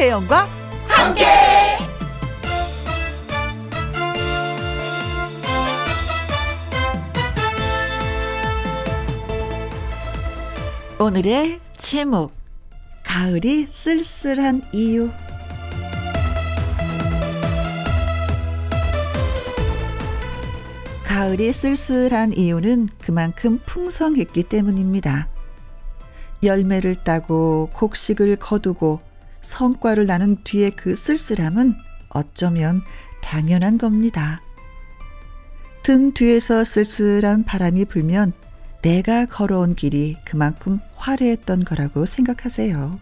김혜영과 0.00 0.48
함께. 0.88 1.26
오늘의 10.98 11.60
제목 11.76 12.32
가을이 13.04 13.66
쓸쓸한 13.66 14.62
이유 14.72 15.10
가을이 21.04 21.52
쓸쓸한 21.52 22.32
이유는 22.38 22.88
그만큼 23.02 23.60
풍성했기 23.66 24.44
때문입니다. 24.44 25.28
열매를 26.42 27.04
따고 27.04 27.68
곡식을 27.74 28.36
거두고 28.36 29.09
성과를 29.50 30.06
나눈 30.06 30.36
뒤에 30.44 30.70
그 30.70 30.94
쓸쓸함은 30.94 31.74
어쩌면 32.10 32.82
당연한 33.20 33.78
겁니다. 33.78 34.40
등 35.82 36.12
뒤에서 36.12 36.64
쓸쓸한 36.64 37.44
바람이 37.44 37.86
불면 37.86 38.32
내가 38.80 39.26
걸어온 39.26 39.74
길이 39.74 40.16
그만큼 40.24 40.78
화려했던 40.94 41.64
거라고 41.64 42.06
생각하세요. 42.06 43.00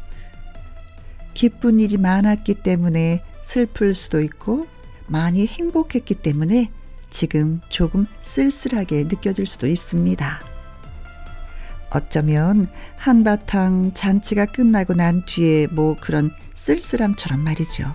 기쁜 1.35 1.81
일이 1.81 1.99
많았기 1.99 2.55
때문에 2.55 3.23
슬플 3.43 3.95
수도 3.95 4.23
있고 4.23 4.67
많이 5.07 5.47
행복했기 5.47 6.15
때문에 6.15 6.71
지금 7.11 7.61
조금 7.69 8.07
쓸쓸하게 8.23 9.05
느껴질 9.05 9.47
수도 9.47 9.67
있습니다. 9.67 10.58
어쩌면 11.91 12.69
한바탕 12.97 13.93
잔치가 13.95 14.47
끝나고 14.47 14.95
난 14.95 15.25
뒤에 15.25 15.67
뭐 15.69 15.97
그런 16.01 16.31
쓸쓸함처럼 16.55 17.41
말이죠. 17.41 17.95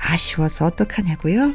아쉬워서 0.00 0.66
어떡하냐고요? 0.66 1.52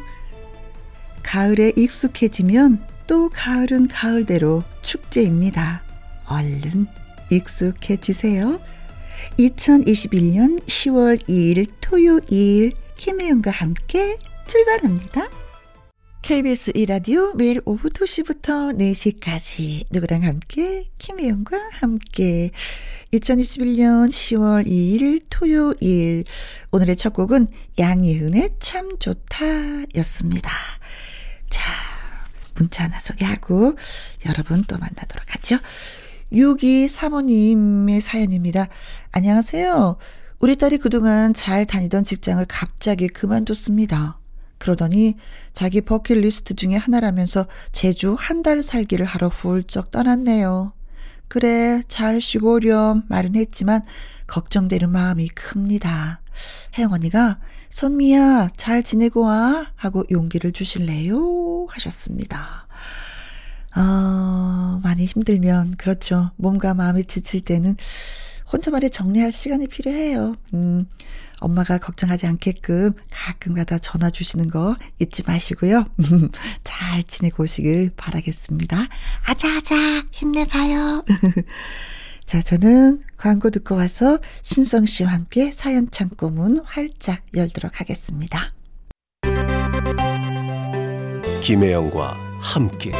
가을에 1.23 1.73
익숙해지면 1.75 2.85
또 3.05 3.29
가을은 3.29 3.87
가을대로 3.87 4.63
축제입니다. 4.81 5.81
얼른 6.27 6.87
익숙해지세요. 7.29 8.59
2021년 9.39 10.63
10월 10.65 11.21
2일 11.27 11.71
토요일 11.81 12.73
김혜영과 12.95 13.51
함께 13.51 14.17
출발합니다. 14.47 15.27
KBS 16.21 16.71
이라디오 16.75 17.33
매일 17.35 17.61
오후 17.65 17.89
2시부터 17.89 18.75
4시까지 18.77 19.85
누구랑 19.91 20.23
함께 20.23 20.89
김혜영과 20.97 21.57
함께 21.71 22.51
2021년 23.13 24.09
10월 24.09 24.67
2일 24.67 25.23
토요일 25.29 26.25
오늘의 26.71 26.97
첫 26.97 27.13
곡은 27.13 27.47
양예은의 27.79 28.49
참 28.59 28.97
좋다 28.99 29.45
였습니다. 29.95 30.51
자 31.49 31.63
문자 32.55 32.83
하나 32.83 32.99
소개하고 32.99 33.75
여러분 34.27 34.63
또 34.67 34.77
만나도록 34.77 35.35
하죠. 35.35 35.57
6235님의 36.33 38.01
사연입니다. 38.01 38.67
안녕하세요. 39.13 39.97
우리 40.39 40.55
딸이 40.57 40.79
그동안 40.79 41.33
잘 41.33 41.65
다니던 41.65 42.03
직장을 42.03 42.43
갑자기 42.47 43.07
그만뒀습니다. 43.07 44.19
그러더니 44.57 45.15
자기 45.53 45.81
버킷리스트 45.81 46.55
중에 46.55 46.75
하나라면서 46.75 47.47
제주 47.71 48.15
한 48.17 48.41
달 48.43 48.61
살기를 48.63 49.05
하러 49.05 49.27
훌쩍 49.29 49.91
떠났네요. 49.91 50.73
그래, 51.27 51.81
잘 51.87 52.21
쉬고 52.21 52.53
오렴 52.53 53.03
말은 53.09 53.35
했지만 53.35 53.81
걱정되는 54.27 54.89
마음이 54.89 55.27
큽니다. 55.29 56.21
혜영 56.77 56.93
언니가 56.93 57.39
선미야, 57.69 58.49
잘 58.55 58.83
지내고 58.83 59.21
와 59.23 59.67
하고 59.75 60.05
용기를 60.09 60.51
주실래요? 60.53 61.65
하셨습니다. 61.69 62.67
아, 63.73 64.79
많이 64.83 65.05
힘들면 65.05 65.75
그렇죠. 65.77 66.31
몸과 66.37 66.73
마음이 66.73 67.03
지칠 67.05 67.41
때는 67.41 67.75
혼자만의 68.51 68.89
정리할 68.89 69.31
시간이 69.31 69.67
필요해요. 69.67 70.35
음, 70.53 70.87
엄마가 71.39 71.77
걱정하지 71.77 72.27
않게끔 72.27 72.93
가끔가다 73.11 73.79
전화 73.79 74.09
주시는 74.09 74.49
거 74.49 74.75
잊지 74.99 75.23
마시고요. 75.25 75.85
잘 76.63 77.03
지내고 77.03 77.43
오시길 77.43 77.91
바라겠습니다. 77.95 78.87
아자아자 79.25 80.03
힘내봐요. 80.11 81.05
자, 82.25 82.41
저는 82.41 83.03
광고 83.15 83.49
듣고 83.49 83.75
와서 83.75 84.19
신성 84.41 84.85
씨와 84.85 85.11
함께 85.11 85.51
사연 85.51 85.89
창고 85.89 86.29
문 86.29 86.59
활짝 86.65 87.23
열도록 87.33 87.79
하겠습니다. 87.79 88.53
김혜영과 91.41 92.17
함께 92.41 92.91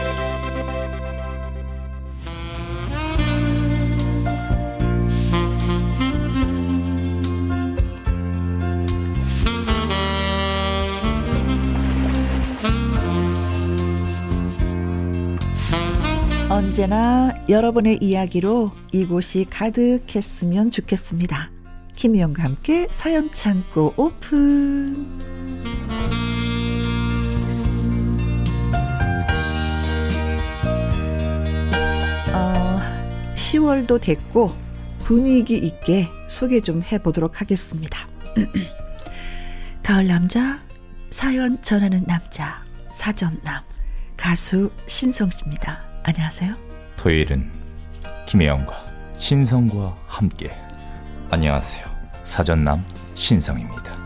언제나 16.58 17.36
여러분의 17.48 18.00
이야기로 18.02 18.72
이곳이 18.92 19.46
가득했으면 19.48 20.72
좋겠습니다. 20.72 21.52
김희영과 21.96 22.42
함께 22.42 22.88
사연 22.90 23.32
창고 23.32 23.94
오픈. 23.96 25.20
어, 32.34 32.80
10월도 33.36 34.02
됐고 34.02 34.52
분위기 35.02 35.58
있게 35.60 36.08
소개 36.28 36.60
좀 36.62 36.82
해보도록 36.82 37.40
하겠습니다. 37.40 38.00
가을 39.84 40.08
남자, 40.08 40.60
사연 41.12 41.62
전하는 41.62 42.04
남자, 42.08 42.64
사전남, 42.90 43.62
가수 44.18 44.72
신성 44.88 45.30
씨입니다. 45.30 45.87
안녕하세요. 46.08 46.56
토요일은 46.96 47.52
김혜영과 48.28 48.74
신성과 49.18 49.98
함께 50.08 50.52
안녕하세요. 51.30 51.86
사전남 52.24 52.86
신성입니다. 53.16 53.98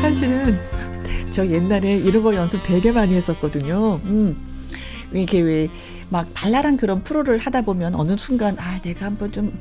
사실은 0.00 0.58
저 1.30 1.46
옛날에 1.46 1.96
이런 1.98 2.20
거 2.24 2.34
연습 2.34 2.60
되게 2.64 2.90
많이 2.90 3.14
했었거든요. 3.14 4.00
음. 4.04 4.36
이게 5.14 5.40
왜 5.40 5.68
막 6.10 6.28
발랄한 6.34 6.76
그런 6.76 7.02
프로를 7.04 7.38
하다 7.38 7.62
보면 7.62 7.94
어느 7.94 8.16
순간 8.16 8.58
아 8.58 8.80
내가 8.82 9.06
한번 9.06 9.30
좀 9.32 9.56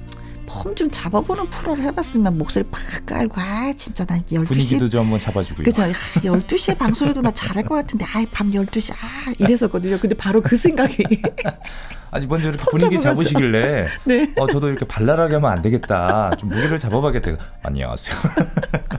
폼 0.49 0.75
좀 0.75 0.89
잡아보는 0.91 1.49
프로를 1.49 1.83
해봤으면 1.85 2.37
목소리 2.37 2.63
팍 2.71 3.05
깔고 3.05 3.35
아 3.37 3.73
진짜 3.77 4.05
난 4.05 4.21
12시 4.25 4.47
분위기도 4.47 4.89
좀 4.89 5.01
한번 5.01 5.19
잡아주고요. 5.19 5.63
그죠 5.65 5.83
12시에 5.83 6.77
방송해도 6.77 7.21
나 7.21 7.31
잘할 7.31 7.63
것 7.65 7.75
같은데 7.75 8.05
아이 8.13 8.25
밤 8.27 8.51
12시 8.51 8.93
아 8.93 9.33
이랬었거든요. 9.37 9.97
근데 9.99 10.15
바로 10.15 10.41
그 10.41 10.55
생각이 10.55 10.97
아니 12.11 12.25
먼저 12.25 12.49
이렇게 12.49 12.63
분위기 12.71 12.99
잡으시길래 12.99 13.87
네. 14.05 14.33
어 14.37 14.47
저도 14.47 14.69
이렇게 14.69 14.85
발랄하게 14.85 15.35
하면 15.35 15.51
안 15.51 15.61
되겠다. 15.61 16.31
좀 16.37 16.49
무게를 16.49 16.79
잡아봐야겠다. 16.79 17.37
안녕하세요. 17.63 18.15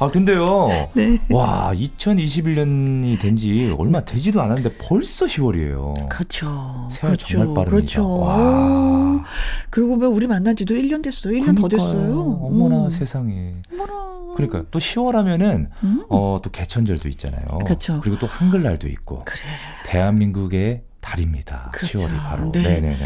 아 0.00 0.08
근데요. 0.10 0.68
네. 0.94 1.18
와 1.30 1.72
2021년이 1.74 3.20
된 3.20 3.36
지 3.36 3.74
얼마 3.78 4.04
되지도 4.04 4.42
않았는데 4.42 4.76
벌써 4.78 5.26
10월이에요. 5.26 6.08
그렇죠. 6.08 6.88
세월 6.90 7.16
그렇죠. 7.16 7.26
정말 7.26 7.46
빠릅니다. 7.54 7.70
그렇죠. 7.70 8.18
와. 8.18 9.24
그리고 9.70 9.98
보 9.98 10.08
우리 10.08 10.26
만난 10.26 10.56
지도 10.56 10.74
1년 10.74 11.02
됐어요. 11.02 11.32
1년 11.34 11.54
그러니까요. 11.54 11.54
더 11.54 11.68
됐어요. 11.68 12.20
어머나 12.42 12.84
음. 12.86 12.90
세상에. 12.90 13.52
어머나. 13.72 14.34
그러니까 14.36 14.64
또 14.70 14.78
10월 14.78 15.12
하면은 15.12 15.68
음? 15.84 16.04
어또 16.08 16.50
개천절도 16.50 17.08
있잖아요. 17.10 17.46
그렇죠. 17.64 18.00
그리고 18.02 18.18
또 18.18 18.26
한글날도 18.26 18.88
있고. 18.88 19.22
그래. 19.24 19.40
대한민국의 19.86 20.82
달입니다. 21.00 21.70
그렇죠. 21.74 21.98
10월이 21.98 22.18
바로. 22.18 22.52
네. 22.52 22.62
네네네. 22.62 22.96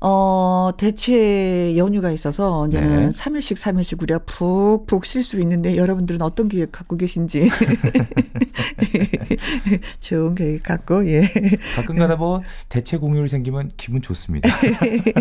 어, 0.00 0.70
대체 0.76 1.76
연휴가 1.76 2.10
있어서 2.10 2.66
이제는 2.68 3.06
네. 3.06 3.10
3일씩 3.10 3.56
3일씩 3.56 4.02
우리가 4.02 4.20
푹푹 4.20 5.04
쉴 5.04 5.24
수 5.24 5.40
있는데 5.40 5.76
여러분들은 5.76 6.22
어떤 6.22 6.48
계획 6.48 6.72
갖고 6.72 6.96
계신지. 6.96 7.50
좋은 10.00 10.34
계획 10.34 10.62
갖고, 10.62 11.06
예. 11.08 11.28
가끔 11.74 11.96
가다 11.96 12.16
뭐 12.16 12.42
대체 12.68 12.96
공휴일 12.96 13.28
생기면 13.28 13.72
기분 13.76 14.02
좋습니다. 14.02 14.48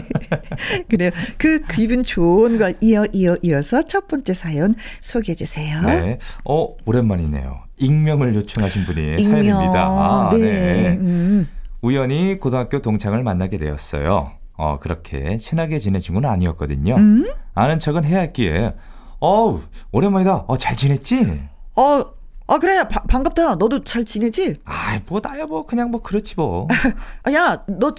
그래요. 0.89 1.11
그 1.37 1.61
기분 1.73 2.03
좋은 2.03 2.57
걸 2.57 2.75
이어, 2.81 3.05
이어, 3.13 3.37
이어서 3.41 3.81
첫 3.83 4.07
번째 4.07 4.33
사연 4.33 4.75
소개해 5.01 5.35
주세요. 5.35 5.81
네. 5.81 6.19
어, 6.45 6.75
오랜만이네요. 6.85 7.61
익명을 7.79 8.35
요청하신 8.35 8.85
분이 8.85 9.21
익명. 9.21 9.43
사연입니다. 9.43 9.85
아, 9.87 10.29
네. 10.33 10.39
네. 10.39 10.97
음. 10.97 11.47
우연히 11.81 12.39
고등학교 12.39 12.81
동창을 12.81 13.23
만나게 13.23 13.57
되었어요. 13.57 14.31
어, 14.57 14.79
그렇게 14.79 15.37
친하게 15.37 15.77
지낸 15.79 16.01
친구는 16.01 16.29
아니었거든요. 16.29 16.95
음? 16.95 17.31
아는 17.53 17.79
척은 17.79 18.03
해야 18.05 18.21
했기에, 18.21 18.73
어우, 19.19 19.61
오랜만이다. 19.91 20.45
어, 20.47 20.57
잘 20.57 20.75
지냈지? 20.75 21.41
어, 21.75 22.17
아, 22.47 22.57
그래. 22.59 22.87
바, 22.87 23.01
반갑다. 23.01 23.55
너도 23.55 23.83
잘 23.83 24.05
지내지? 24.05 24.59
아이, 24.65 24.99
뭐, 25.07 25.19
나야 25.21 25.45
뭐, 25.45 25.65
그냥 25.65 25.91
뭐, 25.91 26.01
그렇지 26.01 26.35
뭐. 26.37 26.67
야, 27.33 27.63
너 27.67 27.93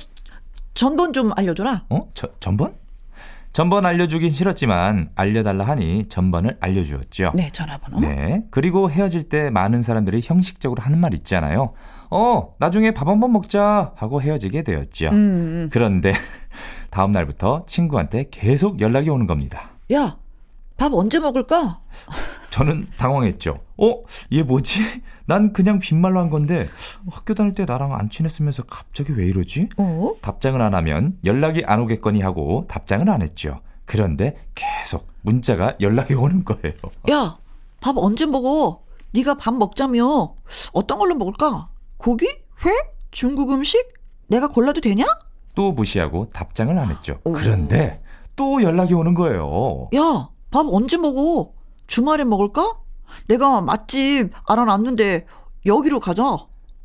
전번 0.74 1.12
좀 1.12 1.32
알려줘라. 1.36 1.84
어? 1.90 2.08
저, 2.14 2.28
전번? 2.40 2.74
전번 3.58 3.84
알려주긴 3.86 4.30
싫었지만 4.30 5.10
알려달라 5.16 5.64
하니 5.66 6.04
전번을 6.08 6.58
알려주었죠. 6.60 7.32
네, 7.34 7.50
전화번호. 7.50 7.98
네. 7.98 8.44
그리고 8.52 8.88
헤어질 8.88 9.24
때 9.28 9.50
많은 9.50 9.82
사람들이 9.82 10.20
형식적으로 10.22 10.80
하는 10.80 11.00
말 11.00 11.12
있잖아요. 11.14 11.72
어, 12.08 12.54
나중에 12.60 12.92
밥 12.92 13.08
한 13.08 13.18
번 13.18 13.32
먹자 13.32 13.94
하고 13.96 14.22
헤어지게 14.22 14.62
되었죠. 14.62 15.08
음, 15.08 15.12
음. 15.12 15.68
그런데 15.72 16.12
다음 16.90 17.10
날부터 17.10 17.64
친구한테 17.66 18.26
계속 18.30 18.80
연락이 18.80 19.10
오는 19.10 19.26
겁니다. 19.26 19.70
야, 19.92 20.18
밥 20.76 20.94
언제 20.94 21.18
먹을까? 21.18 21.80
저는 22.50 22.86
당황했죠. 22.96 23.58
어? 23.76 24.02
얘 24.32 24.42
뭐지? 24.42 24.80
난 25.26 25.52
그냥 25.52 25.78
빈말로 25.78 26.20
한 26.20 26.30
건데 26.30 26.68
학교 27.10 27.34
다닐 27.34 27.54
때 27.54 27.64
나랑 27.64 27.94
안 27.94 28.08
친했으면서 28.10 28.62
갑자기 28.64 29.12
왜 29.12 29.26
이러지? 29.26 29.68
어? 29.76 30.14
답장을 30.22 30.60
안 30.60 30.74
하면 30.74 31.18
연락이 31.24 31.64
안 31.64 31.80
오겠거니 31.80 32.20
하고 32.22 32.64
답장을 32.68 33.08
안 33.08 33.22
했죠. 33.22 33.60
그런데 33.84 34.36
계속 34.54 35.06
문자가 35.22 35.74
연락이 35.80 36.14
오는 36.14 36.44
거예요. 36.44 36.74
야, 37.10 37.38
밥 37.80 37.96
언제 37.96 38.26
먹어? 38.26 38.82
네가 39.12 39.34
밥 39.34 39.54
먹자며. 39.54 40.34
어떤 40.72 40.98
걸로 40.98 41.14
먹을까? 41.14 41.68
고기? 41.96 42.26
회? 42.26 42.70
중국 43.10 43.50
음식? 43.52 43.82
내가 44.26 44.48
골라도 44.48 44.80
되냐? 44.80 45.04
또 45.54 45.72
무시하고 45.72 46.28
답장을 46.30 46.76
안 46.78 46.90
했죠. 46.90 47.18
오. 47.24 47.32
그런데 47.32 48.02
또 48.36 48.62
연락이 48.62 48.94
오는 48.94 49.14
거예요. 49.14 49.88
야, 49.96 50.28
밥 50.50 50.66
언제 50.70 50.96
먹어? 50.96 51.52
주말에 51.88 52.22
먹을까? 52.22 52.76
내가 53.26 53.60
맛집 53.60 54.30
알아놨는데 54.46 55.26
여기로 55.66 55.98
가자. 55.98 56.22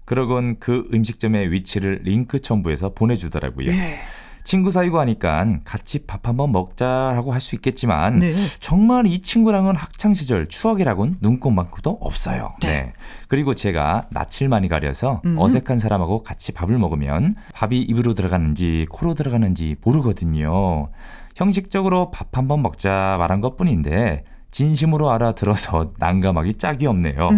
그러곤 0.05 0.57
그 0.59 0.89
음식점의 0.93 1.51
위치를 1.51 1.99
링크 2.03 2.41
첨부해서 2.41 2.93
보내주더라고요. 2.93 3.67
예. 3.71 3.99
친구 4.45 4.71
사이고 4.71 4.99
하니까 4.99 5.59
같이 5.63 5.99
밥 6.05 6.27
한번 6.27 6.51
먹자라고 6.51 7.31
할 7.31 7.39
수 7.39 7.55
있겠지만 7.55 8.19
네. 8.19 8.33
정말 8.59 9.07
이 9.07 9.21
친구랑은 9.21 9.77
학창 9.77 10.13
시절 10.13 10.47
추억이라곤 10.47 11.17
눈꼽만큼도 11.21 11.99
없어요. 12.01 12.53
네. 12.61 12.67
네. 12.67 12.93
그리고 13.29 13.53
제가 13.53 14.07
낯을 14.11 14.49
많이 14.49 14.67
가려서 14.67 15.21
음. 15.25 15.37
어색한 15.39 15.79
사람하고 15.79 16.23
같이 16.23 16.51
밥을 16.51 16.77
먹으면 16.77 17.35
밥이 17.53 17.79
입으로 17.83 18.13
들어가는지 18.15 18.85
코로 18.89 19.13
들어가는지 19.13 19.77
모르거든요. 19.81 20.89
형식적으로 21.37 22.11
밥 22.11 22.37
한번 22.37 22.61
먹자 22.61 23.15
말한 23.19 23.39
것 23.39 23.55
뿐인데 23.55 24.25
진심으로 24.53 25.11
알아들어서 25.11 25.93
난감하기 25.99 26.53
짝이 26.53 26.85
없네요. 26.85 27.29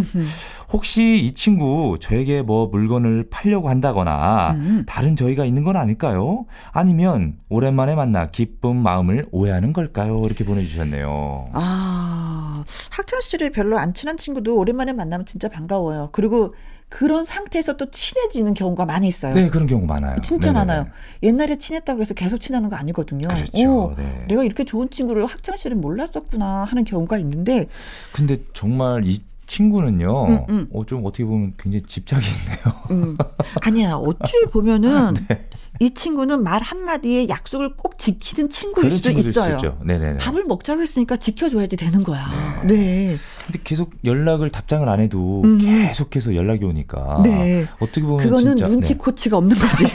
혹시 0.72 1.18
이 1.18 1.34
친구 1.34 1.98
저에게 2.00 2.42
뭐 2.42 2.68
물건을 2.68 3.30
팔려고 3.32 3.70
한다거나 3.70 4.52
음. 4.52 4.84
다른 4.86 5.16
저희가 5.16 5.46
있는 5.46 5.64
건 5.64 5.78
아닐까요? 5.78 6.46
아니면 6.72 7.38
오랜만에 7.50 7.96
만나 7.96 8.28
기쁜 8.28 8.76
마음을 8.76 9.26
오해하는 9.32 9.74
걸까요? 9.74 10.22
이렇게 10.26 10.44
보내주셨네요. 10.44 11.50
아, 11.54 12.64
학창 12.92 13.22
시절에 13.22 13.50
별로 13.50 13.78
안 13.78 13.94
친한 13.94 14.18
친구도 14.18 14.58
오랜만에 14.58 14.92
만나면 14.94 15.26
진짜 15.26 15.48
반가워요. 15.48 16.10
그리고 16.12 16.54
그런 16.96 17.26
상태에서 17.26 17.76
또 17.76 17.92
친해지는 17.92 18.54
경우가 18.54 18.86
많이 18.86 19.10
있어요. 19.10 19.34
네, 19.34 19.50
그런 19.50 19.68
경우 19.68 19.86
많아요. 19.86 20.16
진짜 20.24 20.54
네네. 20.54 20.60
많아요. 20.60 20.88
옛날에 21.24 21.58
친했다고 21.58 22.00
해서 22.00 22.14
계속 22.14 22.38
친하는 22.38 22.70
거 22.70 22.78
아니거든요. 22.78 23.28
그렇죠. 23.28 23.70
오, 23.70 23.94
네. 23.98 24.24
내가 24.30 24.46
이렇게 24.46 24.64
좋은 24.64 24.90
친구를 24.90 25.26
학창 25.26 25.58
시절에 25.58 25.76
몰랐었구나 25.76 26.64
하는 26.64 26.86
경우가 26.86 27.18
있는데. 27.18 27.68
근데 28.14 28.40
정말 28.54 29.06
이 29.06 29.22
친구는요, 29.46 30.26
음, 30.26 30.46
음. 30.48 30.68
어, 30.74 30.86
좀 30.86 31.06
어떻게 31.06 31.26
보면 31.26 31.56
굉장히 31.58 31.84
집착이 31.86 32.24
있네요. 32.24 32.82
음. 32.92 33.18
아니야, 33.60 33.96
어찌 33.96 34.46
보면은 34.50 35.16
네. 35.28 35.50
이 35.82 35.94
친구는 35.94 36.44
말 36.44 36.62
한마디에 36.62 37.28
약속을 37.28 37.76
꼭 37.76 37.95
지키는 38.06 38.52
친구일 38.52 38.92
수도 38.92 39.10
있어요. 39.10 39.78
네네네. 39.84 40.18
밥을 40.20 40.44
먹자고 40.46 40.84
했으니까 40.84 41.18
지켜줘야지 41.18 41.76
되는 41.76 42.04
거야. 42.04 42.62
네. 42.64 42.76
네. 42.76 43.16
근데 43.46 43.60
계속 43.64 43.92
연락을 44.04 44.52
답장을 44.52 44.88
안 44.88 45.00
해도 45.00 45.42
음. 45.44 45.60
계속해서 45.60 46.36
연락이 46.36 46.66
오니까. 46.66 47.22
네. 47.24 47.66
어떻게 47.80 48.02
보면 48.02 48.18
그거는 48.18 48.58
진짜, 48.58 48.70
눈치 48.70 48.94
네. 48.94 48.98
코치가 49.00 49.38
없는 49.38 49.56
거지. 49.58 49.86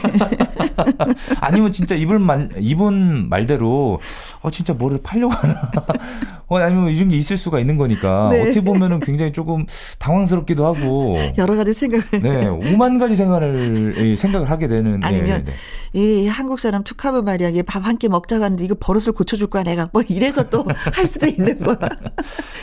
아니면 1.41 1.71
진짜 1.71 1.95
이분 1.95 2.23
말 2.23 2.49
이분 2.59 3.29
말대로 3.29 4.01
어 4.43 4.51
진짜 4.51 4.73
뭐를 4.73 4.99
팔려고 5.03 5.33
하나. 5.33 5.71
어, 6.51 6.59
아니면 6.59 6.91
이런 6.91 7.09
게 7.09 7.17
있을 7.17 7.39
수가 7.39 7.61
있는 7.61 7.77
거니까 7.77 8.29
네. 8.33 8.43
어떻게 8.43 8.61
보면은 8.61 8.99
굉장히 8.99 9.33
조금 9.33 9.67
당황스럽기도 10.01 10.67
하고 10.67 11.17
여러 11.39 11.55
가지 11.55 11.73
생각을 11.73 12.05
네 12.21 12.49
오만 12.49 12.99
가지 12.99 13.15
생각을 13.15 14.17
생각을 14.19 14.51
하게 14.51 14.67
되는 14.67 14.99
네, 14.99 15.07
아니면 15.07 15.45
네, 15.45 15.53
네. 15.53 15.57
이 15.93 16.27
한국 16.27 16.59
사람 16.59 16.83
투카브 16.83 17.19
말이야 17.19 17.63
밥한 17.63 17.99
끼 18.01 18.09
먹자고 18.09 18.43
하는데 18.43 18.65
이거 18.65 18.75
버릇을 18.81 19.13
고쳐줄 19.13 19.47
거야 19.49 19.63
내가 19.63 19.89
뭐 19.93 20.03
이래서 20.09 20.49
또 20.51 20.65
할 20.93 21.07
수도 21.07 21.27
있는 21.27 21.57
거야 21.59 21.77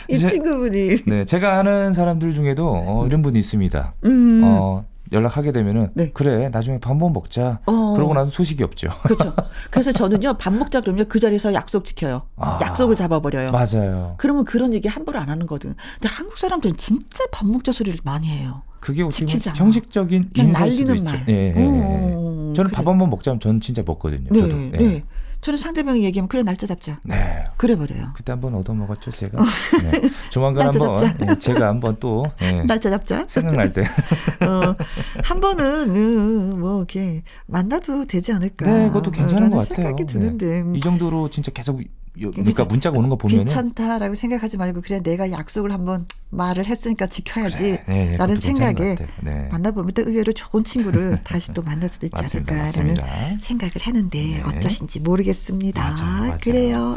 이 0.08 0.18
제, 0.18 0.26
친구분이 0.26 1.04
네 1.06 1.24
제가 1.24 1.58
아는 1.58 1.94
사람들 1.94 2.34
중에도 2.34 2.68
어, 2.68 3.06
이런 3.06 3.22
분이 3.22 3.38
있습니다 3.38 3.94
음. 4.04 4.42
어 4.44 4.84
연락하게 5.10 5.52
되면은 5.52 5.92
네. 5.94 6.10
그래 6.12 6.50
나중에 6.52 6.78
밥 6.80 6.90
한번 6.90 7.14
먹자. 7.14 7.60
어. 7.64 7.94
그러고 7.96 8.12
나서 8.12 8.30
소식이 8.30 8.62
없죠. 8.62 8.90
그렇죠. 9.04 9.32
그래서 9.70 9.90
저는요 9.90 10.34
밥 10.34 10.52
먹자 10.52 10.82
그러면 10.82 11.08
그 11.08 11.18
자리에서 11.18 11.54
약속 11.54 11.86
지켜요. 11.86 12.24
아. 12.36 12.58
약속을 12.60 12.94
잡아버려요. 12.94 13.50
맞아요. 13.50 14.16
그러면 14.18 14.44
그런 14.44 14.74
얘기 14.74 14.86
함부로 14.86 15.18
안 15.18 15.30
하는 15.30 15.46
거든. 15.46 15.74
근데 15.94 16.08
한국 16.14 16.36
사람들은 16.36 16.76
진짜 16.76 17.24
밥 17.32 17.46
먹자 17.46 17.72
소리를 17.72 17.98
많이 18.04 18.26
해요. 18.28 18.60
그게 18.80 19.02
어떻게 19.02 19.24
형식적인 19.54 20.28
그냥 20.34 20.52
날리는 20.52 21.02
말. 21.02 21.24
예, 21.28 21.32
예, 21.32 21.54
예. 21.56 21.64
어, 21.64 22.52
저는 22.54 22.70
그래. 22.70 22.70
밥 22.72 22.86
한 22.86 22.98
번 22.98 23.08
먹자면 23.08 23.40
저는 23.40 23.60
진짜 23.62 23.82
먹거든요. 23.86 24.28
네, 24.30 24.40
저도. 24.42 24.62
예. 24.62 24.68
네. 24.76 25.04
저는 25.40 25.56
상대방이 25.56 26.02
얘기하면 26.04 26.28
그래 26.28 26.42
날짜 26.42 26.66
잡자. 26.66 26.98
네. 27.04 27.44
그래 27.56 27.76
버려요. 27.76 28.10
그때 28.14 28.32
한번 28.32 28.54
얻어 28.54 28.74
먹었죠 28.74 29.10
제가. 29.12 29.42
네. 29.82 30.10
조만간 30.30 30.66
한번 30.66 31.16
네, 31.18 31.38
제가 31.38 31.68
한번 31.68 31.96
또 32.00 32.26
네. 32.38 32.64
날짜 32.64 32.90
잡자. 32.90 33.24
생각날 33.28 33.72
때. 33.72 33.82
어, 34.44 34.74
한 35.22 35.40
번은 35.40 35.90
음, 35.94 36.60
뭐 36.60 36.78
이렇게 36.78 37.22
만나도 37.46 38.06
되지 38.06 38.32
않을까. 38.32 38.66
네, 38.66 38.86
그것도 38.88 39.10
괜찮은 39.12 39.50
것 39.50 39.60
같아요. 39.60 39.74
생각이 39.76 40.04
드는데. 40.06 40.64
이 40.74 40.80
정도로 40.80 41.30
진짜 41.30 41.52
계속 41.52 41.80
그러니까 42.14 42.64
문자가 42.64 42.98
오는 42.98 43.08
거 43.08 43.16
보면 43.16 43.38
괜찮다라고 43.38 44.14
생각하지 44.14 44.56
말고 44.56 44.82
그래 44.82 45.00
내가 45.00 45.30
약속을 45.30 45.72
한번 45.72 46.06
말을 46.30 46.66
했으니까 46.66 47.06
지켜야지라는 47.06 47.84
그래, 47.84 48.16
네, 48.16 48.26
네 48.26 48.36
생각에 48.36 48.96
네. 49.22 49.48
만나보면 49.50 49.92
또 49.92 50.02
의외로 50.02 50.32
좋은 50.32 50.64
친구를 50.64 51.18
다시 51.24 51.52
또 51.52 51.62
만날 51.62 51.88
수도 51.88 52.06
있지 52.06 52.20
맞습니다, 52.20 52.54
않을까라는 52.54 52.94
맞습니다. 52.94 53.38
생각을 53.40 53.72
하는데 53.80 54.18
네. 54.18 54.42
어쩌신지 54.42 55.00
모르겠습니다. 55.00 55.82
맞아, 55.82 56.04
맞아. 56.04 56.36
그래요. 56.38 56.96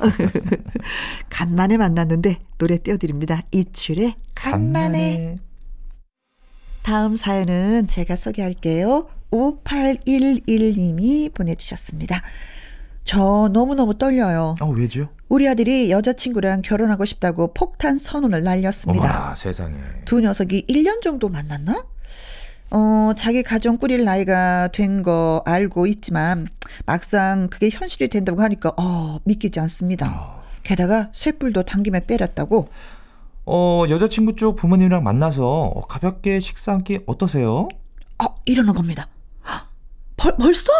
간만에 1.30 1.78
만났는데 1.78 2.38
노래 2.58 2.78
띄워드립니다. 2.78 3.42
이출의 3.52 4.16
간만에. 4.36 4.72
간만에. 4.72 5.38
다음 6.84 7.16
사연은 7.16 7.88
제가 7.88 8.16
소개할게요. 8.16 9.08
5811님이 9.32 11.34
보내주셨습니다. 11.34 12.22
저 13.12 13.50
너무너무 13.52 13.98
떨려요. 13.98 14.56
어, 14.62 14.68
왜죠? 14.70 15.10
우리 15.28 15.46
아들이 15.50 15.92
여자친구랑 15.92 16.62
결혼하고 16.62 17.04
싶다고 17.04 17.54
폭탄 17.54 17.98
선언을 17.98 18.42
날렸습니다. 18.42 19.26
어마, 19.26 19.36
세상에. 19.36 19.76
두 20.06 20.22
녀석이 20.22 20.66
1년 20.70 21.02
정도 21.02 21.28
만났나? 21.28 21.84
어, 22.70 23.12
자기 23.18 23.44
가정 23.44 23.76
꾸릴 23.76 24.06
나이가 24.06 24.70
된 24.70 25.04
거 25.04 25.44
알고 25.46 25.88
있지만 25.88 26.48
막상 26.86 27.50
그게 27.50 27.70
현실이 27.70 28.08
된다고 28.08 28.42
하니까 28.44 28.72
어, 28.78 29.18
믿기지 29.26 29.60
않습니다. 29.60 30.10
어. 30.10 30.44
게다가 30.64 31.10
쇳불도 31.12 31.64
당김에 31.64 32.06
빼렸다고. 32.06 32.70
어, 33.46 33.84
여자친구 33.90 34.38
쪽 34.38 34.56
부모님이랑 34.56 35.04
만나서 35.04 35.74
가볍게 35.90 36.40
식사 36.40 36.72
한 36.72 36.86
끼 36.86 37.00
어떠세요? 37.08 37.68
어, 38.24 38.26
이러는 38.46 38.74
겁니다. 38.74 39.10
벌, 40.16 40.38
벌써? 40.38 40.72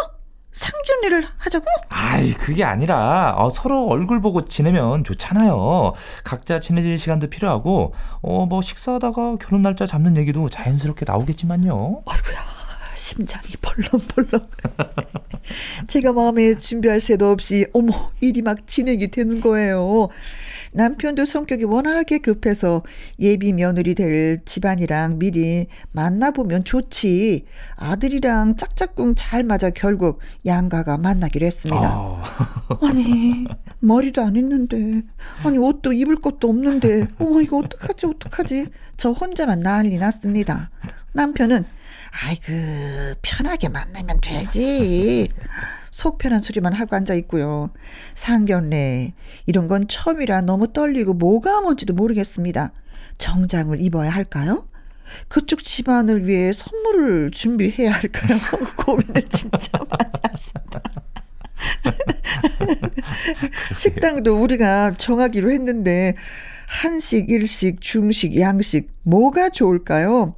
상견례를 0.52 1.26
하자고? 1.38 1.64
아이, 1.88 2.34
그게 2.34 2.62
아니라, 2.64 3.34
어, 3.36 3.50
서로 3.50 3.86
얼굴 3.88 4.20
보고 4.20 4.44
지내면 4.44 5.02
좋잖아요. 5.02 5.94
각자 6.24 6.60
친해질 6.60 6.98
시간도 6.98 7.28
필요하고, 7.30 7.94
어, 8.20 8.46
뭐, 8.46 8.60
식사하다가 8.62 9.36
결혼 9.40 9.62
날짜 9.62 9.86
잡는 9.86 10.16
얘기도 10.16 10.48
자연스럽게 10.48 11.04
나오겠지만요. 11.08 12.02
아이구야 12.06 12.38
심장이 12.94 13.46
벌렁벌렁. 13.60 14.48
제가 15.88 16.12
마음에 16.12 16.56
준비할 16.56 17.00
새도 17.00 17.30
없이 17.30 17.66
어머 17.74 18.10
일이 18.20 18.42
막 18.42 18.64
진행이 18.66 19.10
되는 19.10 19.40
거예요. 19.40 20.08
남편도 20.72 21.26
성격이 21.26 21.64
워낙에 21.64 22.18
급해서 22.18 22.82
예비 23.18 23.52
며느리 23.52 23.94
될 23.94 24.40
집안이랑 24.44 25.18
미리 25.18 25.66
만나보면 25.92 26.64
좋지. 26.64 27.44
아들이랑 27.76 28.56
짝짝꿍 28.56 29.14
잘 29.14 29.44
맞아 29.44 29.70
결국 29.70 30.20
양가가 30.46 30.98
만나기로 30.98 31.46
했습니다. 31.46 31.88
아. 31.92 32.22
아니, 32.82 33.46
머리도 33.80 34.22
안 34.22 34.36
했는데. 34.36 35.02
아니, 35.44 35.58
옷도 35.58 35.92
입을 35.92 36.16
것도 36.16 36.48
없는데. 36.48 37.06
어머, 37.18 37.40
이거 37.42 37.58
어떡하지, 37.58 38.06
어떡하지. 38.06 38.66
저 38.96 39.10
혼자만 39.10 39.60
난리 39.60 39.98
났습니다. 39.98 40.70
남편은, 41.12 41.64
아이고, 42.24 43.18
편하게 43.20 43.68
만나면 43.68 44.18
되지. 44.22 45.28
속 45.92 46.18
편한 46.18 46.42
소리만 46.42 46.72
하고 46.72 46.96
앉아 46.96 47.14
있고요. 47.14 47.70
상견례 48.14 49.12
이런 49.46 49.68
건 49.68 49.86
처음이라 49.86 50.40
너무 50.40 50.72
떨리고 50.72 51.14
뭐가 51.14 51.60
뭔지도 51.60 51.94
모르겠습니다. 51.94 52.72
정장을 53.18 53.80
입어야 53.80 54.10
할까요? 54.10 54.66
그쪽 55.28 55.62
집안을 55.62 56.26
위해 56.26 56.52
선물을 56.54 57.30
준비해야 57.30 57.92
할까요? 57.92 58.38
고민을 58.78 59.28
진짜 59.28 59.78
많이 59.78 60.12
하신다. 60.30 60.82
식당도 63.76 64.40
우리가 64.40 64.94
정하기로 64.96 65.52
했는데 65.52 66.14
한식, 66.66 67.28
일식, 67.28 67.82
중식, 67.82 68.40
양식 68.40 68.90
뭐가 69.02 69.50
좋을까요? 69.50 70.34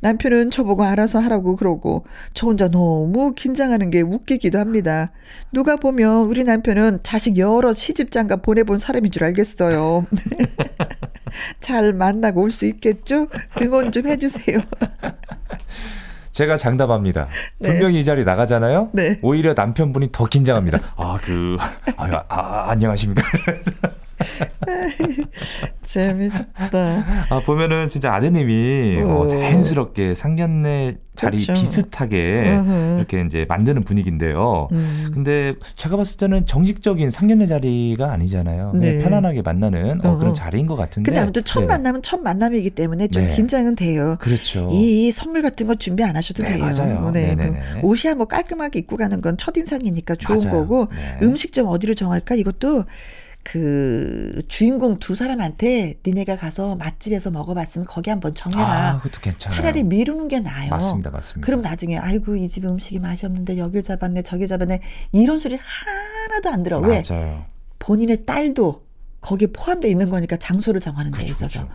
남편은 0.00 0.50
저보고 0.50 0.84
알아서 0.84 1.18
하라고 1.20 1.56
그러고 1.56 2.04
저 2.34 2.46
혼자 2.46 2.68
너무 2.68 3.34
긴장하는 3.34 3.90
게 3.90 4.00
웃기기도 4.00 4.58
합니다. 4.58 5.12
누가 5.52 5.76
보면 5.76 6.26
우리 6.26 6.44
남편은 6.44 7.00
자식 7.02 7.38
여러 7.38 7.74
시집장가 7.74 8.36
보내본 8.36 8.78
사람인 8.78 9.10
줄 9.10 9.24
알겠어요. 9.24 10.06
잘 11.60 11.92
만나고 11.92 12.42
올 12.42 12.50
수 12.50 12.64
있겠죠? 12.66 13.28
응원 13.60 13.92
좀 13.92 14.06
해주세요. 14.06 14.60
제가 16.32 16.56
장담합니다. 16.56 17.28
네. 17.58 17.70
분명히 17.70 18.00
이 18.00 18.04
자리 18.04 18.24
나가잖아요. 18.24 18.90
네. 18.92 19.18
오히려 19.22 19.54
남편분이 19.54 20.10
더 20.12 20.24
긴장합니다. 20.26 20.78
아, 20.96 21.18
그, 21.22 21.56
아, 21.96 22.24
아 22.28 22.70
안녕하십니까. 22.70 23.22
재밌다. 25.82 27.26
아, 27.30 27.40
보면은 27.44 27.88
진짜 27.88 28.14
아드님이 28.14 29.02
어, 29.02 29.28
자연스럽게 29.28 30.14
상견례 30.14 30.98
자리 31.16 31.42
그렇죠. 31.42 31.54
비슷하게 31.54 32.58
으흠. 32.58 32.96
이렇게 32.98 33.24
이제 33.26 33.46
만드는 33.48 33.84
분위기인데요. 33.84 34.68
음. 34.70 35.10
근데 35.14 35.50
제가 35.76 35.96
봤을 35.96 36.18
때는 36.18 36.46
정식적인 36.46 37.10
상견례 37.10 37.46
자리가 37.46 38.12
아니잖아요. 38.12 38.72
네. 38.74 39.02
편안하게 39.02 39.42
만나는 39.42 40.04
어, 40.04 40.18
그런 40.18 40.34
자리인 40.34 40.66
것 40.66 40.76
같은데. 40.76 41.08
근데 41.08 41.20
아무튼 41.20 41.42
첫 41.44 41.60
네. 41.60 41.66
만남은 41.66 42.02
첫 42.02 42.20
만남이기 42.20 42.70
때문에 42.70 43.08
좀 43.08 43.26
네. 43.26 43.34
긴장은 43.34 43.76
돼요. 43.76 44.16
그렇죠. 44.20 44.68
이, 44.70 45.06
이, 45.06 45.10
선물 45.10 45.40
같은 45.42 45.66
거 45.66 45.74
준비 45.74 46.04
안 46.04 46.16
하셔도 46.16 46.42
네, 46.42 46.50
돼요. 46.50 46.64
맞아요. 46.64 47.10
네, 47.12 47.34
뭐 47.34 47.90
옷이야 47.90 48.14
뭐 48.14 48.26
깔끔하게 48.26 48.80
입고 48.80 48.96
가는 48.98 49.20
건 49.20 49.38
첫인상이니까 49.38 50.16
좋은 50.16 50.40
맞아요. 50.40 50.52
거고 50.52 50.88
네. 50.90 51.26
음식 51.26 51.52
좀 51.52 51.66
어디로 51.68 51.94
정할까 51.94 52.34
이것도 52.34 52.84
그 53.48 54.42
주인공 54.48 54.98
두 54.98 55.14
사람한테 55.14 55.94
니네가 56.04 56.36
가서 56.36 56.74
맛집에서 56.74 57.30
먹어봤으면 57.30 57.86
거기 57.86 58.10
한번 58.10 58.34
정해라. 58.34 58.88
아, 58.94 58.96
그것도 58.98 59.20
괜찮아요. 59.20 59.56
차라리 59.56 59.84
미루는 59.84 60.26
게 60.26 60.40
나아요. 60.40 60.70
맞습니다, 60.70 61.10
맞습니다. 61.10 61.46
그럼 61.46 61.62
나중에 61.62 61.96
아이고 61.96 62.34
이 62.34 62.48
집 62.48 62.64
음식이 62.64 62.98
맛이 62.98 63.24
없는데 63.26 63.58
여길 63.58 63.82
잡았네 63.82 64.22
저기 64.22 64.48
잡았네 64.48 64.80
이런 65.12 65.38
소리 65.38 65.56
하나도 65.56 66.48
안 66.50 66.62
들어. 66.64 66.80
맞아요. 66.80 67.02
왜? 67.10 67.44
본인의 67.78 68.24
딸도 68.26 68.84
거기에 69.20 69.48
포함되어 69.52 69.90
있는 69.90 70.08
거니까 70.10 70.36
장소를 70.38 70.80
정하는 70.80 71.12
데 71.12 71.18
그쵸, 71.18 71.30
있어서. 71.32 71.60
그쵸. 71.66 71.74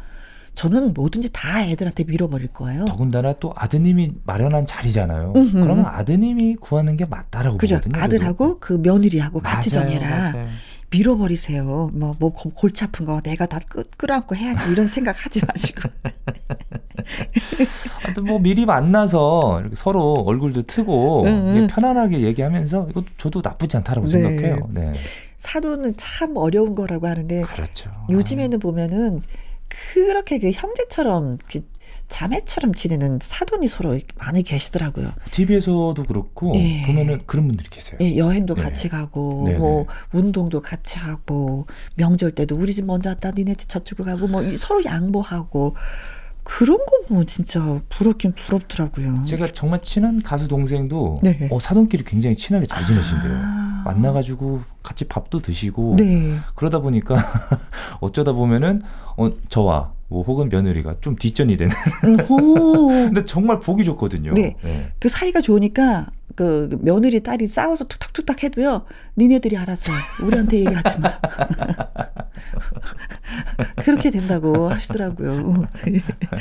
저는 0.55 0.93
뭐든지 0.93 1.29
다 1.31 1.63
애들한테 1.63 2.03
밀어버릴 2.03 2.47
거예요. 2.49 2.83
더군다나 2.85 3.33
또 3.39 3.53
아드님이 3.55 4.15
마련한 4.25 4.65
자리잖아요. 4.65 5.31
음흠. 5.35 5.61
그러면 5.61 5.85
아드님이 5.85 6.55
구하는 6.57 6.97
게 6.97 7.05
맞다라고 7.05 7.55
그죠. 7.57 7.75
보거든요. 7.75 8.03
아들하고 8.03 8.59
그 8.59 8.73
며느리하고 8.73 9.39
같이 9.39 9.73
맞아요, 9.73 9.85
정해라. 9.89 10.31
맞아요. 10.33 10.47
밀어버리세요. 10.91 11.89
뭐, 11.93 12.13
뭐, 12.19 12.33
골치 12.33 12.83
아픈 12.83 13.05
거 13.05 13.21
내가 13.21 13.45
다 13.45 13.59
끌, 13.67 13.83
끌어안고 13.97 14.35
해야지. 14.35 14.71
이런 14.71 14.87
생각 14.87 15.25
하지 15.25 15.41
마시고. 15.45 15.89
하여튼 18.01 18.25
뭐 18.25 18.39
미리 18.39 18.65
만나서 18.65 19.61
이렇게 19.61 19.75
서로 19.75 20.13
얼굴도 20.13 20.63
트고 20.63 21.23
응, 21.25 21.67
편안하게 21.67 22.21
얘기하면서 22.21 22.87
이것도 22.89 23.05
저도 23.17 23.41
나쁘지 23.43 23.77
않다라고 23.77 24.07
네. 24.07 24.13
생각해요. 24.13 24.69
네. 24.71 24.91
사도는 25.37 25.95
참 25.97 26.35
어려운 26.35 26.75
거라고 26.75 27.07
하는데. 27.07 27.41
그렇죠. 27.43 27.89
요즘에는 28.09 28.59
보면은 28.59 29.21
그렇게 29.93 30.37
그 30.39 30.51
형제처럼 30.51 31.37
그 31.49 31.61
자매처럼 32.11 32.73
지내는 32.73 33.19
사돈이 33.21 33.67
서로 33.69 33.97
많이 34.17 34.43
계시더라고요. 34.43 35.13
TV에서도 35.31 35.95
그렇고 36.07 36.53
예. 36.55 36.83
보면은 36.85 37.21
그런 37.25 37.47
분들이 37.47 37.69
계세요. 37.69 37.97
예, 38.01 38.17
여행도 38.17 38.55
네. 38.55 38.61
같이 38.61 38.89
가고 38.89 39.45
네네. 39.45 39.57
뭐 39.57 39.87
운동도 40.11 40.61
같이 40.61 40.99
하고 40.99 41.65
명절 41.95 42.31
때도 42.31 42.57
우리 42.57 42.73
집 42.73 42.85
먼저 42.85 43.09
왔다 43.09 43.31
니네 43.31 43.55
집 43.55 43.69
저쪽으로 43.69 44.05
가고 44.05 44.27
뭐 44.27 44.43
서로 44.57 44.83
양보하고 44.83 45.75
그런 46.43 46.77
거 46.79 47.07
보면 47.07 47.27
진짜 47.27 47.81
부럽긴 47.87 48.33
부럽더라고요. 48.33 49.23
제가 49.25 49.53
정말 49.53 49.81
친한 49.81 50.21
가수 50.21 50.49
동생도 50.49 51.19
네. 51.23 51.47
어, 51.49 51.59
사돈끼리 51.59 52.03
굉장히 52.03 52.35
친하게 52.35 52.65
잘 52.65 52.85
지내신대요. 52.85 53.31
아. 53.33 53.83
만나가지고 53.85 54.61
같이 54.83 55.05
밥도 55.05 55.39
드시고 55.39 55.95
네. 55.97 56.37
그러다 56.55 56.79
보니까 56.79 57.15
어쩌다 58.01 58.33
보면은 58.33 58.81
어, 59.17 59.29
저와 59.49 59.93
뭐 60.11 60.23
혹은 60.23 60.49
며느리가 60.49 60.97
좀 60.99 61.15
뒷전이 61.15 61.55
되는. 61.55 61.73
근데 62.27 63.25
정말 63.25 63.61
보기 63.61 63.85
좋거든요. 63.85 64.33
네. 64.33 64.57
네. 64.61 64.93
그 64.99 65.07
사이가 65.07 65.39
좋으니까 65.39 66.07
그 66.41 66.75
며느리 66.81 67.19
딸이 67.19 67.45
싸워서 67.45 67.83
툭탁툭탁 67.83 68.43
해도요. 68.43 68.85
니네들이 69.15 69.57
알아서 69.57 69.93
우리한테 70.23 70.61
얘기하지 70.61 70.99
마. 70.99 71.19
그렇게 73.85 74.09
된다고 74.09 74.69
하시더라고요. 74.69 75.67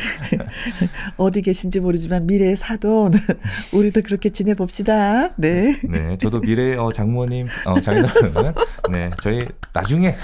어디 1.18 1.42
계신지 1.42 1.80
모르지만 1.80 2.26
미래의 2.26 2.56
사돈 2.56 3.12
우리도 3.74 4.00
그렇게 4.00 4.30
지내봅시다. 4.30 5.34
네. 5.36 5.78
네, 5.84 6.16
저도 6.16 6.40
미래의 6.40 6.78
어, 6.78 6.92
장모님, 6.92 7.46
어, 7.66 7.78
장인어른, 7.78 8.54
네, 8.90 9.10
저희 9.22 9.40
나중에 9.74 10.16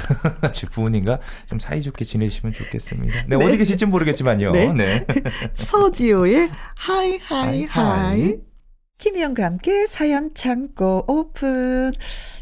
제 0.54 0.66
부모님과 0.68 1.18
좀 1.50 1.58
사이좋게 1.58 2.06
지내시면 2.06 2.54
좋겠습니다. 2.54 3.24
네, 3.28 3.36
네. 3.36 3.44
어디 3.44 3.58
계실지 3.58 3.84
모르겠지만요. 3.84 4.52
네. 4.52 4.72
네. 4.72 5.06
서지호의 5.52 6.48
하이 6.76 7.18
하이 7.18 7.64
하이. 7.64 8.45
김희영과 8.98 9.44
함께 9.44 9.86
사연 9.86 10.32
창고 10.34 11.04
오픈. 11.06 11.92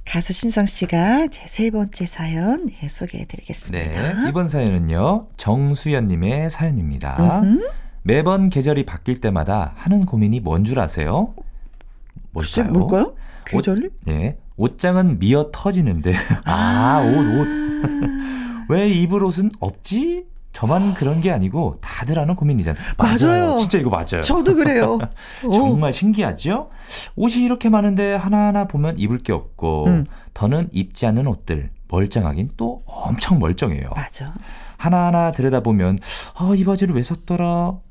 가수 0.05 0.33
신성 0.33 0.67
씨가 0.67 1.27
제 1.29 1.45
세 1.49 1.71
번째 1.71 2.07
사연 2.07 2.67
네, 2.67 2.89
소개해 2.89 3.25
드리겠습니다. 3.25 3.89
네, 4.23 4.29
이번 4.29 4.49
사연은요. 4.49 5.29
정수연 5.37 6.09
님의 6.09 6.51
사연입니다. 6.51 7.41
음흠. 7.43 7.69
매번 8.03 8.51
계절이 8.51 8.87
바뀔 8.87 9.21
때마다 9.21 9.73
하는 9.77 10.05
고민이 10.07 10.41
뭔 10.41 10.63
줄 10.65 10.79
아세요? 10.79 11.35
뭘까요? 12.33 12.71
뭘까요? 12.73 13.17
계절이? 13.47 13.87
옷, 13.87 13.93
예. 14.09 14.39
옷장은 14.57 15.19
미어 15.19 15.51
터지는데. 15.53 16.15
아, 16.45 17.03
옷, 17.05 17.41
옷. 17.41 17.49
왜 18.71 18.89
입을 18.89 19.25
옷은 19.25 19.51
없지? 19.59 20.27
저만 20.55 20.95
그런 20.95 21.21
게 21.21 21.33
아니고 21.33 21.79
다들 21.81 22.19
하는 22.19 22.37
고민이잖아요. 22.37 22.83
맞아요. 22.97 23.17
맞아요. 23.19 23.57
진짜 23.57 23.79
이거 23.79 23.91
맞아요. 23.91 24.23
저도 24.23 24.55
그래요. 24.55 24.99
정말 25.43 25.93
신기하죠? 25.93 26.71
옷이 27.17 27.45
이렇게 27.45 27.69
많은데 27.69 28.15
하나하나 28.15 28.67
보면 28.67 28.97
입을 28.97 29.19
게 29.19 29.33
없고 29.33 29.87
음. 29.89 30.07
더는 30.33 30.69
입지 30.73 31.07
않는 31.07 31.27
옷들 31.27 31.71
멀쩡하긴 31.89 32.51
또 32.57 32.83
엄청 32.87 33.41
멀쩡해요. 33.41 33.91
맞아. 33.95 34.33
하나하나 34.77 35.33
들여다보면 35.33 35.99
아, 36.37 36.53
이 36.57 36.65
바지를 36.65 36.95
왜 36.95 37.03
샀더라? 37.03 37.47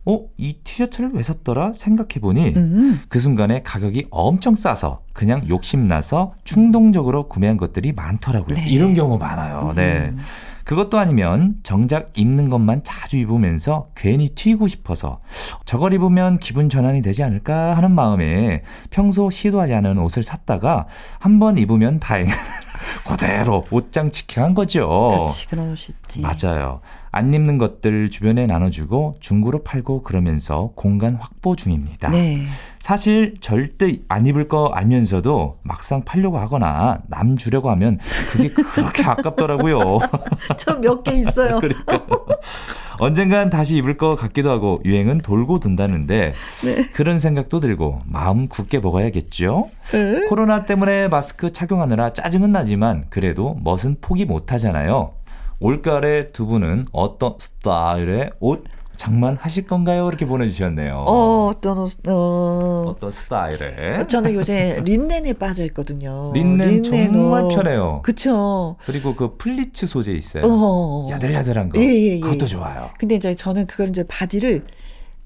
어, 0.06 0.20
이 0.38 0.58
티셔츠를 0.64 1.12
왜 1.14 1.24
샀더라? 1.24 1.74
생각해 1.74 2.20
보니 2.22 2.54
음. 2.56 3.02
그 3.10 3.20
순간에 3.20 3.62
가격이 3.62 4.08
엄청 4.10 4.56
싸서 4.56 5.02
그냥 5.12 5.48
욕심나서 5.50 6.34
충동적으로 6.46 7.28
구매한 7.28 7.58
것들이 7.58 7.92
많더라고요. 7.92 8.56
네. 8.56 8.70
이런 8.70 8.94
경우 8.94 9.18
많아요. 9.18 9.72
음. 9.72 9.76
네. 9.76 10.12
그것도 10.66 10.98
아니면 10.98 11.56
정작 11.64 12.12
입는 12.18 12.50
것만 12.50 12.84
자주 12.84 13.18
입으면서 13.18 13.88
괜히 13.96 14.30
튀고 14.30 14.68
싶어서 14.68 15.20
저걸 15.66 15.94
입으면 15.94 16.40
기분 16.40 16.70
전환이 16.70 17.02
되지 17.02 17.24
않을까 17.24 17.76
하는 17.76 17.92
마음에 17.92 18.64
평소 18.90 19.30
시도하지 19.30 19.74
않은 19.74 19.98
옷을 19.98 20.24
샀다가 20.24 20.86
한 21.20 21.40
번 21.40 21.58
입으면 21.58 22.00
다행. 22.00 22.28
그대로 23.08 23.64
옷장 23.72 24.12
치킨한 24.12 24.54
거죠. 24.54 24.88
그렇지, 24.90 25.48
그런 25.48 25.66
옷이 25.72 25.88
있지. 25.90 26.22
맞아요. 26.22 26.80
안 27.16 27.32
입는 27.32 27.60
것들 27.60 28.10
주변에 28.10 28.48
나눠주고 28.48 29.14
중고로 29.20 29.62
팔고 29.64 30.02
그러면서 30.02 30.72
공간 30.76 31.14
확보 31.14 31.56
중입니다. 31.56 32.10
네. 32.10 32.44
사실 32.80 33.36
절대 33.40 34.00
안 34.10 34.26
입을 34.26 34.48
거 34.48 34.72
알면서도 34.74 35.60
막상 35.62 36.04
팔려고 36.04 36.40
하거나 36.40 37.02
남 37.08 37.38
주려고 37.38 37.70
하면 37.70 38.00
그게 38.32 38.50
그렇게 38.50 39.04
아깝더라고요. 39.06 39.80
저 40.58 40.80
몇 40.82 41.04
개 41.04 41.12
있어요. 41.14 41.60
그러니까. 41.62 42.02
언젠간 43.00 43.50
다시 43.52 43.78
입을 43.78 43.98
것 43.98 44.16
같기도 44.16 44.50
하고 44.50 44.82
유행은 44.84 45.20
돌고 45.20 45.60
돈다는데 45.60 46.34
네. 46.66 46.88
그런 46.94 47.20
생각도 47.20 47.60
들고 47.60 48.02
마음 48.06 48.48
굳게 48.48 48.80
먹어야겠죠. 48.80 49.70
네. 49.92 50.26
코로나 50.30 50.66
때문에 50.66 51.10
마스크 51.10 51.52
착용하느라 51.52 52.14
짜증은 52.14 52.52
나지만 52.52 53.06
그래도 53.10 53.58
멋은 53.64 53.98
포기 54.02 54.26
못 54.26 54.52
하잖아요. 54.52 55.14
올가을에 55.64 56.28
두 56.34 56.46
분은 56.46 56.88
어떤 56.92 57.36
스타일의 57.40 58.32
옷 58.42 58.66
장만하실 58.98 59.66
건가요? 59.66 60.10
이렇게 60.10 60.26
보내주셨네요. 60.26 61.06
어, 61.08 61.48
어떤, 61.48 61.88
어, 62.10 62.86
어떤 62.90 63.10
스타일에? 63.10 64.06
저는 64.06 64.34
요새 64.34 64.82
린넨에 64.84 65.32
빠져 65.34 65.64
있거든요. 65.68 66.34
린넨, 66.36 66.84
린넨 66.84 67.14
정말 67.14 67.48
편해요. 67.48 68.02
그쵸. 68.04 68.76
그리고 68.86 69.16
그 69.16 69.38
플리츠 69.38 69.88
소재 69.88 70.12
있어요. 70.12 70.44
어. 70.46 71.08
야들야들한 71.10 71.70
거. 71.70 71.80
예, 71.80 71.86
예, 71.86 72.16
예. 72.16 72.20
그것도 72.20 72.46
좋아요. 72.46 72.90
근데 73.00 73.16
이제 73.16 73.34
저는 73.34 73.66
그걸 73.66 73.88
이제 73.88 74.04
바지를 74.04 74.66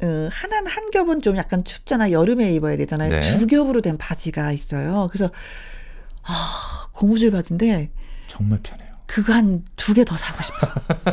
어, 0.03 0.05
하나 0.31 0.57
한 0.67 0.91
겹은 0.91 1.23
좀 1.23 1.35
약간 1.37 1.63
춥잖아. 1.63 2.11
여름에 2.11 2.53
입어야 2.53 2.77
되잖아요. 2.77 3.09
네. 3.09 3.19
두 3.21 3.47
겹으로 3.47 3.81
된 3.81 3.97
바지가 3.97 4.51
있어요. 4.51 5.07
그래서 5.11 5.31
아, 6.23 6.89
고무줄 6.93 7.31
바지인데 7.31 7.89
정말 8.27 8.59
편해요. 8.61 8.86
그거 9.07 9.33
한 9.33 9.63
두 9.77 9.93
개 9.93 10.03
더 10.03 10.15
사고 10.17 10.41
싶어. 10.43 10.67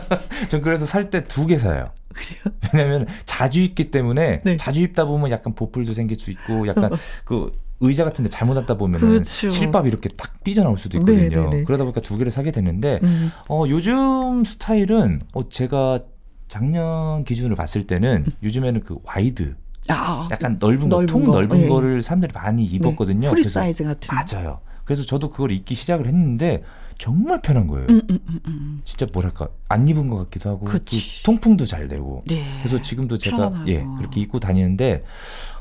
전 0.50 0.60
그래서 0.62 0.84
살 0.86 1.08
때 1.10 1.26
두 1.26 1.46
개 1.46 1.56
사요. 1.58 1.90
그래요? 2.12 2.54
왜냐면 2.74 3.06
자주 3.24 3.60
입기 3.60 3.90
때문에 3.90 4.42
네. 4.44 4.56
자주 4.56 4.80
입다 4.82 5.04
보면 5.04 5.30
약간 5.30 5.54
보풀도 5.54 5.94
생길 5.94 6.18
수 6.18 6.30
있고 6.30 6.66
약간 6.66 6.92
어. 6.92 6.96
그 7.24 7.56
의자 7.80 8.04
같은데 8.04 8.28
잘못 8.30 8.56
앉다 8.56 8.74
보면 8.76 9.00
그렇죠. 9.00 9.50
실밥이 9.50 9.88
이렇게 9.88 10.08
딱 10.10 10.42
삐져나올 10.44 10.78
수도 10.78 10.96
있거든요. 10.98 11.18
네네네. 11.18 11.42
네, 11.50 11.56
네. 11.58 11.64
그러다 11.64 11.84
보니까 11.84 12.00
두 12.00 12.16
개를 12.16 12.30
사게 12.32 12.50
되는데 12.50 13.00
음. 13.02 13.30
어, 13.48 13.64
요즘 13.68 14.44
스타일은 14.44 15.20
어, 15.32 15.48
제가 15.48 16.00
작년 16.48 17.24
기준으로 17.24 17.56
봤을 17.56 17.82
때는 17.84 18.24
요즘에는 18.42 18.80
그 18.82 18.96
wide 19.04 19.56
아, 19.88 20.28
약간 20.30 20.56
넓은, 20.60 20.88
넓은 20.88 21.06
거, 21.06 21.12
통 21.12 21.24
거. 21.26 21.32
넓은 21.32 21.60
네. 21.62 21.68
거를 21.68 22.02
사람들이 22.02 22.32
많이 22.32 22.66
네. 22.68 22.76
입었거든요. 22.76 23.30
프리 23.30 23.42
사이즈 23.44 23.84
같은. 23.84 24.08
맞아요. 24.14 24.60
그래서 24.84 25.02
저도 25.04 25.28
그걸 25.30 25.50
입기 25.50 25.74
시작을 25.74 26.06
했는데 26.06 26.62
정말 26.98 27.40
편한 27.42 27.66
거예요. 27.66 27.86
음, 27.88 28.00
음, 28.10 28.18
음, 28.28 28.40
음. 28.46 28.80
진짜 28.84 29.06
뭐랄까 29.12 29.48
안 29.68 29.88
입은 29.88 30.08
것 30.08 30.18
같기도 30.24 30.50
하고 30.50 30.64
그 30.64 30.80
통풍도 31.24 31.66
잘 31.66 31.88
되고. 31.88 32.22
네. 32.26 32.44
그래서 32.62 32.80
지금도 32.80 33.18
제가 33.18 33.36
편안하고. 33.36 33.70
예 33.70 33.84
그렇게 33.98 34.20
입고 34.20 34.40
다니는데 34.40 35.04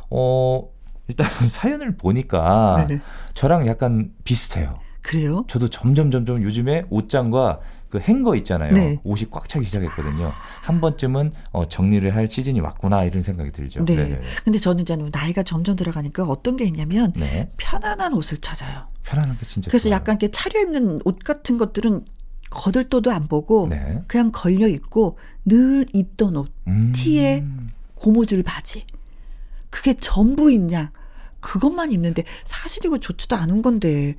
어 0.10 0.68
일단 1.08 1.28
사연을 1.50 1.98
보니까 1.98 2.86
네네. 2.88 3.02
저랑 3.34 3.68
약간 3.68 4.12
비슷해요. 4.24 4.80
그래요? 5.02 5.44
저도 5.50 5.70
점점 5.70 6.12
점점 6.12 6.42
요즘에 6.42 6.86
옷장과 6.90 7.60
그 7.94 8.00
행거 8.00 8.36
있잖아요. 8.38 8.74
네. 8.74 9.00
옷이 9.04 9.28
꽉 9.30 9.48
차기 9.48 9.66
시작했거든요. 9.66 10.32
한 10.64 10.82
번쯤은 10.82 11.32
어, 11.52 11.66
정리를 11.66 12.16
할 12.16 12.28
시즌이 12.28 12.60
왔구나 12.60 13.04
이런 13.04 13.22
생각이 13.22 13.52
들죠. 13.52 13.86
네. 13.86 13.96
네네. 13.96 14.20
근데 14.44 14.58
저는 14.58 14.82
이제 14.82 14.96
나이가 14.96 15.44
점점 15.44 15.76
들어가니까 15.76 16.24
어떤 16.24 16.58
게 16.58 16.66
있냐면 16.66 17.14
네. 17.16 17.48
편안한 17.58 18.14
옷을 18.14 18.40
찾아요. 18.40 18.88
편안한 19.04 19.38
게 19.38 19.46
진짜. 19.46 19.70
그래서 19.70 19.90
좋아요. 19.90 19.98
약간 19.98 20.14
이렇게 20.16 20.32
차려입는 20.32 21.02
옷 21.06 21.20
같은 21.20 21.60
것들은 21.60 22.04
거들떠도 22.50 23.12
안 23.12 23.28
보고 23.28 23.68
네. 23.70 24.02
그냥 24.08 24.32
걸려 24.34 24.68
있고 24.68 25.20
늘 25.46 25.86
입던 25.94 26.36
옷, 26.36 26.52
음. 26.66 26.94
티에 26.96 27.44
고무줄 27.94 28.42
바지. 28.42 28.88
그게 29.70 29.94
전부 29.94 30.52
있냐? 30.52 30.90
그것만 31.44 31.92
입는데 31.92 32.24
사실 32.46 32.84
이거 32.86 32.98
좋지도 32.98 33.36
않은 33.36 33.62
건데 33.62 34.16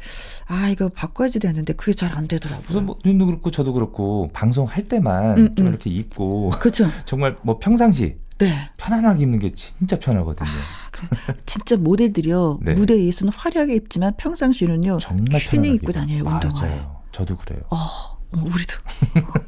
아 0.46 0.68
이거 0.68 0.88
바꿔야지 0.90 1.40
되는데 1.40 1.72
그게 1.72 1.92
잘 1.92 2.14
안 2.14 2.28
되더라고요. 2.28 2.66
우선 2.70 2.86
뭐 2.86 2.98
님도 3.04 3.26
그렇고 3.26 3.50
저도 3.50 3.72
그렇고 3.72 4.30
방송할 4.32 4.86
때만 4.86 5.38
음, 5.38 5.54
좀 5.56 5.66
음. 5.66 5.70
이렇게 5.72 5.90
입고 5.90 6.50
그렇죠. 6.60 6.86
정말 7.06 7.36
뭐 7.42 7.58
평상시 7.58 8.18
네. 8.38 8.68
편안하게 8.76 9.22
입는 9.22 9.38
게 9.40 9.52
진짜 9.54 9.98
편하거든요. 9.98 10.48
아, 10.48 11.32
진짜 11.46 11.76
모델들이요 11.76 12.60
네. 12.62 12.74
무대에서는 12.74 13.32
화려하게 13.34 13.74
입지만 13.76 14.14
평상시는요 14.16 14.98
정말 15.00 15.40
슈닝 15.40 15.74
입고 15.74 15.90
다녀요 15.92 16.22
운동화에. 16.24 16.82
저도 17.10 17.36
그래요. 17.36 17.62
어. 17.70 17.76
어, 17.76 18.38
우리도. 18.38 18.74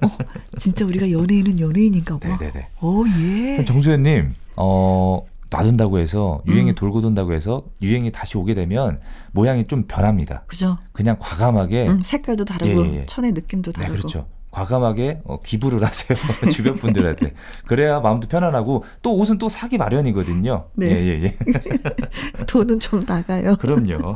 어, 0.02 0.08
진짜 0.56 0.84
우리가 0.84 1.10
연예인은 1.10 1.58
연예인인가 1.58 2.18
봐. 2.18 2.28
네네네. 2.38 2.68
오, 2.82 3.04
예. 3.18 3.64
정수현님, 3.64 4.32
어, 4.56 5.22
놔둔다고 5.50 5.98
해서 5.98 6.42
유행이 6.46 6.70
음. 6.70 6.74
돌고 6.74 7.00
돈다고 7.02 7.32
해서 7.32 7.64
유행이 7.82 8.12
다시 8.12 8.36
오게 8.36 8.54
되면 8.54 9.00
모양이 9.32 9.66
좀 9.66 9.84
변합니다. 9.86 10.42
그죠? 10.46 10.78
그냥 10.92 11.16
과감하게 11.18 11.88
음, 11.88 12.00
색깔도 12.02 12.44
다르고 12.44 12.86
예, 12.86 12.94
예. 13.00 13.04
천의 13.04 13.32
느낌도 13.32 13.72
네, 13.72 13.80
다르고. 13.80 13.94
네, 13.94 14.00
그렇죠. 14.00 14.26
과감하게 14.56 15.20
어, 15.24 15.38
기부를 15.40 15.84
하세요 15.84 16.18
주변 16.50 16.76
분들한테 16.76 17.34
그래야 17.66 18.00
마음도 18.00 18.26
편안하고 18.26 18.84
또 19.02 19.14
옷은 19.18 19.36
또 19.36 19.50
사기 19.50 19.76
마련이거든요. 19.76 20.68
네. 20.74 20.86
예, 20.86 21.06
예, 21.06 21.22
예. 21.24 21.36
돈은 22.46 22.80
좀 22.80 23.04
나가요. 23.06 23.56
그럼요. 23.56 24.14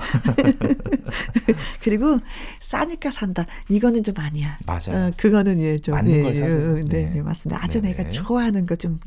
그리고 1.83 2.19
싸니까 2.61 3.11
산다. 3.11 3.45
이거는 3.69 4.03
좀 4.03 4.14
아니야. 4.16 4.57
맞아요. 4.66 5.09
어, 5.09 5.11
그거는 5.16 5.61
예, 5.61 5.79
좀 5.79 5.95
맞는 5.95 6.11
예, 6.11 6.23
걸 6.23 6.35
사세요. 6.35 6.75
네, 6.75 6.81
네, 6.85 7.11
네, 7.14 7.23
맞습니다. 7.23 7.62
아주 7.62 7.83
네. 7.83 7.90
내가 7.95 8.09
좋아하는 8.09 8.64
거 8.64 8.77
좀. 8.77 8.99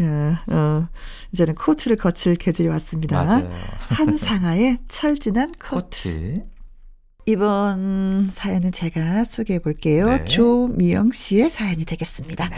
음. 0.00 0.36
자, 0.46 0.54
어, 0.54 0.88
이제는 1.32 1.54
코트를 1.54 1.96
거칠 1.96 2.34
계절이 2.36 2.68
왔습니다. 2.68 3.22
맞아요. 3.22 3.50
한상하의 3.88 4.78
철진한 4.88 5.52
코트. 5.52 5.76
코트. 5.76 6.44
이번 7.28 8.28
사연은 8.32 8.70
제가 8.70 9.24
소개해 9.24 9.58
볼게요. 9.58 10.08
네. 10.08 10.24
조미영 10.24 11.10
씨의 11.12 11.50
사연이 11.50 11.84
되겠습니다. 11.84 12.48
네. 12.48 12.56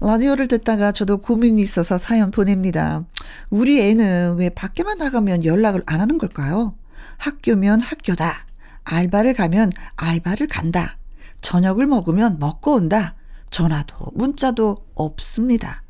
라디오를 0.00 0.48
듣다가 0.48 0.90
저도 0.92 1.18
고민이 1.18 1.62
있어서 1.62 1.98
사연 1.98 2.30
보냅니다. 2.30 3.04
우리 3.50 3.80
애는 3.80 4.36
왜 4.38 4.48
밖에만 4.48 4.98
나가면 4.98 5.44
연락을 5.44 5.82
안 5.86 6.00
하는 6.00 6.18
걸까요? 6.18 6.74
학교면 7.18 7.80
학교다. 7.80 8.46
알바를 8.84 9.34
가면 9.34 9.72
알바를 9.96 10.46
간다. 10.48 10.98
저녁을 11.40 11.86
먹으면 11.86 12.38
먹고 12.38 12.74
온다. 12.74 13.14
전화도 13.50 14.12
문자도 14.14 14.76
없습니다. 14.94 15.82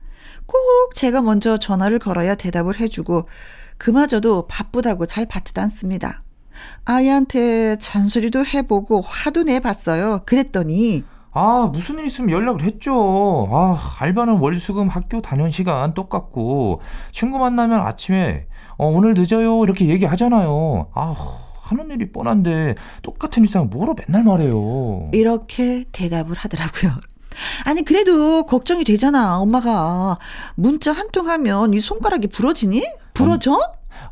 꼭 0.48 0.94
제가 0.94 1.20
먼저 1.22 1.58
전화를 1.58 1.98
걸어야 1.98 2.34
대답을 2.34 2.80
해주고 2.80 3.28
그마저도 3.76 4.48
바쁘다고 4.48 5.06
잘 5.06 5.26
받지도 5.26 5.60
않습니다. 5.62 6.22
아이한테 6.84 7.76
잔소리도 7.76 8.44
해보고 8.46 9.02
화도 9.02 9.44
내봤어요. 9.44 10.22
그랬더니 10.26 11.04
아 11.32 11.68
무슨 11.70 11.98
일 11.98 12.06
있으면 12.06 12.30
연락을 12.30 12.62
했죠. 12.62 13.46
아 13.52 13.78
알바는 14.00 14.38
월수금 14.40 14.88
학교 14.88 15.20
단연 15.20 15.50
시간 15.50 15.94
똑같고 15.94 16.80
친구 17.12 17.38
만나면 17.38 17.80
아침에 17.80 18.46
어, 18.78 18.88
오늘 18.88 19.14
늦어요 19.14 19.62
이렇게 19.62 19.86
얘기하잖아요. 19.86 20.90
아 20.94 21.14
하는 21.62 21.90
일이 21.90 22.10
뻔한데 22.10 22.74
똑같은 23.02 23.44
일상 23.44 23.68
뭐로 23.70 23.94
맨날 23.94 24.24
말해요. 24.24 25.10
이렇게 25.12 25.84
대답을 25.92 26.34
하더라고요. 26.36 26.92
아니 27.64 27.84
그래도 27.84 28.44
걱정이 28.44 28.84
되잖아. 28.84 29.38
엄마가 29.38 30.18
문자 30.54 30.92
한 30.92 31.08
통 31.10 31.28
하면 31.28 31.72
이 31.74 31.80
손가락이 31.80 32.28
부러지니? 32.28 32.82
부러져? 33.14 33.52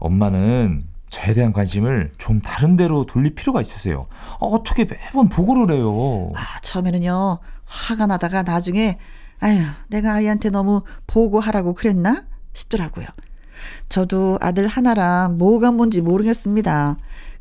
엄, 0.01 0.13
엄마는 0.23 0.85
저에 1.11 1.35
대한 1.35 1.53
관심을 1.53 2.13
좀 2.19 2.41
다른 2.41 2.77
데로 2.77 3.07
돌릴 3.07 3.35
필요가 3.35 3.61
있으세요. 3.61 4.07
어, 4.41 4.49
어떻게 4.49 4.85
매번 4.85 5.29
보고를 5.29 5.75
해요? 5.77 6.33
아, 6.35 6.41
처음에는요. 6.63 7.39
화가 7.65 8.07
나다가 8.07 8.43
나중에 8.43 8.99
아휴, 9.41 9.61
내가 9.89 10.15
아이한테 10.15 10.51
너무 10.51 10.83
보고하라고 11.07 11.75
그랬나? 11.75 12.25
싶더라고요. 12.55 13.07
저도 13.89 14.39
아들 14.41 14.67
하나라 14.67 15.29
뭐가 15.29 15.71
뭔지 15.73 16.01
모르겠습니다. 16.01 16.97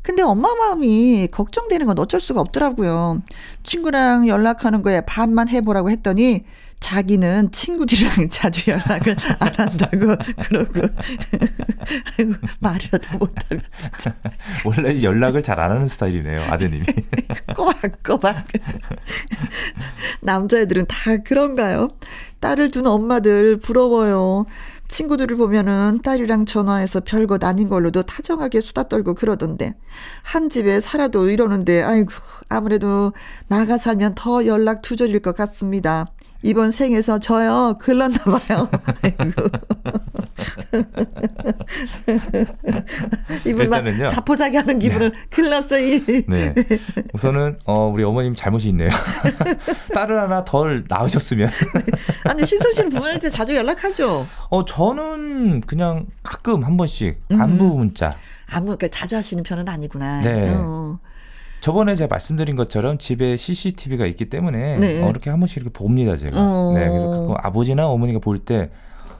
근데 0.06 0.22
엄마 0.22 0.54
마음이 0.54 1.26
걱정되는 1.32 1.84
건 1.84 1.98
어쩔 1.98 2.20
수가 2.20 2.40
없더라고요. 2.40 3.22
친구랑 3.64 4.28
연락하는 4.28 4.82
거에 4.82 5.00
반만 5.00 5.48
해보라고 5.48 5.90
했더니 5.90 6.44
자기는 6.78 7.50
친구들이랑 7.50 8.28
자주 8.30 8.70
연락을 8.70 9.16
안 9.40 9.52
한다고 9.56 10.14
그러고 10.46 10.88
아이고 12.18 12.34
말이라도 12.60 13.18
못하고 13.18 13.60
진짜 13.78 14.14
원래 14.64 15.02
연락을 15.02 15.42
잘 15.42 15.58
안 15.58 15.72
하는 15.72 15.88
스타일이네요 15.88 16.42
아드님이 16.52 16.84
꼬박꼬박 17.56 18.46
남자애들은 20.20 20.84
다 20.86 21.16
그런가요? 21.16 21.88
딸을 22.40 22.70
둔 22.70 22.86
엄마들 22.86 23.56
부러워요. 23.58 24.44
친구들을 24.88 25.36
보면은 25.36 26.00
딸이랑 26.02 26.46
전화해서 26.46 27.00
별것 27.00 27.42
아닌 27.44 27.68
걸로도 27.68 28.02
다정하게 28.02 28.60
수다 28.60 28.84
떨고 28.84 29.14
그러던데 29.14 29.74
한 30.22 30.48
집에 30.48 30.80
살아도 30.80 31.28
이러는데 31.28 31.82
아이고 31.82 32.12
아무래도 32.48 33.12
나가 33.48 33.78
살면 33.78 34.14
더 34.14 34.46
연락 34.46 34.82
두절일 34.82 35.20
것 35.20 35.36
같습니다. 35.36 36.06
이번 36.46 36.70
생에서 36.70 37.18
저요 37.18 37.74
글렀나 37.80 38.18
봐요. 38.18 38.68
이분 43.44 43.68
막 43.68 43.82
자포자기 44.08 44.56
하는 44.56 44.78
기분을 44.78 45.10
네. 45.10 45.18
글렀어 45.30 45.80
이. 45.80 46.00
네. 46.28 46.54
우선은 47.14 47.58
어 47.66 47.88
우리 47.88 48.04
어머님 48.04 48.36
잘못이 48.36 48.68
있네요. 48.68 48.90
딸을 49.92 50.20
하나 50.20 50.44
덜 50.44 50.84
낳으셨으면. 50.88 51.48
아니 52.24 52.46
신선 52.46 52.70
씨는 52.72 52.90
부모님한테 52.90 53.28
자주 53.28 53.56
연락하죠. 53.56 54.24
어 54.48 54.64
저는 54.64 55.62
그냥 55.62 56.06
가끔 56.22 56.64
한 56.64 56.76
번씩 56.76 57.22
안부 57.32 57.64
음. 57.64 57.76
문자. 57.76 58.12
안부 58.46 58.66
그러니까 58.66 58.86
자주 58.88 59.16
하시는 59.16 59.42
편은 59.42 59.68
아니구나. 59.68 60.20
네. 60.20 60.54
어. 60.56 61.00
저번에 61.66 61.96
제가 61.96 62.06
말씀드린 62.08 62.54
것처럼 62.54 62.96
집에 62.96 63.36
CCTV가 63.36 64.06
있기 64.06 64.26
때문에 64.30 64.78
네. 64.78 65.02
어, 65.02 65.10
이렇게 65.10 65.30
한 65.30 65.40
번씩 65.40 65.56
이렇게 65.56 65.72
봅니다 65.72 66.16
제가. 66.16 66.36
어. 66.40 66.72
네, 66.72 66.88
그래서 66.88 67.10
가끔 67.10 67.34
아버지나 67.42 67.88
어머니가 67.88 68.20
볼때 68.20 68.70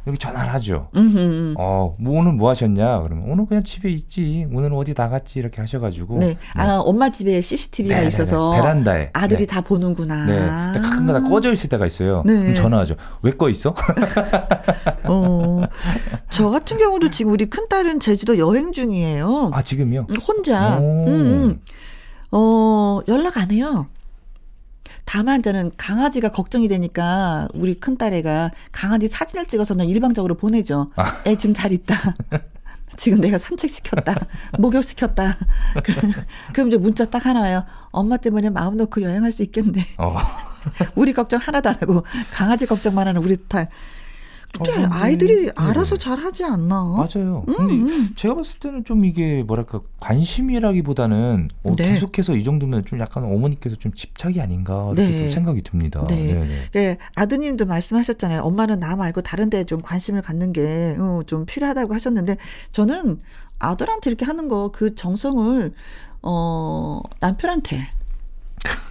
이렇게 0.05 0.17
전화를 0.17 0.55
하죠. 0.55 0.89
음흠. 0.95 1.55
어, 1.59 1.97
뭐 1.99 2.21
오늘 2.21 2.35
뭐 2.35 2.49
하셨냐? 2.51 3.01
그러면 3.03 3.25
오늘 3.29 3.47
그냥 3.47 3.65
집에 3.65 3.91
있지. 3.91 4.47
오늘 4.53 4.73
어디 4.75 4.95
나갔지? 4.97 5.41
이렇게 5.41 5.61
하셔가지고. 5.61 6.19
네. 6.19 6.37
아, 6.55 6.67
네. 6.67 6.73
엄마 6.75 7.11
집에 7.11 7.41
CCTV가 7.41 7.97
네네네. 7.97 8.09
있어서 8.11 8.53
베란다에 8.53 9.11
아들이 9.13 9.45
네. 9.45 9.53
다 9.53 9.61
보는구나. 9.63 10.27
네. 10.27 10.79
가끔가다 10.81 11.29
꺼져 11.29 11.53
있을 11.53 11.69
때가 11.69 11.85
있어요. 11.87 12.23
네. 12.25 12.33
그럼 12.43 12.55
전화하죠. 12.55 12.95
왜 13.23 13.33
꺼 13.33 13.51
있어? 13.51 13.75
어, 15.09 15.63
저 16.31 16.51
같은 16.51 16.79
경우도 16.79 17.11
지금 17.11 17.33
우리 17.33 17.47
큰 17.47 17.69
딸은 17.69 17.99
제주도 17.99 18.39
여행 18.39 18.71
중이에요. 18.71 19.51
아 19.53 19.63
지금요? 19.63 20.07
혼자. 20.29 20.79
음, 20.79 21.09
음. 21.09 21.61
어, 22.37 23.01
연락 23.09 23.39
안 23.39 23.51
해요. 23.51 23.87
다만 25.07 25.41
저는 25.41 25.71
강아지가 25.79 26.31
걱정이 26.31 26.69
되니까 26.69 27.49
우리 27.55 27.75
큰딸애가 27.75 28.51
강아지 28.73 29.09
사진을 29.09 29.47
찍어서 29.47 29.75
는 29.75 29.87
일방적으로 29.87 30.35
보내죠. 30.35 30.91
아. 30.97 31.23
애 31.27 31.37
지금 31.37 31.55
잘 31.55 31.73
있다. 31.73 31.97
지금 32.97 33.21
내가 33.21 33.39
산책시켰다. 33.39 34.27
목욕시켰다. 34.59 35.37
그럼 36.53 36.69
이제 36.69 36.77
문자 36.77 37.07
딱 37.07 37.25
하나 37.25 37.41
와요. 37.41 37.65
엄마 37.91 38.19
때문에 38.19 38.51
마음 38.51 38.77
놓고 38.77 39.01
여행할 39.01 39.33
수 39.33 39.43
있겠네. 39.43 39.83
어. 39.99 40.17
우리 40.95 41.15
걱정 41.15 41.41
하나도 41.41 41.71
안 41.71 41.77
하고 41.77 42.05
강아지 42.33 42.67
걱정만 42.67 43.09
하는 43.09 43.23
우리 43.23 43.39
딸. 43.49 43.69
어, 44.61 44.89
아이들이 44.91 45.47
네. 45.47 45.53
알아서 45.57 45.97
잘 45.97 46.19
하지 46.19 46.45
않나? 46.45 46.85
맞아요. 46.85 47.45
음, 47.49 47.55
근데 47.57 47.75
음. 47.75 48.09
제가 48.17 48.35
봤을 48.35 48.61
때는 48.61 48.85
좀 48.85 49.05
이게 49.05 49.43
뭐랄까 49.43 49.81
관심이라기보다는 50.01 51.49
어, 51.65 51.73
네. 51.77 51.93
계속해서 51.93 52.37
이 52.37 52.45
정도면 52.45 52.85
좀 52.85 53.01
약간 53.01 53.25
어머니께서 53.25 53.77
좀 53.77 53.93
집착이 53.93 54.41
아닌가 54.41 54.93
이렇게 54.97 55.11
네. 55.11 55.31
생각이 55.31 55.63
듭니다. 55.63 56.07
네. 56.09 56.35
네. 56.35 56.65
네. 56.73 56.99
아드님도 57.15 57.67
말씀하셨잖아요. 57.67 58.43
엄마는 58.43 58.81
나 58.81 58.97
말고 58.97 59.23
다른데 59.23 59.65
좀 59.65 59.81
관심을 59.81 60.23
갖는 60.23 60.53
게좀 60.53 61.43
어, 61.43 61.45
필요하다고 61.47 61.95
하셨는데 61.95 62.37
저는 62.73 63.21
아들한테 63.59 64.11
이렇게 64.11 64.25
하는 64.27 64.49
거 64.49 64.71
그 64.73 64.95
정성을 64.95 65.73
어 66.23 67.01
남편한테 67.21 67.89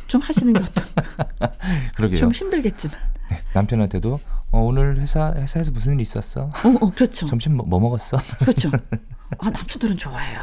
좀 0.08 0.22
하시는 0.22 0.54
게 0.54 0.60
어떨까? 0.60 1.52
그러게요. 1.96 2.18
좀 2.20 2.32
힘들겠지만. 2.32 2.96
네, 3.30 3.38
남편한테도 3.54 4.20
어, 4.56 4.62
오늘 4.62 4.98
회사 5.02 5.34
회사에서 5.36 5.70
무슨 5.72 5.96
일 5.96 6.02
있었어? 6.02 6.44
어, 6.44 6.52
어 6.80 6.92
그렇죠. 6.96 7.26
점심 7.26 7.58
뭐, 7.58 7.66
뭐 7.66 7.78
먹었어? 7.82 8.18
그렇죠. 8.40 8.72
아, 9.40 9.50
남편들은 9.50 9.98
좋아해요. 9.98 10.40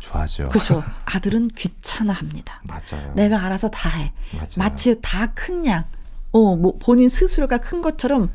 좋아하죠. 0.00 0.48
그렇죠. 0.48 0.82
아들은 1.06 1.46
귀찮아합니다. 1.54 2.60
맞아요. 2.64 3.12
내가 3.14 3.40
알아서 3.44 3.68
다 3.70 3.88
해. 3.90 4.12
맞아요. 4.32 4.48
마치 4.56 5.00
다 5.00 5.28
큰 5.34 5.64
양. 5.66 5.84
어, 6.32 6.56
뭐 6.56 6.76
본인 6.80 7.08
스스로가 7.08 7.58
큰 7.58 7.82
것처럼 7.82 8.30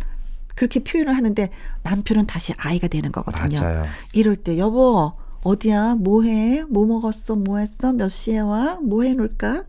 그렇게 0.56 0.82
표현을 0.82 1.14
하는데 1.18 1.50
남편은 1.84 2.26
다시 2.26 2.54
아이가 2.58 2.88
되는 2.88 3.12
거거든요. 3.12 3.60
맞아요. 3.60 3.86
이럴 4.14 4.38
때 4.38 4.58
여보 4.58 5.12
어디야? 5.44 5.96
뭐 5.96 6.24
해? 6.24 6.64
뭐 6.70 6.86
먹었어? 6.86 7.36
뭐 7.36 7.58
했어? 7.58 7.92
몇 7.92 8.08
시에 8.08 8.40
와? 8.40 8.76
뭐 8.82 9.04
해 9.04 9.12
놓을까? 9.14 9.66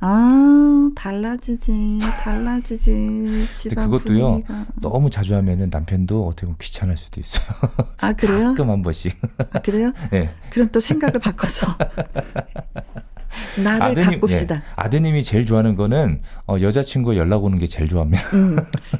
아, 0.00 0.90
달라지지, 0.94 1.98
달라지지. 2.22 3.46
근데 3.64 3.74
그것도요, 3.74 4.28
분위기가. 4.30 4.66
너무 4.80 5.10
자주 5.10 5.34
하면은 5.34 5.68
남편도 5.70 6.26
어떻게 6.26 6.42
보면 6.46 6.56
귀찮을 6.60 6.96
수도 6.96 7.20
있어요. 7.20 7.46
아, 7.98 8.12
그래요? 8.12 8.48
가끔 8.50 8.70
한 8.70 8.82
번씩. 8.82 9.16
아, 9.52 9.58
그래요? 9.60 9.92
네. 10.12 10.30
그럼 10.50 10.68
또 10.70 10.80
생각을 10.80 11.18
바꿔서. 11.20 11.66
나를 13.62 13.82
아드님, 13.82 14.20
가꿉시다. 14.20 14.54
예, 14.56 14.62
아드님이 14.76 15.22
제일 15.22 15.44
좋아하는 15.46 15.74
거는 15.74 16.22
어, 16.46 16.56
여자친구 16.60 17.16
연락 17.16 17.44
오는 17.44 17.58
게 17.58 17.66
제일 17.66 17.88
좋아합니다. 17.88 18.22
음, 18.36 18.56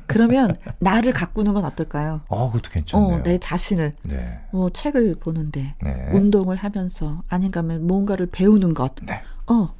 그러면 0.06 0.56
나를 0.80 1.12
가꾸는 1.12 1.54
건 1.54 1.64
어떨까요? 1.64 2.20
어, 2.28 2.46
그것도 2.48 2.70
괜찮네요. 2.70 3.16
어, 3.18 3.22
내 3.22 3.38
자신을. 3.38 3.92
네. 4.02 4.40
뭐 4.52 4.70
책을 4.70 5.16
보는데, 5.20 5.74
네. 5.82 6.08
운동을 6.12 6.56
하면서, 6.56 7.22
아닌가 7.28 7.60
하면 7.60 7.86
뭔가를 7.86 8.26
배우는 8.30 8.74
것. 8.74 8.94
네. 9.06 9.22
어, 9.46 9.74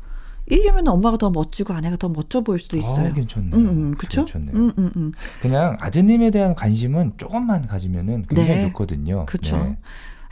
이러면 0.50 0.88
엄마가 0.88 1.16
더 1.18 1.30
멋지고 1.30 1.74
아내가 1.74 1.96
더 1.96 2.08
멋져 2.08 2.40
보일 2.40 2.58
수도 2.58 2.76
있어요. 2.76 3.08
아, 3.08 3.12
괜찮네요. 3.12 3.54
음, 3.54 3.68
음, 3.68 3.94
그렇죠? 3.96 4.26
음, 4.37 4.72
음, 4.78 4.90
음. 4.96 5.12
그냥 5.40 5.76
아드님에 5.80 6.30
대한 6.30 6.54
관심은 6.54 7.12
조금만 7.16 7.66
가지면은 7.66 8.24
굉장히 8.28 8.61
네. 8.61 8.68
좋거든요. 8.68 9.26
그렇죠. 9.26 9.56
네. 9.56 9.76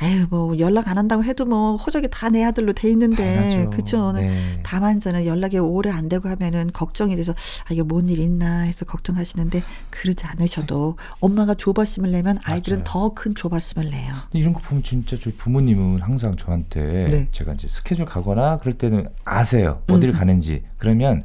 에휴 0.02 0.26
뭐 0.28 0.58
연락 0.58 0.88
안 0.88 0.98
한다고 0.98 1.24
해도 1.24 1.44
뭐 1.46 1.76
호적이 1.76 2.08
다 2.10 2.26
내 2.30 2.44
아들로 2.44 2.72
돼 2.72 2.90
있는데 2.90 3.66
그쵸 3.72 4.12
네. 4.12 4.60
다만 4.64 5.00
저는 5.00 5.24
연락이 5.26 5.58
오래 5.58 5.90
안 5.90 6.08
되고 6.08 6.28
하면은 6.28 6.70
걱정이 6.72 7.14
돼서 7.16 7.32
아 7.32 7.72
이게 7.72 7.82
뭔 7.82 8.06
일 8.08 8.18
있나 8.18 8.60
해서 8.62 8.84
걱정하시는데 8.84 9.62
그러지 9.90 10.26
않으셔도 10.26 10.96
엄마가 11.20 11.54
조바심을 11.54 12.10
내면 12.10 12.38
아이들은 12.44 12.84
더 12.84 13.14
큰 13.14 13.34
조바심을 13.34 13.90
내요. 13.90 14.14
이런 14.32 14.52
거 14.52 14.60
보면 14.60 14.82
진짜 14.82 15.16
저희 15.16 15.34
부모님은 15.34 16.00
항상 16.00 16.36
저한테 16.36 17.08
네. 17.10 17.28
제가 17.32 17.52
이제 17.54 17.66
스케줄 17.68 18.04
가거나 18.04 18.58
그럴 18.58 18.74
때는 18.74 19.08
아세요 19.24 19.82
어디를 19.88 20.14
음. 20.14 20.18
가는지 20.18 20.62
그러면 20.78 21.22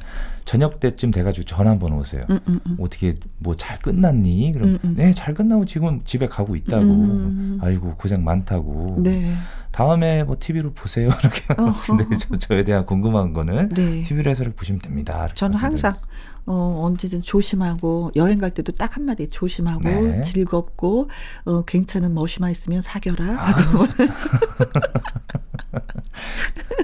저녁 0.52 0.82
때쯤 0.82 1.12
돼가지고 1.12 1.46
전화 1.46 1.72
한번 1.72 1.94
오세요. 1.94 2.26
음, 2.30 2.38
음, 2.50 2.60
음. 2.68 2.78
어떻게 2.82 3.16
뭐 3.38 3.56
잘 3.56 3.80
끝났니? 3.80 4.52
그럼 4.52 4.70
음, 4.72 4.80
음. 4.84 4.94
네잘 4.98 5.34
끝나고 5.34 5.64
지금 5.64 6.02
집에 6.04 6.28
가고 6.28 6.58
있다고. 6.58 6.84
음. 6.84 7.58
아이고 7.62 7.96
고생 7.96 8.22
많다고. 8.26 8.98
네. 9.02 9.34
다음에 9.72 10.26
뭐 10.26 10.36
TV로 10.38 10.74
보세요 10.74 11.08
이렇게 11.24 12.18
저, 12.18 12.38
저에 12.38 12.66
대한 12.66 12.86
궁금한 12.86 13.32
거는 13.32 13.70
네. 13.70 14.02
TV로 14.02 14.30
해서 14.30 14.44
보시면 14.54 14.82
됩니다. 14.82 15.30
저는 15.36 15.56
항상 15.56 15.96
어, 16.46 16.82
언제든 16.86 17.22
조심하고 17.22 18.12
여행 18.16 18.38
갈 18.40 18.52
때도 18.52 18.72
딱 18.74 18.96
한마디 18.98 19.30
조심하고 19.30 19.82
네. 19.84 20.22
즐겁고 20.22 21.10
어, 21.46 21.64
괜찮은 21.66 22.14
머시마 22.14 22.50
있으면 22.50 22.82
사겨라 22.82 23.26
아, 23.26 23.46
하고. 23.46 23.86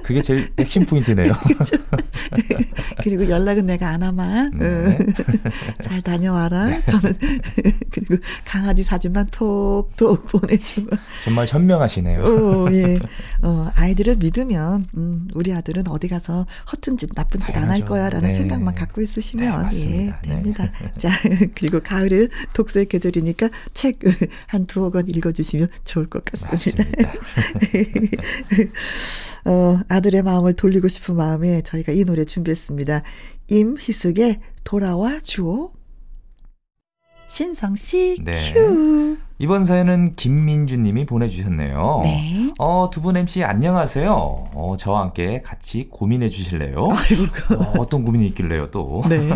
그게 0.02 0.22
제일 0.22 0.50
핵심 0.58 0.86
포인트네요. 0.86 1.32
그리고 3.02 3.28
연락은 3.28 3.66
내가 3.66 3.88
안 3.90 4.02
하마. 4.02 4.48
네. 4.54 4.98
잘 5.82 6.00
다녀와라. 6.00 6.64
네. 6.66 6.82
저는 6.86 7.12
그리고 7.90 8.16
강아지 8.46 8.82
사진만 8.82 9.26
톡톡 9.30 10.26
보내주고. 10.28 10.96
정말 11.24 11.46
현명하시네요. 11.46 12.22
오, 12.22 12.72
예. 12.72 12.98
어, 13.42 13.70
아이들을 13.74 14.16
믿으면 14.16 14.86
음, 14.96 15.28
우리 15.34 15.52
아들은 15.52 15.88
어디 15.88 16.08
가서 16.08 16.46
허튼 16.72 16.96
짓 16.96 17.10
나쁜 17.14 17.40
짓 17.44 17.54
안 17.56 17.68
할 17.68 17.84
거야라는 17.84 18.28
네. 18.28 18.34
생각만 18.34 18.74
갖고 18.74 19.02
있으시면 19.02 19.47
네, 19.86 20.06
예 20.06 20.28
됩니다. 20.28 20.70
자 20.98 21.10
그리고 21.54 21.80
가을을 21.80 22.28
독서의 22.52 22.86
계절이니까 22.86 23.50
책 23.74 23.98
한 24.46 24.66
두어 24.66 24.90
권 24.90 25.08
읽어주시면 25.08 25.68
좋을 25.84 26.08
것 26.08 26.24
같습니다. 26.24 26.84
어, 29.44 29.80
아들의 29.88 30.22
마음을 30.22 30.54
돌리고 30.54 30.88
싶은 30.88 31.16
마음에 31.16 31.62
저희가 31.62 31.92
이 31.92 32.04
노래 32.04 32.24
준비했습니다. 32.24 33.02
임희숙의 33.48 34.40
돌아와 34.64 35.20
주오. 35.20 35.72
신성 37.28 37.74
씨 37.76 38.16
네. 38.24 38.32
큐. 38.54 39.16
이번 39.38 39.64
사연은 39.64 40.16
김민주 40.16 40.76
님이 40.78 41.04
보내주셨네요. 41.06 42.00
네. 42.02 42.52
어, 42.58 42.88
두 42.90 43.00
분 43.02 43.16
MC 43.16 43.44
안녕하세요. 43.44 44.10
어, 44.54 44.74
저와 44.78 45.02
함께 45.02 45.40
같이 45.42 45.88
고민해 45.90 46.28
주실래요? 46.30 46.74
아이고. 46.90 47.62
어, 47.62 47.74
어떤 47.82 48.02
고민이 48.02 48.26
있길래요, 48.28 48.70
또? 48.70 49.02
네. 49.08 49.28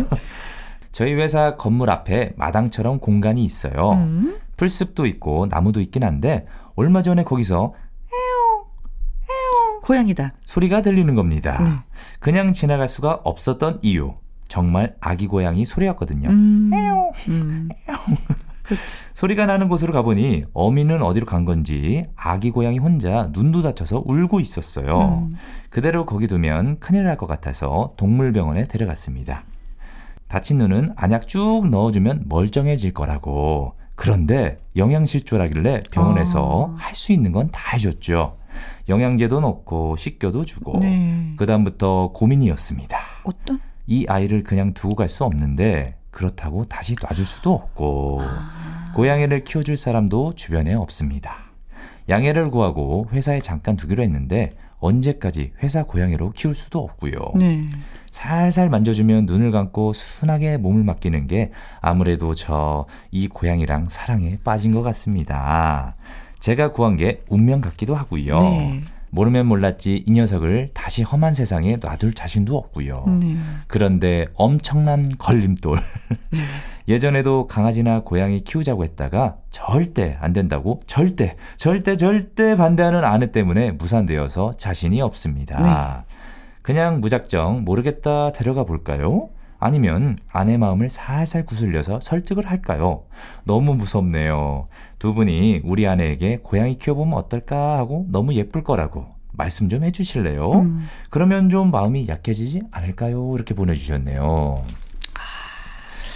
저희 0.90 1.14
회사 1.14 1.54
건물 1.56 1.90
앞에 1.90 2.32
마당처럼 2.36 2.98
공간이 2.98 3.44
있어요. 3.44 3.92
음. 3.92 4.38
풀숲도 4.56 5.06
있고 5.06 5.46
나무도 5.48 5.80
있긴 5.80 6.02
한데 6.02 6.46
얼마 6.74 7.02
전에 7.02 7.22
거기서 7.24 7.74
고양이다. 9.82 10.34
소리가 10.44 10.80
들리는 10.82 11.12
겁니다. 11.16 11.60
네. 11.62 11.70
그냥 12.20 12.52
지나갈 12.52 12.88
수가 12.88 13.20
없었던 13.24 13.80
이유. 13.82 14.14
정말 14.56 14.94
아기 15.00 15.26
고양이 15.28 15.64
소리였거든요. 15.64 16.28
음. 16.28 16.70
음. 17.28 17.68
소리가 19.14 19.46
나는 19.46 19.68
곳으로 19.68 19.94
가보니 19.94 20.44
어미는 20.52 21.02
어디로 21.02 21.24
간 21.24 21.46
건지 21.46 22.04
아기 22.16 22.50
고양이 22.50 22.76
혼자 22.78 23.30
눈도 23.32 23.62
다쳐서 23.62 24.02
울고 24.04 24.40
있었어요. 24.40 25.26
음. 25.30 25.36
그대로 25.70 26.04
거기 26.04 26.26
두면 26.26 26.80
큰일 26.80 27.04
날 27.04 27.16
것 27.16 27.26
같아서 27.26 27.92
동물병원에 27.96 28.64
데려갔습니다. 28.64 29.44
다친 30.28 30.58
눈은 30.58 30.92
안약 30.96 31.28
쭉 31.28 31.68
넣어주면 31.70 32.24
멀쩡해질 32.26 32.92
거라고. 32.92 33.72
그런데 33.94 34.58
영양실조라길래 34.76 35.84
병원에서 35.90 36.74
아. 36.74 36.76
할수 36.78 37.12
있는 37.12 37.32
건 37.32 37.48
다 37.50 37.72
해줬죠. 37.72 38.36
영양제도 38.90 39.40
넣고 39.40 39.96
씻겨도 39.96 40.44
주고. 40.44 40.78
네. 40.80 41.32
그다음부터 41.38 42.10
고민이었습니다. 42.12 42.98
어떤? 43.24 43.58
이 43.86 44.06
아이를 44.08 44.42
그냥 44.44 44.72
두고 44.74 44.94
갈 44.94 45.08
수 45.08 45.24
없는데 45.24 45.96
그렇다고 46.10 46.64
다시 46.66 46.94
놔줄 47.02 47.24
수도 47.26 47.52
없고 47.52 48.20
아. 48.20 48.92
고양이를 48.94 49.44
키워줄 49.44 49.76
사람도 49.76 50.34
주변에 50.34 50.74
없습니다. 50.74 51.34
양해를 52.08 52.50
구하고 52.50 53.06
회사에 53.12 53.40
잠깐 53.40 53.76
두기로 53.76 54.02
했는데 54.02 54.50
언제까지 54.80 55.52
회사 55.62 55.84
고양이로 55.84 56.32
키울 56.32 56.54
수도 56.54 56.80
없고요. 56.80 57.12
네. 57.36 57.62
살살 58.10 58.68
만져주면 58.68 59.26
눈을 59.26 59.52
감고 59.52 59.92
순하게 59.92 60.56
몸을 60.58 60.82
맡기는 60.84 61.26
게 61.28 61.50
아무래도 61.80 62.34
저 62.34 62.86
이 63.10 63.28
고양이랑 63.28 63.86
사랑에 63.88 64.38
빠진 64.44 64.72
것 64.72 64.82
같습니다. 64.82 65.92
제가 66.40 66.72
구한 66.72 66.96
게 66.96 67.22
운명 67.28 67.60
같기도 67.60 67.94
하고요. 67.94 68.38
네. 68.40 68.82
모르면 69.12 69.46
몰랐지 69.46 70.04
이 70.06 70.10
녀석을 70.10 70.70
다시 70.72 71.02
험한 71.02 71.34
세상에 71.34 71.76
놔둘 71.76 72.14
자신도 72.14 72.56
없고요. 72.56 73.04
네. 73.20 73.36
그런데 73.66 74.26
엄청난 74.34 75.06
걸림돌. 75.18 75.78
네. 76.30 76.38
예전에도 76.88 77.46
강아지나 77.46 78.00
고양이 78.00 78.42
키우자고 78.42 78.84
했다가 78.84 79.36
절대 79.50 80.16
안 80.20 80.32
된다고 80.32 80.80
절대 80.86 81.36
절대 81.56 81.96
절대 81.98 82.56
반대하는 82.56 83.04
아내 83.04 83.30
때문에 83.30 83.72
무산되어서 83.72 84.54
자신이 84.56 85.02
없습니다. 85.02 85.60
네. 85.60 86.14
그냥 86.62 87.00
무작정 87.00 87.64
모르겠다 87.64 88.32
데려가 88.32 88.64
볼까요? 88.64 89.28
아니면 89.58 90.18
아내 90.32 90.56
마음을 90.56 90.90
살살 90.90 91.44
구슬려서 91.44 92.00
설득을 92.00 92.46
할까요? 92.50 93.04
너무 93.44 93.74
무섭네요. 93.74 94.66
두 95.02 95.14
분이 95.14 95.62
우리 95.64 95.88
아내에게 95.88 96.38
고양이 96.44 96.78
키워보면 96.78 97.18
어떨까 97.18 97.76
하고 97.76 98.06
너무 98.12 98.34
예쁠 98.34 98.62
거라고 98.62 99.06
말씀 99.32 99.68
좀 99.68 99.82
해주실래요? 99.82 100.52
음. 100.52 100.86
그러면 101.10 101.50
좀 101.50 101.72
마음이 101.72 102.06
약해지지 102.06 102.62
않을까요? 102.70 103.34
이렇게 103.34 103.52
보내주셨네요. 103.52 104.62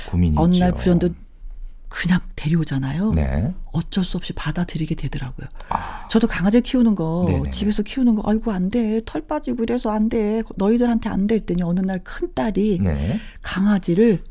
고민이죠. 0.09 0.41
어느 0.41 0.57
날 0.59 0.71
불현듯 0.73 1.17
그냥 1.89 2.21
데려오잖아요. 2.37 3.11
네. 3.15 3.53
어쩔 3.73 4.05
수 4.05 4.19
없이 4.19 4.33
받아들이게 4.35 4.95
되더라고요. 4.95 5.49
아. 5.71 6.07
저도 6.09 6.29
강아지 6.29 6.61
키우는 6.61 6.95
거 6.95 7.25
네네. 7.27 7.51
집에서 7.51 7.83
키우는 7.83 8.15
거 8.15 8.31
아이고 8.31 8.53
안 8.53 8.71
돼. 8.71 9.01
털 9.05 9.27
빠지고 9.27 9.65
이래서 9.65 9.91
안 9.91 10.09
돼. 10.09 10.43
너희들한테 10.55 11.09
안 11.09 11.27
돼. 11.27 11.35
했더니 11.35 11.65
어느 11.65 11.81
날 11.81 11.99
큰 12.05 12.33
딸이 12.35 12.79
네. 12.83 13.19
강아지를 13.43 14.23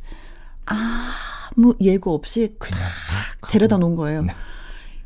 아무 0.65 1.75
예고 1.81 2.13
없이 2.15 2.55
그냥 2.57 2.79
데려다 3.55 3.77
놓은 3.77 3.95
거예요. 3.95 4.23
네. 4.23 4.31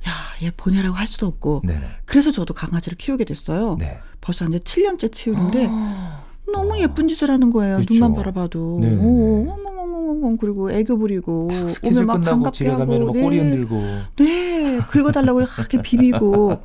야, 0.08 0.12
얘 0.44 0.52
보내라고 0.52 0.96
할 0.96 1.08
수도 1.08 1.28
없고. 1.28 1.62
네 1.64 1.80
그래서 2.06 2.32
저도 2.32 2.54
강아지를 2.54 2.98
키우게 2.98 3.26
됐어요. 3.26 3.76
네. 3.78 4.00
벌써 4.22 4.46
이제 4.46 4.58
7년째 4.60 5.12
키우는데 5.12 5.68
아. 5.70 6.24
너무 6.52 6.80
예쁜 6.80 7.08
짓을 7.08 7.30
하는 7.30 7.52
거예요. 7.52 7.76
그렇죠. 7.76 7.94
눈만 7.94 8.16
바라봐도. 8.16 8.80
오, 8.80 9.48
어머 9.50 9.70
엉엉 10.10 10.38
그리고 10.38 10.72
애교 10.72 10.98
부리고 10.98 11.50
오늘 11.84 12.06
막 12.06 12.22
반갑게 12.22 12.68
하고 12.68 13.12
네. 13.14 13.22
꼬리 13.22 13.38
흔들고 13.40 13.82
네 14.18 14.80
긁어달라고 14.90 15.42
이렇게 15.42 15.82
비비고 15.82 16.64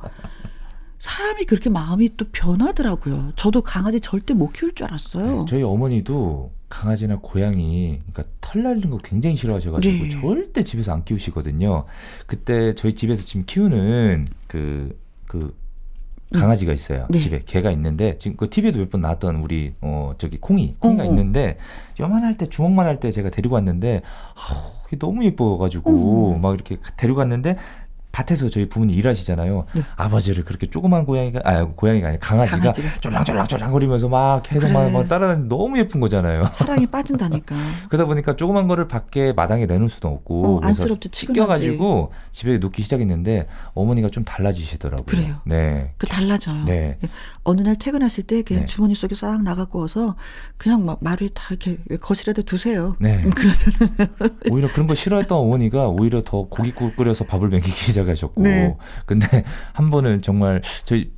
사람이 0.99 1.45
그렇게 1.45 1.69
마음이 1.69 2.17
또 2.17 2.25
변하더라고요. 2.31 3.33
저도 3.35 3.61
강아지 3.61 3.99
절대 3.99 4.33
못 4.33 4.49
키울 4.53 4.73
줄 4.73 4.87
알았어요. 4.87 5.39
네, 5.41 5.45
저희 5.47 5.63
어머니도 5.63 6.51
강아지나 6.69 7.19
고양이 7.21 8.01
그러니까 8.11 8.23
털 8.41 8.63
날리는 8.63 8.89
거 8.89 8.97
굉장히 8.97 9.35
싫어하셔가지고 9.35 10.03
네. 10.03 10.09
절대 10.09 10.63
집에서 10.63 10.93
안 10.93 11.03
키우시거든요. 11.03 11.85
그때 12.25 12.73
저희 12.73 12.93
집에서 12.93 13.23
지금 13.23 13.43
키우는 13.45 14.27
그그 14.47 14.99
그 15.27 15.55
강아지가 16.33 16.73
있어요. 16.73 17.05
네. 17.11 17.19
집에 17.19 17.39
개가 17.45 17.69
있는데 17.71 18.17
지금 18.17 18.35
그 18.35 18.49
TV에도 18.49 18.79
몇 18.79 18.89
번 18.89 19.01
나왔던 19.01 19.35
우리 19.37 19.73
어 19.81 20.13
저기 20.17 20.37
콩이 20.37 20.75
콩이가 20.79 21.03
어, 21.03 21.05
어. 21.05 21.09
있는데 21.09 21.57
요만할 21.99 22.35
때 22.37 22.47
주먹만 22.47 22.87
할 22.87 22.99
때 22.99 23.11
제가 23.11 23.29
데리고 23.29 23.55
왔는데 23.55 24.01
아우 24.35 24.97
너무 24.97 25.23
예뻐가지고 25.25 26.35
어. 26.35 26.37
막 26.39 26.53
이렇게 26.55 26.77
데려갔는데 26.97 27.57
밭에서 28.15 28.49
저희 28.49 28.69
부모님 28.69 28.97
일하시잖아요. 28.97 29.65
네. 29.73 29.81
아버지를 29.97 30.45
그렇게 30.45 30.67
조그만 30.69 31.05
고양이가 31.05 31.41
아 31.43 31.65
고양이가 31.65 32.07
아니 32.07 32.19
강아지가, 32.19 32.59
강아지가. 32.59 32.99
쫄랑쫄랑쫄랑거리면서 33.01 34.07
막 34.07 34.41
계속 34.41 34.67
그래. 34.67 34.89
막, 34.89 35.03
따라다니는 35.03 35.49
너무 35.49 35.77
예쁜 35.77 35.99
거잖아요. 35.99 36.47
사랑이 36.53 36.85
빠진다니까. 36.87 37.53
그러다 37.89 38.05
보니까 38.05 38.37
조그만 38.37 38.67
거를 38.67 38.87
밖에 38.87 39.33
마당에 39.33 39.65
내놓을 39.65 39.89
수도 39.89 40.07
없고 40.07 40.45
어, 40.45 40.59
안쓰럽지 40.63 41.09
찢겨가지고 41.09 42.13
집에 42.31 42.57
놓기 42.57 42.83
시작했는데 42.83 43.47
어머니가 43.73 44.09
좀 44.09 44.23
달라지시더라고요. 44.23 45.05
그래요. 45.05 45.35
네. 45.45 45.93
그 45.97 46.07
달라져요. 46.07 46.63
네. 46.63 46.97
어느 47.43 47.61
날 47.61 47.75
퇴근하실 47.75 48.23
때 48.23 48.43
네. 48.43 48.65
주머니 48.65 48.95
속에 48.95 49.15
싹 49.15 49.43
나갖고 49.43 49.79
와서 49.81 50.15
그냥 50.55 50.85
막 50.85 50.99
마루에 51.01 51.27
다 51.33 51.47
이렇게 51.49 51.77
거실에다 51.99 52.43
두세요. 52.43 52.95
네. 52.99 53.25
그러면 53.35 54.37
오히려 54.49 54.71
그런 54.71 54.87
거 54.87 54.95
싫어했던 54.95 55.37
어머니가 55.37 55.89
오히려 55.89 56.21
더 56.21 56.43
고깃국 56.47 56.95
끓여서 56.95 57.25
밥을 57.25 57.49
먹이기 57.49 57.71
시작. 57.71 58.04
가셨고 58.05 58.41
네. 58.41 58.75
근데 59.05 59.27
한 59.73 59.89
번은 59.89 60.21
정말 60.21 60.61
저희 60.85 61.11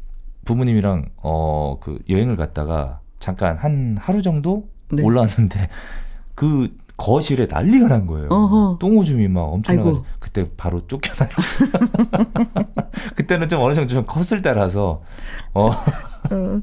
부모님이랑 0.46 1.10
어 1.18 1.78
그 1.82 2.00
여행을 2.10 2.36
갔다가 2.36 3.00
잠깐 3.20 3.58
한 3.58 3.98
하루 4.00 4.22
정도 4.22 4.68
네. 4.92 5.04
올라왔는데 5.04 5.70
그 6.36 6.76
거실에 6.98 7.46
난리가 7.50 7.88
난 7.88 8.08
거예요. 8.08 8.28
어허. 8.30 8.78
똥오줌이 8.80 9.28
막 9.28 9.42
엄청나게 9.44 10.00
그때 10.20 10.50
바로 10.58 10.86
쫓겨났죠. 10.88 11.36
그때는 13.16 13.48
좀 13.48 13.62
어느 13.62 13.76
정도 13.76 13.94
좀 13.94 14.06
컸을 14.06 14.42
때라서 14.42 15.02
어. 15.54 15.70
어. 15.70 16.60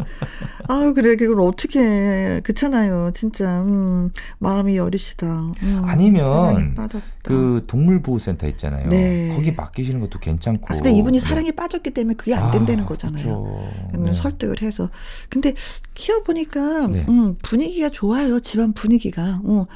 아 0.68 0.92
그래 0.92 1.14
그걸 1.14 1.40
어떻게 1.40 1.80
해. 1.80 2.40
그렇잖아요. 2.42 3.12
진짜 3.14 3.62
음, 3.62 4.10
마음이 4.38 4.76
여리시다. 4.76 5.26
음, 5.62 5.82
아니면 5.84 6.74
그 7.22 7.62
동물보호센터 7.68 8.48
있잖아요. 8.48 8.88
네. 8.88 9.32
거기 9.34 9.52
맡기시는 9.52 10.00
것도 10.00 10.18
괜찮고. 10.18 10.66
아, 10.68 10.74
근데 10.74 10.90
이분이 10.90 11.20
네. 11.20 11.26
사랑에 11.26 11.52
빠졌기 11.52 11.90
때문에 11.90 12.16
그게 12.16 12.34
안 12.34 12.50
된다는 12.50 12.84
아, 12.84 12.86
거잖아요. 12.86 13.70
네. 13.98 14.12
설득을 14.12 14.62
해서. 14.62 14.90
근데 15.28 15.54
키워 15.94 16.22
보니까 16.24 16.88
네. 16.88 17.04
음, 17.08 17.36
분위기가 17.40 17.88
좋아요. 17.88 18.40
집안 18.40 18.72
분위기가. 18.72 19.40
어. 19.44 19.66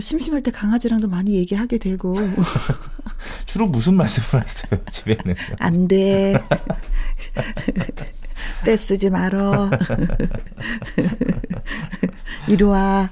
심심할 0.00 0.42
때 0.42 0.50
강아지랑도 0.50 1.08
많이 1.08 1.34
얘기하게 1.34 1.78
되고. 1.78 2.14
주로 3.46 3.66
무슨 3.66 3.94
말씀을 3.94 4.42
하세요, 4.44 4.80
집에는? 4.90 5.34
안 5.58 5.88
돼. 5.88 6.34
떼 8.64 8.76
쓰지 8.76 9.10
말어. 9.10 9.70
이리 12.48 12.64
와. 12.64 13.10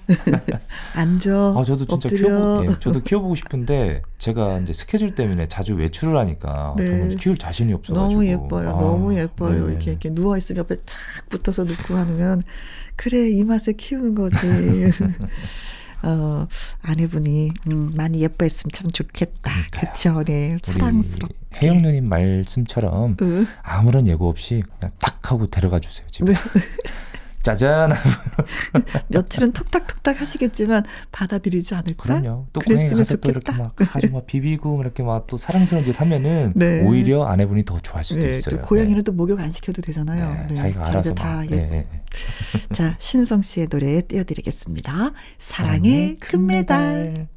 앉아. 0.95 1.55
아, 1.57 1.65
저도 1.65 1.87
진짜 1.87 2.09
키워보, 2.09 2.65
예, 2.65 2.79
저도 2.81 3.03
키워보고 3.03 3.35
싶은데 3.35 4.03
제가 4.19 4.59
이제 4.59 4.73
스케줄 4.73 5.15
때문에 5.15 5.47
자주 5.47 5.75
외출을 5.75 6.17
하니까 6.17 6.75
네. 6.77 6.87
정말 6.87 7.09
키울 7.11 7.37
자신이 7.37 7.73
없어가지고. 7.73 8.23
너무 8.23 8.27
예뻐요. 8.27 8.69
아, 8.69 8.73
너무 8.81 9.17
예뻐요. 9.19 9.67
네. 9.67 9.73
이렇게, 9.73 9.91
이렇게 9.93 10.11
누워 10.11 10.37
있으면 10.37 10.61
옆에 10.61 10.77
착 10.87 11.29
붙어서 11.29 11.65
눕고 11.65 11.95
하면 11.95 12.43
그래, 12.97 13.29
이 13.29 13.45
맛에 13.45 13.73
키우는 13.73 14.15
거지. 14.15 14.37
어, 16.03 16.47
아내분이 16.83 17.51
음, 17.69 17.93
많이 17.97 18.23
예뻐했으면 18.23 18.71
참 18.73 18.89
좋겠다. 18.89 19.53
그렇죠. 19.71 20.23
네. 20.25 20.59
사랑스럽게. 20.63 21.35
혜영 21.63 21.83
누님 21.83 22.09
말씀처럼 22.09 23.17
으. 23.21 23.47
아무런 23.63 24.07
예고 24.07 24.29
없이 24.29 24.63
그냥 24.79 24.93
딱 24.99 25.33
하고 25.33 25.47
데려가 25.49 25.81
주세요. 25.81 26.07
집에. 26.11 26.33
네. 26.33 26.39
짜잔. 27.53 27.93
며칠은 29.09 29.53
톡탁톡탁 29.53 30.21
하시겠지만 30.21 30.83
받아들이지 31.13 31.75
않을까? 31.75 32.21
그럼요. 32.21 32.47
또 32.53 32.61
가서 32.61 33.05
좋겠다. 33.05 33.17
또 33.21 33.31
이렇게 33.31 33.53
막 33.53 33.77
가지고 33.77 34.17
막 34.19 34.27
비비고 34.27 34.81
이렇게 34.83 35.03
막 35.03 35.19
또 35.29 35.37
사랑스러운 35.37 35.85
짓 35.85 36.01
하면은 36.01 36.53
네. 36.57 36.83
오히려 36.83 37.25
아내분이 37.25 37.65
더 37.65 37.79
좋아할 37.81 38.03
수도 38.03 38.21
네, 38.21 38.39
있어요. 38.39 38.57
또 38.57 38.63
고양이는 38.63 38.99
네. 38.99 39.03
또 39.03 39.13
목욕 39.13 39.39
안 39.41 39.53
시켜도 39.53 39.83
되잖아요. 39.83 40.33
네, 40.33 40.47
네. 40.49 40.55
자기가 40.55 40.87
알아서 40.87 41.15
다 41.15 41.45
예. 41.51 41.57
네. 41.57 41.87
자 42.73 42.97
신성 42.99 43.43
씨의 43.43 43.69
노래 43.69 44.01
띄워드리겠습니다. 44.03 45.13
사랑의 45.39 46.17
금메달. 46.17 47.29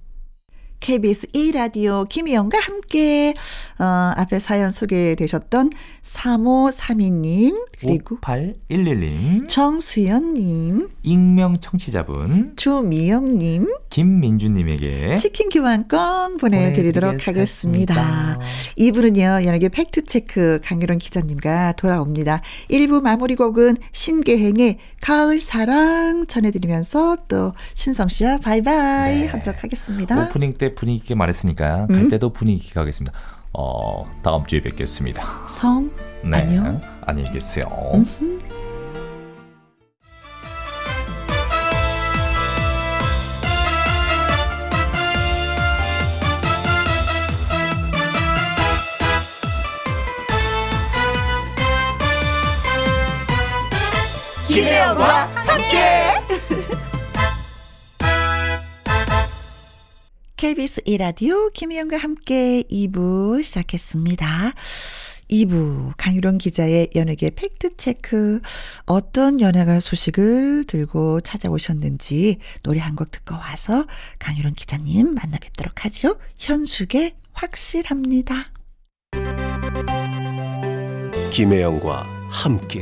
KBS 0.81 1.27
2라디오 1.27 2.09
김희영과 2.09 2.59
함께, 2.59 3.33
어, 3.79 4.11
앞에 4.17 4.39
사연 4.39 4.71
소개되셨던 4.71 5.69
3532님, 6.01 7.67
그리고 7.79 8.17
5811님, 8.19 9.47
정수연님, 9.47 10.89
익명 11.03 11.59
청취자분, 11.61 12.53
조미영님, 12.55 13.67
김민주님에게 13.89 15.15
치킨 15.17 15.49
교환권 15.49 16.37
보내드리도록 16.37 17.27
하겠습니다. 17.27 18.39
이분은요, 18.75 19.45
연예계 19.45 19.69
팩트체크 19.69 20.61
강유론 20.63 20.97
기자님과 20.97 21.73
돌아옵니다. 21.73 22.41
1부 22.69 23.01
마무리 23.01 23.35
곡은 23.35 23.77
신계행의 23.91 24.79
가을 25.01 25.41
사랑 25.41 26.25
전해드리면서 26.27 27.17
또 27.27 27.53
신성 27.75 28.07
씨와 28.07 28.37
바이바이 28.37 29.21
네. 29.21 29.27
하도록 29.27 29.63
하겠습니다. 29.63 30.23
오프닝 30.25 30.53
때 30.53 30.70
분위기 30.75 30.97
있게 30.97 31.15
말했으니까 31.15 31.87
갈 31.87 31.97
음? 31.97 32.09
때도 32.09 32.31
분위기 32.31 32.57
있게 32.63 32.73
가겠습니다. 32.73 33.17
어, 33.53 34.05
다음 34.21 34.45
주에 34.45 34.61
뵙겠습니다. 34.61 35.47
성 35.47 35.91
네, 36.23 36.37
안녕. 36.37 36.81
안녕히 37.05 37.31
계세요. 37.31 37.65
음흠. 37.93 38.39
김혜영과 54.47 55.30
KBS 60.41 60.81
1라디오 60.87 61.53
김혜영과 61.53 61.97
함께 61.97 62.63
2부 62.63 63.43
시작했습니다. 63.43 64.25
2부 65.29 65.93
강유론 65.97 66.39
기자의 66.39 66.89
연예계 66.95 67.29
팩트체크 67.35 68.41
어떤 68.87 69.39
연예가 69.39 69.79
소식을 69.79 70.63
들고 70.65 71.21
찾아오셨는지 71.21 72.37
노래 72.63 72.79
한 72.79 72.95
곡 72.95 73.11
듣고 73.11 73.35
와서 73.35 73.85
강유론 74.17 74.53
기자님 74.53 75.13
만나 75.13 75.37
뵙도록 75.37 75.85
하죠. 75.85 76.17
현숙의 76.39 77.13
확실합니다. 77.33 78.47
김혜영과 81.31 82.07
함께 82.31 82.81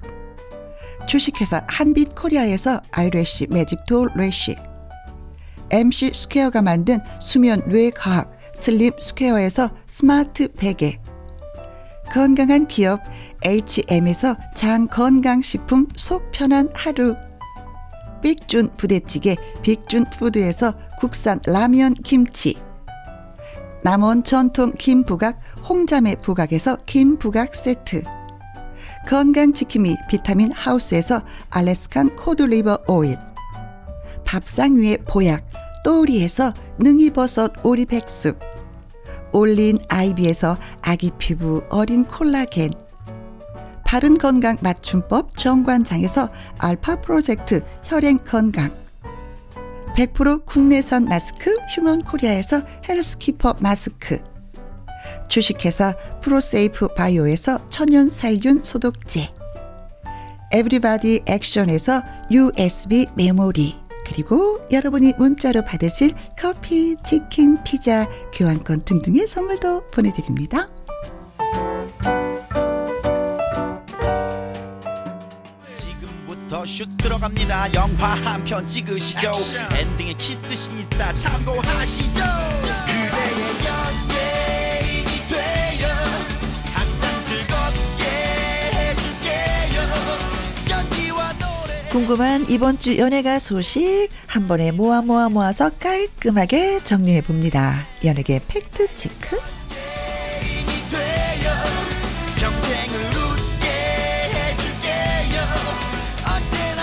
주식회사 1.07 1.63
한빛코리아에서 1.67 2.81
아이래쉬 2.91 3.47
매직돌 3.47 4.11
래쉬. 4.15 4.55
MC 5.69 6.11
스퀘어가 6.13 6.61
만든 6.61 6.99
수면 7.19 7.61
뇌과학 7.67 8.31
슬립 8.53 9.01
스퀘어에서 9.01 9.69
스마트 9.87 10.51
베개. 10.53 10.99
건강한 12.11 12.67
기업 12.67 13.01
HM에서 13.45 14.35
장건강식품 14.53 15.87
속 15.95 16.29
편한 16.31 16.69
하루. 16.73 17.15
빅준 18.21 18.75
부대찌개 18.77 19.35
빅준 19.63 20.05
푸드에서 20.11 20.73
국산 20.99 21.39
라면 21.45 21.93
김치. 21.93 22.55
남원 23.83 24.23
전통 24.23 24.71
김부각 24.77 25.39
홍자매 25.67 26.15
부각에서 26.15 26.77
김부각 26.85 27.55
세트 27.55 28.03
건강지킴이 29.07 29.97
비타민 30.09 30.51
하우스에서 30.51 31.21
알래스칸 31.49 32.15
코드리버 32.15 32.83
오일 32.87 33.17
밥상 34.25 34.75
위의 34.77 34.97
보약 35.05 35.43
또우리에서 35.83 36.53
능이버섯 36.77 37.65
오리백숙 37.65 38.39
올린 39.33 39.77
아이비에서 39.89 40.57
아기 40.81 41.11
피부 41.17 41.63
어린 41.69 42.05
콜라겐 42.05 42.71
바른 43.85 44.17
건강 44.17 44.55
맞춤법 44.61 45.35
정관장에서 45.35 46.29
알파 46.59 47.01
프로젝트 47.01 47.61
혈행 47.83 48.19
건강 48.19 48.69
100% 49.97 50.45
국내산 50.45 51.05
마스크 51.05 51.57
휴먼 51.75 52.03
코리아에서 52.03 52.61
헬스키퍼 52.87 53.55
마스크 53.59 54.30
주식회사 55.31 55.95
프로세이프 56.21 56.89
바이오에서 56.89 57.65
천연 57.69 58.09
살균 58.09 58.63
소독제. 58.63 59.29
에브리바디 60.51 61.21
액션에서 61.25 62.03
USB 62.29 63.07
메모리. 63.15 63.77
그리고 64.05 64.59
여러분이 64.69 65.13
문자로 65.17 65.63
받으실 65.63 66.13
커피, 66.37 66.97
치킨, 67.05 67.57
피자, 67.63 68.09
교환권 68.33 68.83
등등의 68.83 69.25
선물도 69.25 69.89
보내드립니다. 69.91 70.67
슛 76.65 76.89
들어갑니다. 76.97 77.73
영화 77.73 78.09
한 78.23 78.43
편 78.43 78.67
찍으시죠. 78.67 79.31
엔딩에 79.73 80.13
키스신 80.13 80.79
있다 80.81 81.13
참고하시죠 81.15 82.21
궁금한 91.91 92.45
이번 92.47 92.79
주 92.79 92.97
연예가 92.97 93.37
소식 93.37 94.07
한 94.25 94.47
번에 94.47 94.71
모아 94.71 95.01
모아 95.01 95.27
모아서 95.27 95.69
깔끔하게 95.77 96.83
정리해 96.85 97.21
봅니다. 97.21 97.75
연예계 98.05 98.39
팩트 98.47 98.95
체크. 98.95 99.37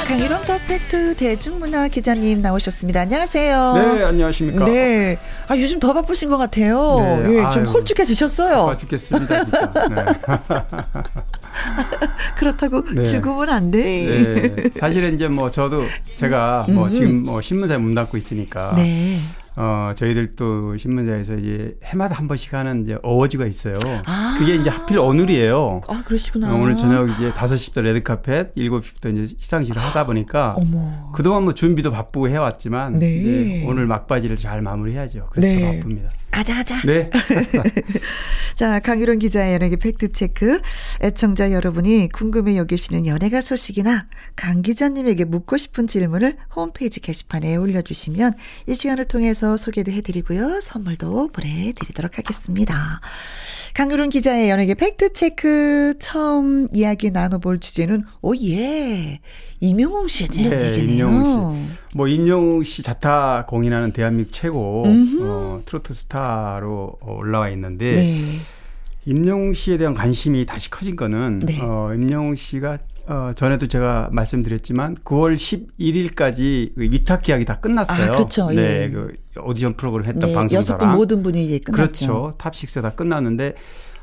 강일원 0.07 0.43
더 0.47 0.59
팩트 0.67 1.17
대중문화 1.17 1.89
기자님 1.89 2.41
나오셨습니다. 2.41 3.01
안녕하세요. 3.03 3.75
네, 3.75 4.05
안녕하십니까. 4.05 4.65
네. 4.65 5.19
아, 5.49 5.57
요즘 5.57 5.81
더 5.81 5.93
바쁘신 5.93 6.31
것 6.31 6.39
같아요. 6.39 6.97
네, 7.27 7.35
예, 7.35 7.51
좀 7.51 7.67
홀쭉해지셨어요. 7.67 8.57
바빠 8.67 8.79
죽겠습니다, 8.79 9.45
진짜. 9.45 9.89
네. 9.89 10.05
그렇다고 12.37 12.85
네. 12.85 13.05
죽으면 13.05 13.49
안 13.49 13.71
돼. 13.71 13.81
네. 13.83 14.71
사실은 14.77 15.15
이제 15.15 15.29
뭐 15.29 15.51
저도 15.51 15.83
제가 16.17 16.67
뭐 16.71 16.87
음. 16.87 16.95
지금 16.95 17.23
뭐 17.25 17.41
신문사에 17.41 17.79
문 17.79 17.95
닫고 17.95 18.17
있으니까 18.17 18.75
네. 18.77 19.19
어, 19.61 19.93
저희들 19.97 20.37
또 20.37 20.77
신문사에서 20.77 21.35
이제 21.35 21.77
해마다 21.83 22.15
한 22.15 22.29
번씩 22.29 22.55
하는 22.55 22.85
이제 22.85 22.97
어워즈가 23.03 23.45
있어요. 23.45 23.75
아~ 24.07 24.37
그게 24.39 24.55
이제 24.55 24.71
하필 24.71 25.01
오늘이에요. 25.01 25.81
아, 25.89 26.03
그러시구나. 26.05 26.55
어, 26.55 26.61
오늘 26.61 26.77
저녁 26.77 27.11
이제 27.11 27.33
5시부터 27.33 27.81
레드카펫, 27.81 28.55
7시부터 28.55 29.17
이제 29.17 29.35
시상식을 29.37 29.83
하다 29.83 30.07
보니까 30.07 30.55
어머. 30.57 31.11
그동안 31.13 31.43
뭐 31.43 31.55
준비도 31.55 31.91
바쁘고 31.91 32.29
해왔지만 32.29 32.95
네. 32.95 33.17
이제 33.17 33.65
오늘 33.67 33.87
막바지를 33.87 34.37
잘 34.37 34.63
마무리해야죠. 34.63 35.27
그래서 35.33 35.49
네. 35.59 35.77
바쁩니다. 35.77 36.11
아자아자. 36.31 36.77
네. 36.87 37.11
자, 38.55 38.79
강유론 38.79 39.19
기자의 39.19 39.55
연예계 39.55 39.77
팩트체크. 39.77 40.61
애청자 41.03 41.51
여러분이 41.51 42.11
궁금해 42.13 42.57
여기시는 42.57 43.07
연예가 43.07 43.41
소식이나 43.41 44.07
강 44.37 44.63
기자님에게 44.63 45.25
묻고 45.25 45.57
싶은 45.57 45.89
질문을 45.89 46.37
홈페이지 46.55 47.01
게시판에 47.01 47.57
올려주시면 47.57 48.35
이 48.69 48.75
시간을 48.75 49.07
통해서 49.07 49.48
통해서 49.49 49.57
소개도 49.57 49.91
해드리고요. 49.93 50.61
선물도 50.61 51.29
보내드리도록 51.29 52.19
하겠습니다. 52.19 52.75
강유론 53.75 54.11
기자의 54.11 54.51
연예계 54.51 54.75
팩트체크 54.75 55.95
처음 55.99 56.69
이야기 56.73 57.11
나눠볼 57.11 57.61
주제는 57.61 58.05
오예 58.21 59.21
임영웅 59.61 60.09
씨에 60.09 60.27
대한 60.29 60.51
네, 60.51 60.73
얘기네요. 60.73 61.09
임영웅 61.09 61.67
씨. 61.67 61.73
뭐 61.95 62.09
임영웅 62.09 62.65
씨 62.65 62.83
자타 62.83 63.47
공인하는 63.49 63.93
대한민국 63.93 64.33
최고 64.33 64.85
어, 65.23 65.63
트로트 65.65 65.95
스타로 65.95 66.99
올라와 67.01 67.49
있는데 67.51 67.95
네. 67.95 68.23
임영웅 69.07 69.55
씨에 69.55 69.79
대한 69.79 69.95
관심이 69.95 70.45
다시 70.45 70.71
커진 70.71 70.95
거는 70.97 71.41
네. 71.47 71.59
어, 71.63 71.93
임영웅 71.95 72.35
씨가 72.35 72.79
어, 73.09 73.33
전에도 73.35 73.67
제가 73.67 74.11
말씀드렸지만 74.13 74.97
9월 74.97 75.35
11일까지 75.35 76.75
그 76.75 76.83
위탁 76.83 77.23
계약이 77.23 77.47
다 77.47 77.59
끝났어요. 77.59 78.05
아, 78.05 78.11
그렇죠. 78.11 78.51
네, 78.51 78.85
예. 78.85 78.91
그 78.91 79.15
오디션 79.41 79.75
프로그램 79.75 80.07
했던 80.07 80.29
네, 80.29 80.35
방송사랑 80.35 80.59
여섯 80.59 80.79
분 80.79 80.91
모든 80.91 81.23
분이 81.23 81.59
끝났죠. 81.61 81.73
그렇죠. 81.73 82.35
top 82.37 82.71
6 82.71 82.83
다 82.83 82.91
끝났는데 82.91 83.55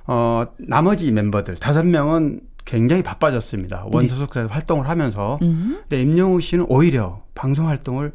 어, 0.08 0.46
나머지 0.58 1.12
멤버들 1.12 1.56
다섯 1.56 1.86
명은 1.86 2.42
굉장히 2.66 3.04
바빠졌습니다. 3.04 3.86
원소속사에서 3.92 4.48
네. 4.48 4.54
활동을 4.54 4.90
하면서. 4.90 5.38
음. 5.44 5.78
근데 5.82 6.02
임영웅 6.02 6.40
씨는 6.40 6.66
오히려 6.68 7.22
방송 7.36 7.68
활동을 7.68 8.12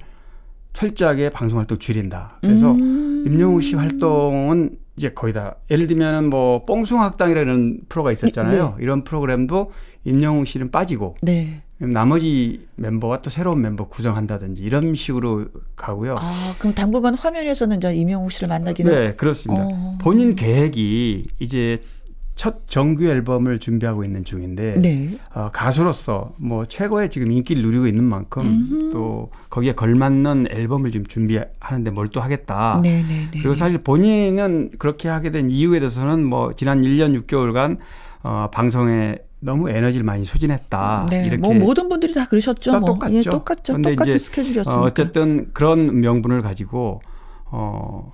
철저하게 0.72 1.30
방송 1.30 1.60
활동 1.60 1.78
줄인다. 1.78 2.38
그래서 2.40 2.72
음. 2.72 3.24
임영웅 3.26 3.60
씨 3.60 3.76
활동은 3.76 4.76
이제 4.96 5.10
거의 5.12 5.32
다 5.32 5.54
예를 5.70 5.86
들면은 5.86 6.28
뭐 6.28 6.64
뽕숭 6.66 7.00
학당이라는 7.00 7.82
프로가 7.88 8.12
있었잖아요. 8.12 8.74
네. 8.76 8.82
이런 8.82 9.04
프로그램도 9.04 9.70
임영웅 10.04 10.44
씨는 10.44 10.70
빠지고 10.70 11.16
네. 11.20 11.62
나머지 11.78 12.66
멤버와 12.76 13.22
또 13.22 13.30
새로운 13.30 13.62
멤버 13.62 13.88
구성한다든지 13.88 14.62
이런 14.62 14.94
식으로 14.94 15.46
가고요. 15.76 16.16
아, 16.18 16.54
그럼 16.58 16.74
당분간 16.74 17.14
화면에서는 17.14 17.78
이제 17.78 17.94
임영웅 17.94 18.28
씨를 18.28 18.48
만나기는 18.48 18.92
네, 18.92 19.14
그렇습니다. 19.14 19.64
어. 19.66 19.98
본인 20.00 20.34
계획이 20.34 21.26
이제 21.38 21.80
첫 22.34 22.66
정규 22.66 23.04
앨범을 23.04 23.58
준비하고 23.58 24.02
있는 24.02 24.24
중인데 24.24 24.78
네. 24.80 25.10
어, 25.34 25.50
가수로서 25.52 26.32
뭐 26.38 26.64
최고의 26.64 27.10
지금 27.10 27.32
인기를 27.32 27.62
누리고 27.62 27.86
있는 27.86 28.04
만큼 28.04 28.46
음흠. 28.46 28.90
또 28.92 29.30
거기에 29.50 29.74
걸맞는 29.74 30.46
앨범을 30.50 30.90
지금 30.90 31.06
준비하는데 31.06 31.90
몰두하겠다. 31.90 32.80
네네네. 32.82 33.08
네, 33.08 33.14
네, 33.14 33.28
그리고 33.32 33.50
네. 33.50 33.54
사실 33.56 33.78
본인은 33.78 34.70
그렇게 34.78 35.08
하게 35.08 35.30
된 35.30 35.50
이유에 35.50 35.80
대해서는 35.80 36.24
뭐 36.24 36.54
지난 36.54 36.80
1년 36.82 37.18
6개월간 37.26 37.78
어, 38.22 38.48
방송에 38.52 39.16
너무 39.40 39.70
에너지를 39.70 40.04
많이 40.04 40.24
소진했다. 40.24 41.06
네, 41.10 41.26
이렇게 41.26 41.38
뭐 41.38 41.54
모든 41.54 41.88
분들이 41.88 42.12
다 42.14 42.26
그러셨죠. 42.26 42.78
뭐. 42.80 42.92
똑같죠. 42.92 43.14
예, 43.14 43.22
똑같죠. 43.22 43.80
똑같은 43.80 44.18
스케줄이었으니까. 44.18 44.82
어, 44.82 44.84
어쨌든 44.84 45.50
그런 45.52 46.00
명분을 46.00 46.42
가지고 46.42 47.00
어, 47.46 48.12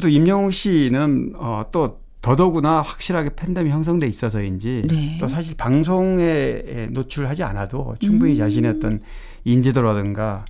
또 0.00 0.08
임영웅 0.08 0.50
씨는 0.50 1.34
어, 1.36 1.62
또 1.70 2.00
더더구나 2.20 2.80
확실하게 2.80 3.30
팬덤이 3.36 3.70
형성돼 3.70 4.06
있어서인지 4.06 4.84
네. 4.88 5.18
또 5.20 5.28
사실 5.28 5.56
방송에 5.56 6.88
노출하지 6.90 7.42
않아도 7.44 7.96
충분히 8.00 8.32
음. 8.32 8.36
자신의 8.38 8.70
어떤 8.76 9.00
인지도라든가 9.44 10.46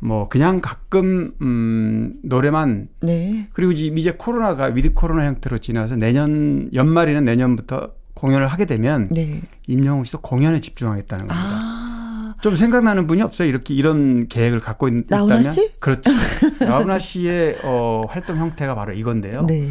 뭐 0.00 0.28
그냥 0.28 0.60
가끔 0.60 1.32
음 1.40 2.14
노래만 2.24 2.88
네. 3.00 3.48
그리고 3.52 3.70
이제 3.72 4.12
코로나가 4.18 4.66
with 4.66 4.92
코로나 4.92 5.24
형태로 5.26 5.58
지나서 5.58 5.94
내년 5.96 6.68
연말이는 6.74 7.24
내년부터 7.24 7.92
공연을 8.14 8.48
하게 8.48 8.64
되면 8.64 9.08
네. 9.10 9.40
임영웅 9.66 10.04
씨도 10.04 10.20
공연에 10.20 10.60
집중하겠다는 10.60 11.28
겁니다. 11.28 11.48
아. 11.50 12.34
좀 12.40 12.56
생각나는 12.56 13.06
분이 13.06 13.22
없어요. 13.22 13.48
이렇게 13.48 13.74
이런 13.74 14.28
계획을 14.28 14.60
갖고 14.60 14.88
있, 14.88 15.04
나훈아 15.08 15.36
있다면 15.36 15.52
씨? 15.52 15.72
그렇죠. 15.78 16.10
나훈아 16.60 16.98
씨의 16.98 17.60
어, 17.64 18.02
활동 18.08 18.38
형태가 18.38 18.74
바로 18.74 18.92
이건데요. 18.92 19.46
네. 19.46 19.68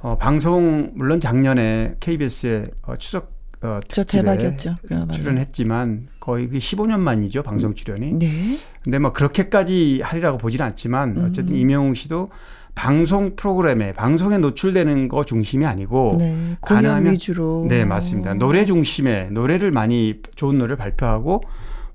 어, 0.00 0.18
방송 0.18 0.92
물론 0.94 1.20
작년에 1.20 1.96
KBS에 2.00 2.66
어, 2.82 2.96
추석 2.96 3.32
어, 3.62 3.78
저 3.88 4.02
대박이었죠. 4.02 4.74
출연했지만 5.12 6.08
거의 6.18 6.48
그 6.48 6.58
15년 6.58 6.98
만이죠 6.98 7.42
방송 7.42 7.74
출연이. 7.74 8.12
네. 8.12 8.58
근데 8.82 8.98
뭐 8.98 9.12
그렇게까지 9.12 10.02
하리라고 10.02 10.36
보지는 10.36 10.66
않지만 10.66 11.16
음. 11.16 11.24
어쨌든 11.28 11.54
음. 11.54 11.60
이명웅 11.60 11.94
씨도 11.94 12.30
방송 12.74 13.36
프로그램에 13.36 13.92
방송에 13.92 14.38
노출되는 14.38 15.08
거 15.08 15.24
중심이 15.24 15.66
아니고 15.66 16.16
네, 16.18 16.56
가능하면 16.62 17.12
위주로. 17.14 17.66
네 17.68 17.84
맞습니다. 17.84 18.34
노래 18.34 18.64
중심에 18.64 19.28
노래를 19.30 19.70
많이 19.70 20.20
좋은 20.34 20.56
노래를 20.58 20.76
발표하고 20.76 21.42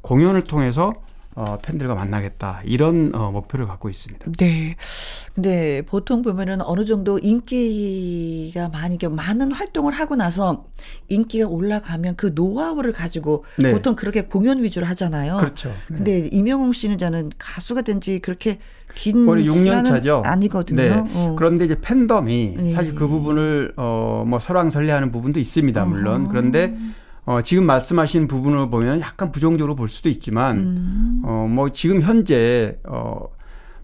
공연을 0.02 0.44
통해서 0.44 0.94
어, 1.36 1.60
팬들과 1.62 1.94
만나겠다 1.94 2.62
이런 2.66 3.14
어, 3.14 3.30
목표를 3.32 3.68
갖고 3.68 3.90
있습니다. 3.90 4.26
네. 4.40 4.76
근데 5.36 5.84
보통 5.86 6.24
보면은 6.24 6.62
어느 6.64 6.84
정도 6.84 7.20
인기가 7.20 8.70
많이 8.70 8.98
많은 8.98 9.52
활동을 9.52 9.94
하고 9.94 10.16
나서 10.16 10.66
인기가 11.10 11.48
올라가면 11.48 12.16
그 12.16 12.32
노하우를 12.34 12.92
가지고 12.92 13.46
네. 13.58 13.72
보통 13.72 13.96
그렇게 13.96 14.24
공연 14.24 14.64
위주로 14.64 14.88
하잖아요. 14.88 15.38
그렇죠. 15.38 15.70
네. 15.90 15.98
근데 15.98 16.28
이명웅 16.32 16.74
씨는 16.74 16.98
저는 16.98 17.32
가수가 17.38 17.82
된 17.84 17.98
지 18.00 18.20
그렇게 18.20 18.60
긴 18.98 19.26
6년 19.28 19.86
차죠. 19.86 20.24
아니거든요. 20.26 20.82
네. 20.82 21.04
어. 21.14 21.36
그런데 21.38 21.66
이제 21.66 21.78
팬덤이 21.80 22.56
네. 22.58 22.72
사실 22.72 22.96
그 22.96 23.08
부분을 23.08 23.74
어뭐 23.76 24.40
설왕설래하는 24.40 25.12
부분도 25.12 25.40
있습니다. 25.40 25.86
물론 25.86 26.22
어허. 26.24 26.30
그런데 26.30 26.76
어, 27.26 27.42
지금 27.42 27.66
말씀하신 27.66 28.28
부분을 28.28 28.70
보면 28.70 29.02
약간 29.02 29.34
부정적으로 29.34 29.76
볼 29.76 29.90
수도 29.90 30.08
있지만, 30.08 30.58
음. 30.60 31.22
어, 31.26 31.46
뭐 31.50 31.70
지금 31.70 32.02
현재, 32.02 32.78
어, 32.88 33.20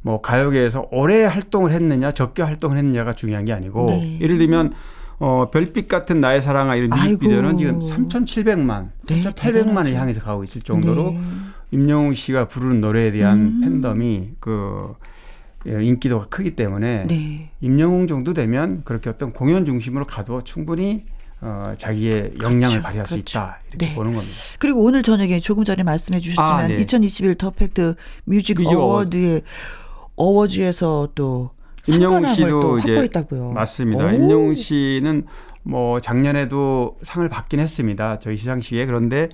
뭐 0.01 0.21
가요계에서 0.21 0.87
오래 0.91 1.25
활동을 1.25 1.73
했느냐, 1.73 2.11
적게 2.11 2.41
활동을 2.41 2.77
했느냐가 2.77 3.11
중요한 3.11 3.43
게 3.43 3.51
아니고, 3.51 3.87
네. 3.87 4.17
예를 4.21 4.37
들면, 4.37 4.71
어, 5.19 5.49
별빛 5.51 5.89
같은 5.89 6.21
나의 6.21 6.41
사랑아 6.41 6.77
이런 6.77 6.87
뮤직비디오는 6.91 7.57
지금 7.57 7.79
3,700만, 7.81 8.91
네, 9.07 9.21
3,800만을 9.21 9.93
향해서 9.93 10.21
가고 10.21 10.45
있을 10.45 10.61
정도로 10.61 11.11
네. 11.11 11.19
임영웅 11.73 12.13
씨가 12.13 12.47
부르는 12.47 12.81
노래에 12.81 13.11
대한 13.11 13.39
음. 13.39 13.61
팬덤이 13.61 14.29
그 14.39 14.93
예, 15.67 15.83
인기도가 15.83 16.27
크기 16.27 16.55
때문에 16.55 17.07
네. 17.07 17.49
임영웅 17.61 18.07
정도 18.07 18.33
되면 18.33 18.83
그렇게 18.83 19.09
어떤 19.09 19.31
공연 19.31 19.65
중심으로 19.65 20.05
가도 20.05 20.43
충분히 20.43 21.03
어, 21.41 21.73
자기의 21.77 22.31
그렇죠. 22.31 22.43
역량을 22.43 22.81
발휘할 22.81 23.05
그렇죠. 23.05 23.13
수 23.15 23.19
있다 23.19 23.59
이렇게 23.69 23.87
네. 23.87 23.95
보는 23.95 24.13
겁니다. 24.13 24.35
그리고 24.59 24.83
오늘 24.83 25.03
저녁에 25.03 25.39
조금 25.39 25.63
전에 25.63 25.83
말씀해 25.83 26.19
주셨지만 26.19 26.65
아, 26.65 26.67
네. 26.67 26.75
2021 26.75 27.35
더팩트 27.35 27.95
뮤직, 28.25 28.57
뮤직 28.57 28.75
어워드의 28.75 29.41
어워즈에서 30.15 31.09
또 31.15 31.51
임영웅 31.87 32.33
씨도 32.33 32.79
이제 32.79 33.05
있다고요. 33.05 33.51
맞습니다. 33.51 34.05
오. 34.05 34.09
임영웅 34.09 34.53
씨는 34.53 35.25
뭐 35.63 35.99
작년에도 35.99 36.97
상을 37.01 37.27
받긴 37.27 37.59
했습니다. 37.59 38.19
저희 38.19 38.37
시상식에 38.37 38.85
그런데 38.85 39.29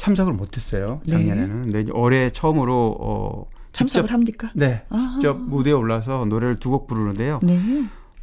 참석을 0.00 0.32
못했어요. 0.32 1.00
네. 1.04 1.10
작년에는. 1.12 1.62
네. 1.70 1.72
근데 1.84 1.92
올해 1.92 2.30
처음으로 2.30 2.96
어, 2.98 3.46
참석을 3.72 4.04
직접, 4.06 4.14
합니까? 4.14 4.50
네, 4.54 4.82
직접 4.90 5.38
무대에 5.38 5.74
올라서 5.74 6.24
노래를 6.24 6.56
두 6.56 6.70
곡 6.70 6.86
부르는데요. 6.86 7.40
네. 7.42 7.60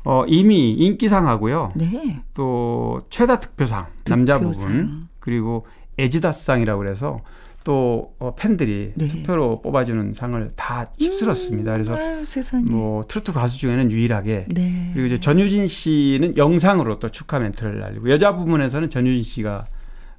어, 0.04 0.24
이미 0.28 0.72
인기상하고요. 0.72 1.74
네. 1.76 2.22
또 2.34 3.00
최다 3.12 3.40
득표상, 3.42 3.86
득표상. 4.04 4.26
남자 4.26 4.40
부분 4.40 5.08
그리고 5.20 5.68
에지다상이라고 6.00 6.80
그래서 6.80 7.20
또 7.64 8.14
어, 8.20 8.34
팬들이 8.36 8.94
네. 8.96 9.08
투표로 9.10 9.62
뽑아주는 9.62 10.14
상을 10.14 10.52
다 10.56 10.90
휩쓸었습니다. 10.98 11.74
그래서 11.74 11.94
음, 11.94 12.00
아유, 12.00 12.24
뭐 12.72 13.04
트로트 13.08 13.34
가수 13.34 13.58
중에는 13.60 13.92
유일하게 13.92 14.46
네. 14.50 14.92
그리고 14.94 15.08
이제 15.08 15.20
전유진 15.20 15.68
씨는 15.68 16.38
영상으로 16.38 16.98
또 17.00 17.10
축하 17.10 17.38
멘트를 17.40 17.80
날리고 17.82 18.10
여자 18.10 18.36
부분에서는 18.36 18.90
전유진 18.90 19.24
씨가 19.24 19.66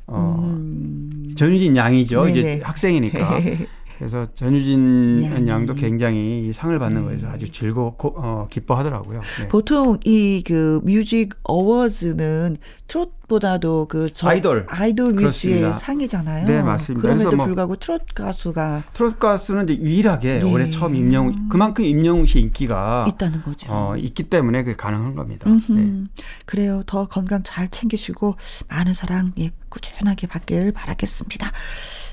어 0.06 0.36
음. 0.46 1.07
전유진 1.38 1.76
양이죠. 1.76 2.24
네네. 2.24 2.38
이제 2.38 2.60
학생이니까 2.62 3.40
그래서 3.98 4.26
전유진 4.34 5.20
예. 5.24 5.48
양도 5.48 5.74
굉장히 5.74 6.52
상을 6.52 6.78
받는 6.78 7.02
네. 7.02 7.06
거에서 7.08 7.28
아주 7.28 7.50
즐거워 7.50 7.96
어, 7.98 8.46
기뻐하더라고요. 8.48 9.20
네. 9.40 9.48
보통 9.48 9.98
이 10.04 10.42
그 10.46 10.80
뮤직 10.84 11.34
어워즈는 11.42 12.56
트롯보다도 12.86 13.86
그 13.88 14.08
아이돌 14.22 14.66
아이돌 14.68 15.18
위주의 15.18 15.74
상이잖아요. 15.74 16.46
네 16.46 16.62
맞습니다. 16.62 17.02
그럼에도 17.02 17.36
뭐 17.36 17.46
불구하고 17.46 17.76
트롯 17.76 18.14
가수가 18.14 18.84
트롯 18.94 19.18
가수는 19.18 19.68
이제 19.68 19.82
유일하게 19.82 20.38
네. 20.40 20.42
올해 20.50 20.70
처음 20.70 20.94
임영 20.94 21.48
그만큼 21.50 21.84
임영웅 21.84 22.24
씨 22.26 22.40
인기가 22.40 23.04
있다는 23.08 23.42
거죠. 23.42 23.68
어, 23.70 23.96
있기 23.96 24.24
때문에 24.24 24.62
그게 24.62 24.76
가능한 24.76 25.14
겁니다. 25.14 25.50
네. 25.68 26.04
그래요. 26.46 26.82
더 26.86 27.06
건강 27.06 27.42
잘 27.42 27.68
챙기시고 27.68 28.36
많은 28.68 28.94
사랑 28.94 29.32
예, 29.38 29.50
꾸준하게 29.68 30.28
받길 30.28 30.72
바라겠습니다. 30.72 31.50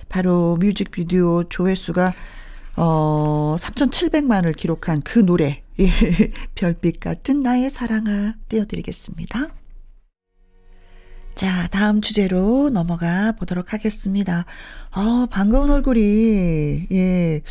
바로 0.10 0.58
뮤직비디오 0.58 1.44
조회수가 1.46 2.14
어 2.78 3.56
3,700만을 3.58 4.56
기록한 4.56 5.02
그 5.02 5.20
노래 5.20 5.64
예, 5.80 5.90
별빛 6.56 7.00
같은 7.00 7.42
나의 7.42 7.70
사랑아 7.70 8.36
띄워드리겠습니다. 8.48 9.50
자, 11.36 11.68
다음 11.68 12.00
주제로 12.00 12.70
넘어가 12.70 13.34
보도록 13.34 13.74
하겠습니다. 13.74 14.46
어, 14.96 15.26
반가운 15.30 15.70
얼굴이, 15.70 16.88
예, 16.94 17.42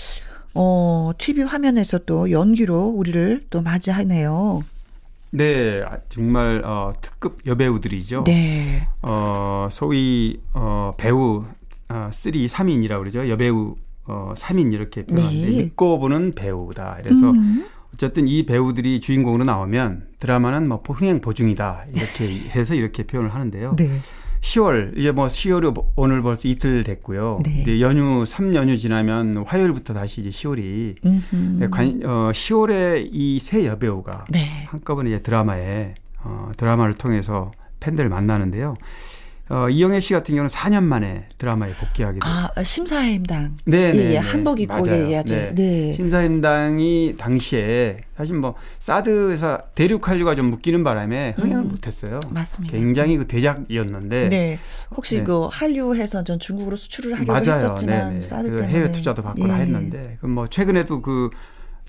어, 0.54 1.10
TV 1.18 1.42
화면에서 1.42 1.98
또 1.98 2.30
연기로 2.30 2.86
우리를 2.86 3.44
또 3.50 3.60
맞이하네요. 3.60 4.62
네, 5.32 5.82
아, 5.82 5.98
정말, 6.08 6.62
어, 6.64 6.94
특급 7.02 7.42
여배우들이죠. 7.44 8.24
네. 8.24 8.88
어, 9.02 9.68
소위, 9.70 10.40
어, 10.54 10.92
배우 10.96 11.44
어, 11.94 12.08
3, 12.10 12.32
3인이라고 12.32 12.98
그러죠. 12.98 13.28
여배우 13.28 13.76
어, 14.06 14.34
3인 14.36 14.72
이렇게 14.72 15.04
표현하는데 15.06 15.50
네. 15.50 15.56
믿고 15.62 15.98
보는 15.98 16.32
배우다. 16.34 16.98
그래서 17.02 17.30
음. 17.30 17.64
어쨌든 17.94 18.26
이 18.26 18.44
배우들이 18.44 19.00
주인공으로 19.00 19.44
나오면 19.44 20.08
드라마는 20.18 20.68
뭐 20.68 20.82
흥행 20.84 21.20
보증이다 21.20 21.84
이렇게 21.94 22.26
해서 22.50 22.74
이렇게 22.74 23.04
표현을 23.04 23.32
하는데요. 23.32 23.76
네. 23.76 23.88
10월 24.40 24.98
이제 24.98 25.10
뭐 25.10 25.26
10월이 25.28 25.84
오늘 25.96 26.20
벌써 26.20 26.48
이틀 26.48 26.84
됐고요. 26.84 27.40
네. 27.44 27.62
이제 27.62 27.80
연휴 27.80 28.26
3 28.26 28.54
연휴 28.54 28.76
지나면 28.76 29.44
화요일부터 29.46 29.94
다시 29.94 30.20
이제 30.20 30.28
10월이 30.28 30.96
네, 31.60 31.68
관, 31.68 32.00
어, 32.04 32.30
10월에 32.32 33.08
이 33.10 33.38
새 33.40 33.64
여배우가 33.64 34.26
네. 34.30 34.64
한꺼번에 34.66 35.10
이제 35.10 35.22
드라마에 35.22 35.94
어, 36.24 36.50
드라마를 36.58 36.94
통해서 36.94 37.52
팬들을 37.80 38.10
만나는데요. 38.10 38.74
어, 39.50 39.68
이영애 39.68 40.00
씨 40.00 40.14
같은 40.14 40.34
경우는 40.34 40.48
4년 40.48 40.84
만에 40.84 41.26
드라마에 41.36 41.74
복귀하게 41.74 42.18
됐어요. 42.20 42.48
아, 42.54 42.62
심사임당. 42.62 43.56
네, 43.66 43.92
네. 43.92 43.98
예, 43.98 44.12
예, 44.12 44.16
한복 44.16 44.58
입고 44.60 44.72
맞아요. 44.72 45.10
예, 45.10 45.22
네. 45.22 45.54
네. 45.54 45.92
심사임당이 45.92 47.16
당시에 47.18 47.98
사실 48.16 48.36
뭐 48.36 48.54
사드에서 48.78 49.60
대륙 49.74 50.08
한류가 50.08 50.34
좀 50.34 50.46
묶이는 50.46 50.82
바람에 50.82 51.34
흥행을 51.36 51.64
음, 51.64 51.68
못 51.68 51.86
했어요. 51.86 52.20
맞습니다. 52.30 52.78
굉장히 52.78 53.18
그 53.18 53.26
대작이었는데. 53.26 54.28
네. 54.30 54.58
혹시 54.96 55.18
네. 55.18 55.24
그 55.24 55.46
한류해서 55.50 56.24
전 56.24 56.38
중국으로 56.38 56.74
수출을 56.76 57.12
하려고 57.12 57.32
맞아요. 57.32 57.50
했었지만 57.50 58.08
네, 58.08 58.14
네. 58.14 58.20
사드 58.22 58.48
그 58.48 58.56
때문에 58.56 58.72
해외 58.72 58.92
투자도 58.92 59.22
받고 59.22 59.46
예. 59.46 59.52
했는데, 59.52 60.16
그뭐 60.22 60.46
최근에도 60.46 61.02
그 61.02 61.28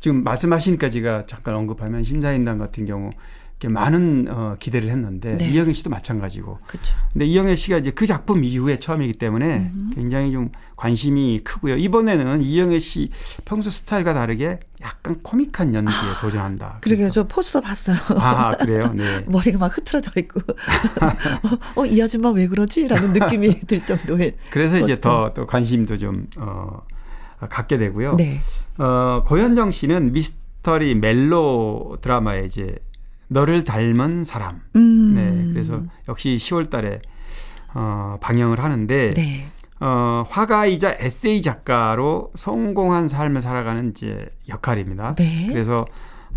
지금 0.01 0.23
말씀하시니까 0.25 0.89
제가 0.89 1.23
잠깐 1.25 1.55
언급하면 1.55 2.03
신사임당 2.03 2.57
같은 2.57 2.85
경우 2.85 3.11
많은 3.67 4.27
어, 4.29 4.53
기대를 4.59 4.89
했는데 4.89 5.35
네. 5.37 5.49
이영애 5.49 5.73
씨도 5.73 5.89
마찬가지고. 5.89 6.59
그렇죠. 6.67 6.95
근데 7.13 7.25
이영애 7.25 7.55
씨가 7.55 7.77
이제 7.77 7.91
그 7.91 8.05
작품 8.05 8.43
이후에 8.43 8.79
처음이기 8.79 9.13
때문에 9.13 9.71
음. 9.73 9.91
굉장히 9.95 10.31
좀 10.31 10.49
관심이 10.75 11.39
크고요. 11.43 11.75
이번에는 11.77 12.41
이영애 12.41 12.79
씨 12.79 13.09
평소 13.45 13.69
스타일과 13.69 14.13
다르게 14.13 14.59
약간 14.81 15.21
코믹한 15.23 15.73
연기에 15.73 15.93
아, 15.95 16.19
도전한다. 16.21 16.77
그러게요. 16.81 17.09
저 17.11 17.27
포스터 17.27 17.61
봤어요. 17.61 17.97
아, 18.17 18.51
그래요? 18.57 18.91
네. 18.93 19.21
머리가 19.27 19.57
막 19.57 19.75
흐트러져 19.77 20.11
있고. 20.19 20.41
어, 21.75 21.81
어, 21.81 21.85
이 21.85 22.01
아줌마 22.01 22.29
왜 22.31 22.47
그러지? 22.47 22.87
라는 22.87 23.13
느낌이 23.13 23.61
들 23.67 23.83
정도의. 23.85 24.35
그래서 24.49 24.77
포스터. 24.77 24.93
이제 24.93 25.01
더 25.01 25.31
또 25.33 25.45
관심도 25.47 25.97
좀, 25.97 26.27
어, 26.37 26.81
갖게 27.49 27.77
되고요. 27.77 28.13
네. 28.17 28.39
어, 28.77 29.23
고현정 29.25 29.71
씨는 29.71 30.11
미스터리 30.13 30.95
멜로 30.95 31.97
드라마에 32.01 32.45
이제 32.45 32.75
너를 33.27 33.63
닮은 33.63 34.23
사람. 34.23 34.61
음. 34.75 35.13
네. 35.15 35.53
그래서 35.53 35.83
역시 36.07 36.37
10월 36.39 36.69
달에 36.69 37.01
어, 37.73 38.17
방영을 38.21 38.59
하는데 38.59 39.13
네. 39.13 39.47
어, 39.79 40.23
화가이자 40.29 40.97
에세이 40.99 41.41
작가로 41.41 42.31
성공한 42.35 43.07
삶을 43.07 43.41
살아가는 43.41 43.89
이제 43.89 44.27
역할입니다. 44.47 45.15
네. 45.15 45.47
그래서 45.47 45.85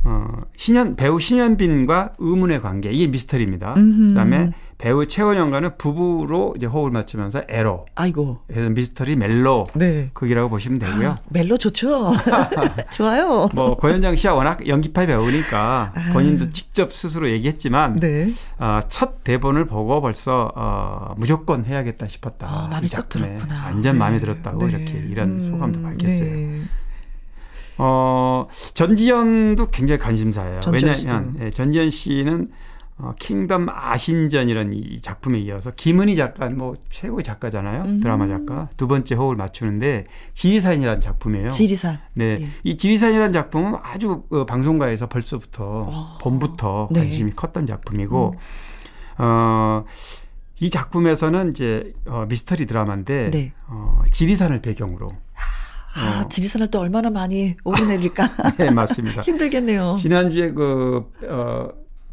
어, 0.04 0.42
신현 0.56 0.96
배우 0.96 1.18
신현빈과 1.18 2.14
의문의 2.18 2.60
관계 2.60 2.90
이게 2.90 3.06
미스터리입니다. 3.06 3.74
음흠. 3.76 4.08
그다음에 4.08 4.52
배우 4.78 5.06
최원영과는 5.08 5.76
부부로 5.76 6.54
이제 6.56 6.66
호흡을 6.66 6.92
맞추면서 6.92 7.42
에로. 7.48 7.86
아이고. 7.96 8.38
그래서 8.46 8.70
미스터리 8.70 9.16
멜로. 9.16 9.66
네. 9.74 10.08
극이라고 10.14 10.48
보시면 10.48 10.78
되고요. 10.78 11.08
아, 11.10 11.18
멜로 11.30 11.56
좋죠. 11.58 12.12
좋아요. 12.92 13.48
뭐 13.54 13.76
고현정 13.76 14.14
씨가 14.14 14.34
워낙 14.34 14.66
연기파 14.68 15.06
배우니까 15.06 15.92
아. 15.96 16.12
본인도 16.12 16.50
직접 16.52 16.92
스스로 16.92 17.28
얘기했지만 17.28 17.96
네. 17.96 18.32
어, 18.58 18.78
첫 18.88 19.24
대본을 19.24 19.64
보고 19.64 20.00
벌써 20.00 20.52
어, 20.54 21.14
무조건 21.16 21.64
해야겠다 21.64 22.06
싶었다. 22.06 22.46
아, 22.48 22.68
마음에 22.68 22.86
쏙 22.86 23.08
들었구나. 23.08 23.64
완전 23.66 23.94
네. 23.94 23.98
마음에 23.98 24.20
들었다고 24.20 24.64
네. 24.64 24.72
이렇게 24.72 24.92
이런 24.92 25.28
음, 25.30 25.40
소감도 25.40 25.82
밝혔어요. 25.82 26.24
네. 26.24 26.60
어, 27.78 28.46
전지현도 28.74 29.70
굉장히 29.70 29.98
관심사예요. 29.98 30.60
왜냐하면 30.70 31.36
예, 31.40 31.50
전지현 31.50 31.90
씨는 31.90 32.50
어, 33.00 33.14
킹덤 33.18 33.68
아신전이라는 33.68 34.72
이 34.74 35.00
작품에 35.00 35.38
이어서 35.40 35.70
김은희 35.70 36.16
작가 36.16 36.48
뭐 36.50 36.76
최고의 36.90 37.22
작가잖아요. 37.22 37.82
음. 37.84 38.00
드라마 38.00 38.26
작가. 38.26 38.68
두 38.76 38.88
번째 38.88 39.14
호흡을 39.14 39.36
맞추는데 39.36 40.06
지리산이라는 40.34 41.00
작품이에요. 41.00 41.48
지리산. 41.48 41.98
네. 42.14 42.36
예. 42.40 42.48
이 42.64 42.76
지리산이라는 42.76 43.32
작품은 43.32 43.74
아주 43.82 44.24
어, 44.30 44.44
방송가에서 44.46 45.08
벌써부터 45.08 45.64
어. 45.88 46.18
봄부터 46.20 46.88
네. 46.90 47.00
관심이 47.00 47.30
컸던 47.30 47.66
작품이고 47.66 48.34
음. 48.34 49.22
어, 49.22 49.84
이 50.58 50.68
작품에서는 50.70 51.50
이제 51.50 51.92
어, 52.06 52.26
미스터리 52.28 52.66
드라마인데 52.66 53.30
네. 53.30 53.52
어, 53.68 54.02
지리산을 54.10 54.60
배경으로 54.60 55.08
아, 55.96 56.22
어. 56.24 56.28
지리산을 56.28 56.68
또 56.72 56.80
얼마나 56.80 57.10
많이 57.10 57.54
오르내릴까? 57.64 58.28
네, 58.58 58.70
맞습니다. 58.72 59.22
힘들겠네요. 59.22 59.94
지난주에 59.98 60.50
그, 60.50 61.10
어, 61.28 61.68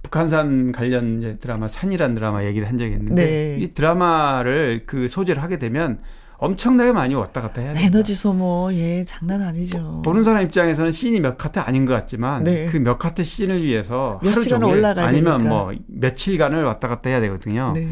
북한산 0.06 0.72
관련 0.72 1.20
이제 1.20 1.38
드라마 1.40 1.68
산이란 1.68 2.14
드라마 2.14 2.46
얘기를 2.46 2.68
한 2.68 2.78
적이 2.78 2.94
있는데 2.94 3.26
네. 3.26 3.58
이 3.60 3.74
드라마를 3.74 4.84
그 4.86 5.08
소재를 5.08 5.42
하게 5.42 5.58
되면 5.58 6.00
엄청나게 6.38 6.92
많이 6.92 7.16
왔다 7.16 7.42
갔다 7.42 7.62
해야 7.62 7.74
돼요. 7.74 7.86
에너지 7.88 8.14
소모, 8.14 8.70
예, 8.74 9.04
장난 9.06 9.42
아니죠. 9.42 10.02
보는 10.04 10.24
사람 10.24 10.44
입장에서는 10.44 10.92
씬이 10.92 11.22
몇 11.22 11.38
컷 11.38 11.60
아닌 11.60 11.86
것 11.86 11.94
같지만 11.94 12.44
네. 12.44 12.68
그 12.68 12.80
몇 12.80 13.00
컷 13.00 13.24
씬을 13.24 13.64
위해서 13.64 14.20
몇 14.22 14.34
시간 14.34 14.62
올라가야 14.62 15.08
아니면 15.08 15.40
되니까. 15.40 15.50
뭐 15.50 15.74
며칠간을 15.88 16.64
왔다 16.64 16.88
갔다 16.88 17.10
해야 17.10 17.20
되거든요. 17.22 17.72
네. 17.74 17.88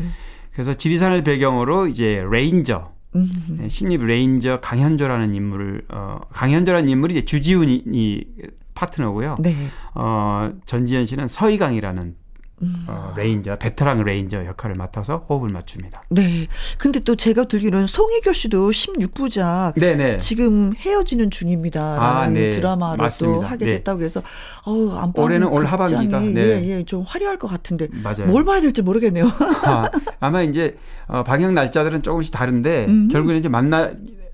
그래서 0.51 0.73
지리산을 0.75 1.23
배경으로 1.23 1.87
이제 1.87 2.23
레인저 2.29 2.91
음. 3.15 3.65
신입 3.67 4.03
레인저 4.03 4.59
강현조라는 4.61 5.33
인물을 5.33 5.85
어 5.89 6.19
강현조라는 6.31 6.89
인물이 6.89 7.13
이제 7.15 7.25
주지훈이 7.25 7.83
파트너고요. 8.75 9.37
네. 9.39 9.55
어 9.95 10.51
전지현 10.65 11.05
씨는 11.05 11.27
서이강이라는 11.27 12.15
음. 12.61 12.85
어, 12.87 13.13
레인저, 13.17 13.57
베테랑 13.57 14.03
레인저 14.03 14.45
역할을 14.45 14.75
맡아서 14.75 15.25
호흡을 15.29 15.49
맞춥니다. 15.49 16.03
네. 16.09 16.47
근데 16.77 16.99
또 17.01 17.15
제가 17.15 17.45
듣기로는 17.45 17.87
송혜교 17.87 18.31
씨도 18.31 18.69
16부작 18.69 19.77
네네. 19.79 20.17
지금 20.17 20.73
헤어지는 20.75 21.29
중입니다. 21.29 21.97
라는 21.97 22.01
아, 22.01 22.27
네. 22.27 22.51
드라마를 22.51 23.03
맞습니다. 23.03 23.39
또 23.39 23.45
하게 23.45 23.65
네. 23.65 23.71
됐다고 23.73 24.03
해서 24.03 24.21
어우, 24.65 24.93
안방 24.95 25.25
올해는 25.25 25.47
올 25.47 25.65
하반기다. 25.65 26.19
네. 26.19 26.35
예, 26.35 26.67
예, 26.67 26.83
좀 26.85 27.03
화려할 27.05 27.37
것 27.37 27.47
같은데 27.49 27.87
맞아요. 27.91 28.27
뭘 28.27 28.45
봐야 28.45 28.61
될지 28.61 28.81
모르겠네요. 28.81 29.25
아, 30.19 30.29
마 30.29 30.41
이제 30.41 30.77
어, 31.07 31.23
방영 31.23 31.53
날짜들은 31.53 32.01
조금씩 32.01 32.33
다른데 32.33 32.85
음. 32.85 33.07
결국에는 33.09 33.39
이제 33.39 33.49
만나 33.49 33.91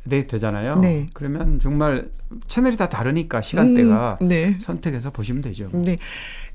네, 0.09 0.27
되잖아요. 0.27 0.79
네. 0.79 1.05
그러면 1.13 1.59
정말 1.59 2.09
채널이 2.47 2.75
다 2.77 2.89
다르니까 2.89 3.41
시간대가 3.41 4.17
음, 4.21 4.27
네. 4.27 4.57
선택해서 4.59 5.11
보시면 5.11 5.41
되죠. 5.43 5.69
네. 5.73 5.95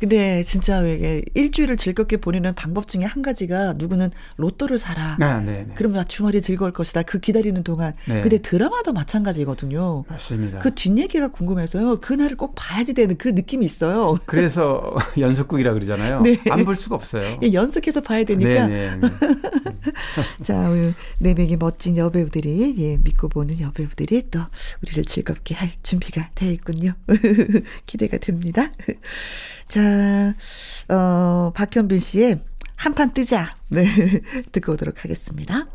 근데 0.01 0.43
진짜 0.43 0.79
왜 0.81 1.23
일주일을 1.35 1.77
즐겁게 1.77 2.17
보내는 2.19 2.55
방법 2.55 2.89
중에 2.89 3.05
한 3.05 3.23
가지가 3.23 3.75
누구는 3.75 4.11
로또를 4.37 4.79
사라. 4.79 5.17
네, 5.19 5.41
네, 5.41 5.65
네. 5.69 5.73
그러면 5.77 6.05
주말이 6.07 6.43
즐거울 6.43 6.73
것이다. 6.73 7.03
그 7.03 7.21
기다리는 7.21 7.63
동안. 7.63 7.95
네. 8.07 8.21
근데 8.21 8.39
드라마도 8.39 8.93
마찬가지거든요. 8.93 10.05
맞습니다. 10.09 10.59
그 10.59 10.75
뒷얘기가 10.75 11.29
궁금해서요. 11.29 12.01
그날을 12.01 12.37
꼭 12.37 12.55
봐야지 12.57 12.93
되는 12.93 13.17
그 13.17 13.29
느낌이 13.29 13.65
있어요. 13.65 14.17
그래서 14.27 14.83
연속극이라 15.19 15.73
그러잖아요. 15.73 16.21
네. 16.23 16.39
안 16.51 16.65
볼 16.65 16.77
수가 16.77 16.97
없어요. 16.97 17.39
예, 17.43 17.53
연속해서 17.53 18.01
봐야 18.01 18.25
되니까. 18.25 18.67
네, 18.67 18.97
네. 18.99 19.09
네. 19.85 19.93
자, 20.45 20.71
네 21.19 21.35
명의 21.35 21.57
멋진 21.57 21.97
여배우들이 21.97 22.75
예, 22.79 22.97
믿고 22.97 23.29
보는 23.29 23.61
여배우들이 23.61 24.31
또 24.31 24.41
우리를 24.83 25.05
즐겁게 25.05 25.55
할 25.55 25.71
준비가 25.83 26.31
되어 26.35 26.51
있군요. 26.51 26.95
기대가 27.87 28.19
됩니다. 28.19 28.71
자, 29.69 30.35
어, 30.89 31.53
박현빈 31.55 32.01
씨의 32.01 32.41
한판 32.77 33.13
뜨자. 33.15 33.57
네. 33.69 33.87
듣고 34.53 34.73
오도록 34.73 35.05
하겠습니다. 35.05 35.67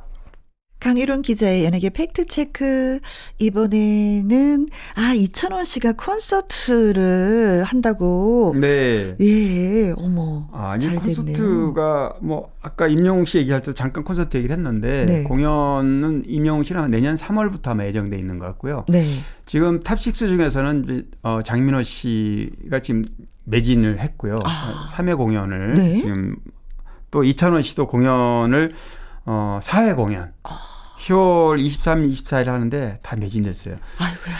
강유론 0.79 1.21
기자의 1.21 1.65
연예계 1.65 1.89
팩트체크. 1.89 2.99
이번에는, 3.39 4.67
아, 4.95 5.13
이찬원 5.13 5.65
씨가 5.65 5.93
콘서트를 5.93 7.63
한다고. 7.63 8.55
네. 8.59 9.15
예, 9.19 9.93
어머. 9.97 10.47
아, 10.53 10.71
아니, 10.71 10.87
콘서트가 10.87 12.15
뭐, 12.21 12.51
아까 12.61 12.87
임영웅 12.87 13.25
씨 13.25 13.39
얘기할 13.39 13.61
때 13.61 13.73
잠깐 13.73 14.03
콘서트 14.03 14.37
얘기를 14.37 14.55
했는데, 14.55 15.05
네. 15.05 15.23
공연은 15.23 16.23
임영웅 16.27 16.63
씨랑 16.63 16.91
내년 16.91 17.15
3월부터 17.15 17.69
아마 17.69 17.85
예정돼 17.85 18.17
있는 18.17 18.39
것 18.39 18.45
같고요. 18.45 18.85
네. 18.87 19.03
지금 19.45 19.81
top 19.81 20.05
6 20.05 20.13
중에서는, 20.13 21.03
어, 21.23 21.41
장민호 21.43 21.83
씨가 21.83 22.79
지금 22.79 23.03
매진을 23.43 23.99
했고요. 23.99 24.37
아. 24.45 24.87
3회 24.91 25.17
공연을. 25.17 25.73
네. 25.73 25.97
지금 25.97 26.37
또 27.11 27.23
이찬원 27.23 27.63
씨도 27.63 27.87
공연을 27.87 28.71
어, 29.31 29.59
4회 29.61 29.93
공연. 29.93 30.33
어. 30.43 30.49
10월 31.01 31.59
23, 31.59 32.03
24일 32.09 32.45
하는데 32.45 32.99
다 33.03 33.15
매진됐어요. 33.15 33.75
아이고야. 33.99 34.35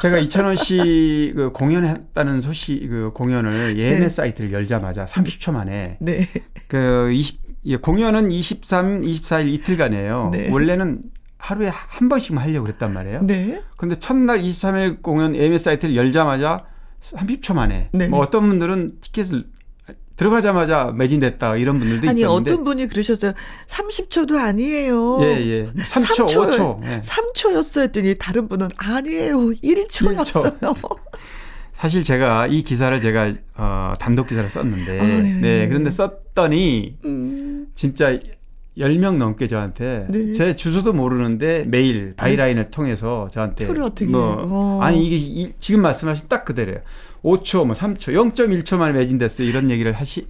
제가 0.00 0.18
이찬원 0.18 0.54
씨 0.54 1.32
그 1.34 1.50
공연했다는 1.52 2.40
소식, 2.40 2.86
그 2.88 3.10
공연을 3.14 3.76
예매 3.78 3.98
네. 3.98 4.08
사이트를 4.08 4.52
열자마자 4.52 5.06
30초 5.06 5.52
만에. 5.52 5.98
네. 6.00 6.26
그 6.68 7.10
20, 7.12 7.40
예, 7.66 7.76
공연은 7.78 8.30
23, 8.30 9.02
24일 9.02 9.48
이틀간이에요. 9.48 10.30
네. 10.32 10.50
원래는 10.52 11.02
하루에 11.38 11.68
한 11.68 12.08
번씩만 12.08 12.44
하려고 12.44 12.66
그랬단 12.66 12.92
말이에요. 12.92 13.22
네. 13.22 13.60
근데 13.76 13.98
첫날 13.98 14.40
23일 14.40 15.02
공연 15.02 15.34
예매 15.34 15.58
사이트를 15.58 15.96
열자마자 15.96 16.64
30초 17.02 17.54
만에. 17.54 17.90
네. 17.92 18.06
뭐 18.06 18.20
어떤 18.20 18.48
분들은 18.48 19.00
티켓을 19.00 19.44
들어가자마자 20.18 20.92
매진됐다 20.94 21.56
이런 21.56 21.78
분들도 21.78 22.08
아니, 22.08 22.20
있었는데 22.20 22.52
어떤 22.52 22.64
분이 22.64 22.88
그러셨어요. 22.88 23.32
30초도 23.66 24.36
아니에요. 24.36 25.22
예, 25.22 25.26
예. 25.46 25.66
3초, 25.66 26.26
3초 26.26 26.50
5초. 26.50 26.84
예. 26.84 27.00
3초였어 27.00 27.82
했더니 27.82 28.16
다른 28.18 28.48
분은 28.48 28.68
아니에요. 28.76 29.36
1초였어요. 29.36 30.60
1초. 30.60 30.96
사실 31.72 32.02
제가 32.02 32.48
이 32.48 32.62
기사를 32.62 33.00
제가 33.00 33.32
어, 33.56 33.94
단독 34.00 34.26
기사를 34.26 34.48
썼는데 34.50 35.00
아, 35.00 35.04
네. 35.04 35.22
네. 35.40 35.68
그런데 35.68 35.92
썼더니 35.92 36.96
음. 37.04 37.68
진짜 37.76 38.18
10명 38.76 39.16
넘게 39.18 39.46
저한테 39.46 40.08
네. 40.10 40.32
제 40.32 40.56
주소도 40.56 40.92
모르는데 40.92 41.64
메일 41.68 42.14
byline을 42.16 42.64
네. 42.64 42.70
통해서 42.70 43.28
저한테 43.30 43.68
표를 43.68 43.84
어떻게 43.84 44.06
뭐 44.10 44.82
아니 44.82 45.06
이게 45.06 45.16
이, 45.16 45.52
지금 45.60 45.82
말씀하신 45.82 46.26
딱 46.28 46.44
그대로예요. 46.44 46.80
5초, 47.22 47.66
뭐 47.66 47.74
3초, 47.74 48.12
0.1초 48.34 48.76
만에 48.76 48.92
매진됐어요. 48.92 49.48
이런 49.48 49.70
얘기를 49.70 49.92
하시, 49.92 50.26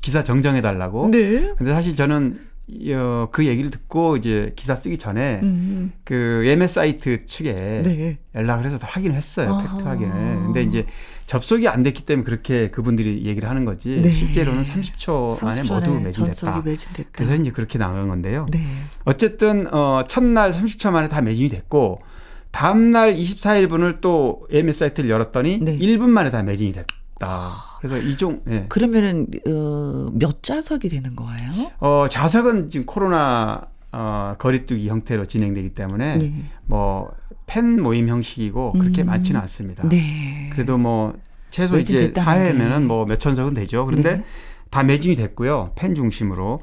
기사 0.00 0.22
정정해 0.22 0.60
달라고. 0.60 1.10
네. 1.10 1.52
근데 1.56 1.72
사실 1.72 1.94
저는 1.94 2.52
어, 2.94 3.28
그 3.30 3.44
얘기를 3.46 3.70
듣고 3.70 4.16
이제 4.16 4.52
기사 4.56 4.76
쓰기 4.76 4.96
전에 4.96 5.40
음. 5.42 5.92
그 6.04 6.42
예매 6.46 6.66
사이트 6.66 7.26
측에 7.26 7.82
네. 7.84 8.18
연락을 8.34 8.64
해서 8.64 8.78
확인을 8.80 9.16
했어요. 9.16 9.50
아하. 9.52 9.62
팩트 9.62 9.82
확인을. 9.82 10.14
근데 10.44 10.62
이제 10.62 10.86
접속이 11.26 11.68
안 11.68 11.82
됐기 11.82 12.06
때문에 12.06 12.24
그렇게 12.24 12.70
그분들이 12.70 13.24
얘기를 13.24 13.48
하는 13.48 13.64
거지. 13.64 14.00
네. 14.02 14.08
실제로는 14.08 14.64
30초, 14.64 15.36
30초 15.36 15.46
안에 15.46 15.62
모두 15.64 16.00
매진됐다. 16.00 16.62
매진됐다. 16.64 17.08
그래서 17.12 17.34
이제 17.34 17.50
그렇게 17.50 17.78
나간 17.78 18.08
건데요. 18.08 18.46
네. 18.50 18.60
어쨌든 19.04 19.72
어 19.72 20.04
첫날 20.08 20.50
30초 20.50 20.90
만에 20.90 21.08
다 21.08 21.20
매진이 21.20 21.48
됐고 21.48 22.00
다음날 22.52 23.16
24일분을 23.16 24.00
또 24.00 24.46
AMS 24.52 24.78
사이트를 24.78 25.10
열었더니 25.10 25.58
네. 25.58 25.76
1분 25.78 26.08
만에 26.10 26.30
다 26.30 26.42
매진이 26.42 26.72
됐다. 26.72 27.50
그래서 27.78 27.98
이종 27.98 28.42
예. 28.48 28.66
그러면은 28.68 29.26
어, 29.48 30.10
몇 30.12 30.42
좌석이 30.42 30.88
되는 30.88 31.16
거예요? 31.16 31.50
어 31.80 32.06
좌석은 32.08 32.68
지금 32.68 32.86
코로나 32.86 33.62
어, 33.90 34.34
거리두기 34.38 34.88
형태로 34.88 35.26
진행되기 35.26 35.70
때문에 35.70 36.16
네. 36.18 36.32
뭐팬 36.66 37.82
모임 37.82 38.08
형식이고 38.08 38.72
그렇게 38.72 39.02
음. 39.02 39.06
많지는 39.06 39.40
않습니다. 39.40 39.88
네. 39.88 40.50
그래도 40.52 40.78
뭐 40.78 41.14
최소 41.50 41.78
이제 41.78 42.12
사회면은 42.14 42.86
뭐 42.86 43.04
몇천 43.06 43.34
석은 43.34 43.54
되죠. 43.54 43.84
그런데 43.86 44.18
네. 44.18 44.24
다 44.70 44.82
매진이 44.82 45.16
됐고요. 45.16 45.72
팬 45.74 45.94
중심으로 45.94 46.60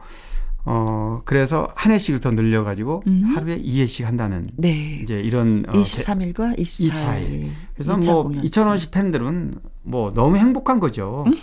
어, 0.66 1.22
그래서 1.26 1.70
한 1.76 1.92
회씩을 1.92 2.20
더 2.20 2.32
늘려가지고 2.32 3.04
음. 3.08 3.24
하루에 3.36 3.56
2 3.56 3.82
회씩 3.82 4.06
한다는. 4.06 4.50
네. 4.58 5.00
이제 5.02 5.20
이런. 5.20 5.66
어, 5.68 5.72
23일과 5.72 6.58
24일. 6.58 6.92
24일. 6.92 7.50
그래서 7.74 7.98
뭐 7.98 8.30
2,000원씩 8.30 8.92
팬들은 8.92 9.56
뭐 9.84 10.14
너무 10.14 10.38
행복한 10.38 10.80
거죠. 10.80 11.24
음? 11.28 11.34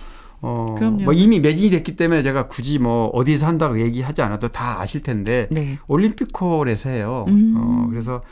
어, 0.43 0.75
그럼요. 0.77 1.05
뭐 1.05 1.13
이미 1.13 1.41
매진이 1.41 1.71
됐기 1.71 1.97
때문에 1.97 2.23
제가 2.23 2.47
굳이 2.47 2.79
뭐 2.79 3.07
어디서 3.09 3.47
한다고 3.47 3.81
얘기하지 3.81 4.23
않아도 4.23 4.49
다 4.49 4.81
아실 4.81 5.03
텐데. 5.03 5.49
네. 5.51 5.79
올림픽홀에서 5.89 6.91
해요. 6.91 7.25
음. 7.29 7.55
어, 7.57 7.87
그래서 7.91 8.23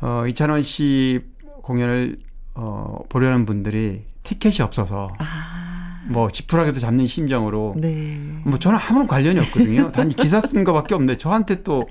어, 0.00 0.24
2,000원씩 0.26 1.24
공연을 1.62 2.16
어, 2.54 2.98
보려는 3.08 3.44
분들이 3.44 4.04
티켓이 4.22 4.56
없어서. 4.60 5.12
아. 5.18 5.69
뭐 6.08 6.28
지푸라기도 6.30 6.80
잡는 6.80 7.06
심정으로 7.06 7.74
네. 7.76 8.18
뭐 8.44 8.58
저는 8.58 8.78
아무런 8.78 9.06
관련이 9.06 9.38
없거든요. 9.40 9.92
단지 9.92 10.16
기사 10.16 10.40
쓴 10.40 10.64
거밖에 10.64 10.94
없는데 10.94 11.18
저한테 11.18 11.62
또 11.62 11.82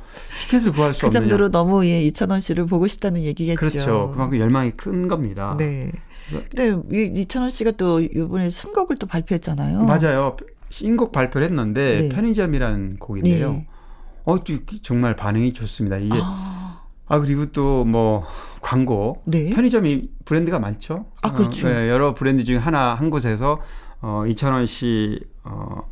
티켓을 0.41 0.71
구할 0.71 0.93
수그 0.93 1.07
없는. 1.07 1.21
그 1.21 1.29
정도로 1.29 1.51
너무 1.51 1.85
예 1.85 2.01
이찬원 2.01 2.41
씨를 2.41 2.65
보고 2.65 2.87
싶다는 2.87 3.23
얘기겠죠. 3.23 3.59
그렇죠. 3.59 4.09
그만큼 4.11 4.39
열망이 4.39 4.71
큰 4.71 5.07
겁니다. 5.07 5.55
네. 5.57 5.91
근데 6.29 6.79
이찬원 6.91 7.51
씨가 7.51 7.71
또 7.71 7.99
이번에 8.01 8.49
신곡을 8.49 8.97
또 8.97 9.07
발표했잖아요. 9.07 9.83
맞아요. 9.83 10.37
신곡 10.69 11.11
발표를 11.11 11.47
했는데 11.47 12.01
네. 12.01 12.09
편의점이라는 12.09 12.97
곡인데요. 12.99 13.51
네. 13.53 13.67
어, 14.25 14.37
정말 14.83 15.15
반응이 15.15 15.53
좋습니다. 15.53 15.97
이게 15.97 16.15
아, 16.21 16.81
아 17.07 17.19
그리고 17.19 17.47
또 17.47 17.83
뭐 17.83 18.25
광고 18.61 19.21
네. 19.25 19.49
편의점이 19.49 20.09
브랜드가 20.25 20.59
많죠. 20.59 21.05
아 21.21 21.31
그렇죠. 21.33 21.67
어, 21.67 21.71
네, 21.71 21.89
여러 21.89 22.13
브랜드 22.13 22.43
중에 22.43 22.57
하나 22.57 22.93
한 22.93 23.09
곳에서 23.09 23.59
어, 24.01 24.23
이찬원 24.27 24.65
씨, 24.65 25.19
어, 25.43 25.89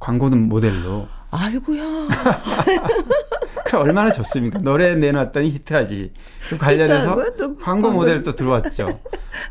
광고는 0.00 0.48
모델로. 0.48 1.08
아이고야. 1.30 1.82
얼마나 3.76 4.10
좋습니까? 4.10 4.58
노래 4.60 4.94
내놨더니 4.96 5.50
히트하지. 5.50 6.12
그 6.48 6.58
관련해서 6.58 7.16
광고 7.60 7.90
모델 7.90 8.22
또 8.22 8.34
들어왔죠. 8.34 9.00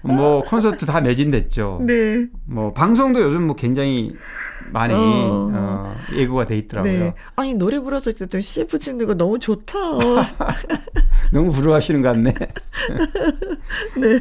뭐 0.01 0.41
콘서트 0.41 0.86
다 0.86 1.01
매진됐죠. 1.01 1.82
네. 1.86 2.28
뭐 2.45 2.74
방송도 2.74 3.22
요즘 3.22 3.47
뭐 3.47 3.56
굉장히 3.56 4.16
많이 4.72 4.93
어. 4.93 5.51
어, 5.53 5.95
예고가 6.14 6.47
돼 6.47 6.58
있더라고요. 6.58 6.99
네. 6.99 7.14
아니 7.36 7.53
노래 7.53 7.80
불러서 7.80 8.10
어쨌든 8.10 8.41
CF 8.41 8.80
찍는 8.80 9.06
거 9.06 9.14
너무 9.14 9.38
좋다. 9.39 9.78
너무 11.32 11.52
부러워하시는 11.52 12.02
것 12.02 12.10
같네. 12.10 12.34
네. 14.00 14.20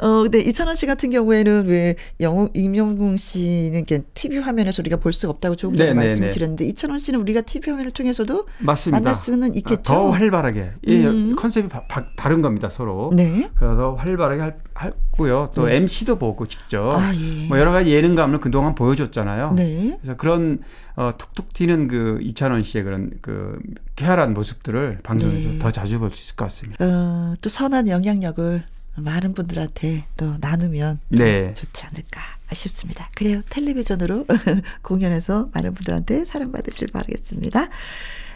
어, 0.00 0.22
근데 0.22 0.40
이찬원 0.40 0.76
씨 0.76 0.86
같은 0.86 1.10
경우에는 1.10 1.66
왜 1.66 1.96
영웅 2.20 2.48
임영웅 2.54 3.16
씨는 3.16 3.78
이렇게 3.78 4.02
TV 4.14 4.38
화면에서 4.38 4.82
우리가 4.82 4.96
볼 4.96 5.12
수가 5.12 5.30
없다고 5.32 5.56
조금 5.56 5.76
전에 5.76 5.90
네, 5.90 5.94
네, 5.94 6.00
말씀을 6.00 6.28
네. 6.28 6.32
드렸는데 6.32 6.64
이찬원 6.66 6.98
씨는 6.98 7.20
우리가 7.20 7.42
TV 7.42 7.70
화면을 7.70 7.90
통해서도 7.92 8.46
맞습니다. 8.58 9.00
만날 9.00 9.14
수는 9.14 9.54
있겠죠. 9.56 9.82
더 9.82 10.10
활발하게. 10.10 10.72
이 10.86 11.04
음. 11.04 11.36
컨셉이 11.36 11.68
바, 11.68 11.86
바, 11.86 12.06
다른 12.16 12.42
겁니다 12.42 12.68
서로. 12.70 13.12
네. 13.14 13.50
그래서 13.54 13.94
활발하게 13.94 14.54
할, 14.74 14.92
하고요. 15.12 15.50
또 15.54 15.66
네. 15.66 15.76
MC도 15.76 16.18
보고 16.18 16.46
직접 16.46 16.92
아, 16.96 17.14
예. 17.14 17.46
뭐 17.46 17.58
여러 17.58 17.70
가지 17.72 17.90
예능감을 17.92 18.40
그동안 18.40 18.74
보여줬잖아요. 18.74 19.52
네. 19.54 19.96
그래서 20.00 20.16
그런 20.16 20.60
어, 20.96 21.12
툭툭 21.16 21.52
튀는 21.52 21.88
그 21.88 22.18
이찬원 22.22 22.62
씨의 22.62 22.84
그런 22.84 23.10
그 23.20 23.58
쾌활한 23.96 24.34
모습들을 24.34 25.00
방송에서 25.02 25.48
네. 25.50 25.58
더 25.58 25.70
자주 25.70 25.98
볼 25.98 26.10
수 26.10 26.22
있을 26.22 26.36
것 26.36 26.44
같습니다. 26.46 26.84
어, 26.84 27.34
또 27.40 27.48
선한 27.48 27.88
영향력을 27.88 28.62
많은 28.96 29.32
분들한테 29.32 30.04
또 30.18 30.34
나누면 30.40 31.00
네. 31.08 31.54
좋지 31.54 31.84
않을까 31.86 32.20
싶습니다. 32.52 33.08
그래요. 33.16 33.40
텔레비전으로 33.48 34.26
공연해서 34.82 35.48
많은 35.54 35.72
분들한테 35.72 36.26
사랑받으실 36.26 36.88
바라겠습니다. 36.92 37.68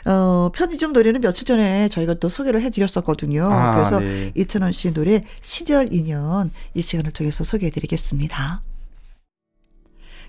어, 0.07 0.51
편의점 0.55 0.93
노래는 0.93 1.21
며칠 1.21 1.45
전에 1.45 1.89
저희가 1.89 2.15
또 2.15 2.29
소개를 2.29 2.63
해드렸었거든요. 2.63 3.51
아, 3.53 3.75
그래서 3.75 3.99
네. 4.01 4.31
이찬원 4.37 4.73
씨 4.73 4.95
노래 4.95 5.23
시절 5.41 5.93
인연 5.93 6.51
이 6.75 6.83
시간을 6.83 7.11
통해서 7.11 7.43
소개해드리겠습니다. 7.43 8.63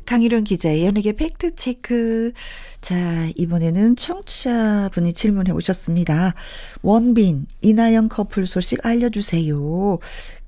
강희룡 0.06 0.46
기자의 0.46 0.86
연예계 0.86 1.12
팩트체크. 1.14 2.32
자, 2.80 3.30
이번에는 3.36 3.98
청취자분이 3.98 5.14
질문해 5.14 5.52
오셨습니다. 5.52 6.34
원빈, 6.82 7.46
이나영 7.62 8.08
커플 8.08 8.48
소식 8.48 8.86
알려주세요. 8.86 10.00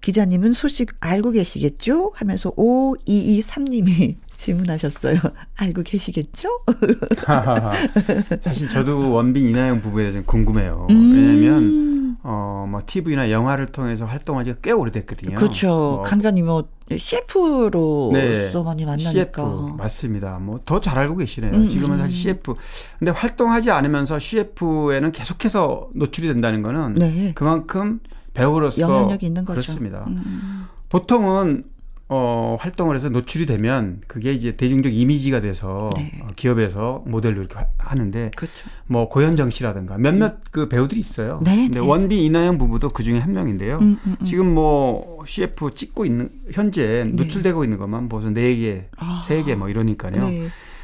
기자님은 0.02 0.54
소식 0.54 0.92
알고 1.02 1.32
계시겠죠? 1.32 2.14
하면서 2.16 2.52
5223님이 2.52 4.16
질문하셨어요. 4.44 5.18
알고 5.58 5.84
계시겠죠? 5.84 6.48
사실 8.42 8.70
저도 8.70 9.12
원빈 9.12 9.44
이나영 9.50 9.82
부부에 9.82 10.04
대해서 10.12 10.22
궁금해요. 10.26 10.88
음. 10.90 11.12
왜냐면 11.14 12.18
어, 12.24 12.66
뭐 12.70 12.82
TV나 12.86 13.32
영화를 13.32 13.68
통해서 13.68 14.06
활동한 14.06 14.46
지가 14.46 14.58
꽤 14.62 14.72
오래됐거든요. 14.72 15.36
그렇죠. 15.36 15.68
뭐, 15.68 16.02
간간히 16.04 16.42
뭐 16.42 16.68
CF로서 16.96 18.10
네, 18.14 18.52
많이 18.64 18.86
만나니까. 18.86 19.12
CF 19.12 19.42
맞습니다. 19.78 20.40
뭐 20.40 20.60
더 20.66 20.80
잘 20.80 20.98
알고 20.98 21.18
계시네요. 21.18 21.54
음, 21.54 21.68
지금은 21.68 21.98
사실 21.98 22.16
CF. 22.18 22.56
근데 22.98 23.12
활동하지 23.12 23.72
않으면서 23.72 24.20
CF에는 24.20 25.12
계속해서 25.12 25.90
노출이 25.96 26.28
된다는 26.30 26.62
거는 26.62 26.94
네. 26.96 27.32
그만큼 27.36 28.00
배우로서 28.34 28.82
영향력이 28.82 29.26
있는 29.26 29.44
거죠. 29.44 29.60
그렇습니다. 29.62 30.06
음. 30.08 30.66
보통은 30.88 31.66
어, 32.12 32.57
활동을 32.60 32.95
해서 32.95 33.07
노출이 33.10 33.45
되면 33.45 34.01
그게 34.07 34.34
이제 34.34 34.55
대중적 34.55 34.91
이미지가 34.93 35.41
돼서 35.41 35.91
네. 35.95 36.12
어, 36.24 36.28
기업에서 36.36 37.03
모델로 37.05 37.41
이렇게 37.41 37.55
하는데 37.78 38.32
그렇죠. 38.36 38.68
뭐 38.88 39.07
고현정 39.10 39.51
씨라든가 39.51 39.99
몇몇 39.99 40.34
음. 40.34 40.41
그 40.49 40.68
배우들이 40.68 40.99
있어요. 40.99 41.39
네, 41.45 41.68
근데 41.68 41.80
네. 41.80 41.86
원빈 41.86 42.18
이나영 42.18 42.57
부부도 42.57 42.89
그 42.89 43.03
중에 43.03 43.20
한 43.20 43.34
명인데요. 43.34 43.78
음, 43.78 43.99
음, 44.03 44.16
음. 44.20 44.26
지금 44.26 44.51
뭐 44.51 45.24
CF 45.28 45.76
찍고 45.76 46.05
있는 46.05 46.32
현재 46.51 47.05
네. 47.05 47.14
노출되고 47.14 47.64
있는 47.64 47.78
것만 47.78 48.10
보서 48.10 48.32
네 48.32 48.55
개, 48.55 48.86
아. 48.97 49.24
세개 49.28 49.53
뭐 49.53 49.70
이러니까요. 49.70 50.20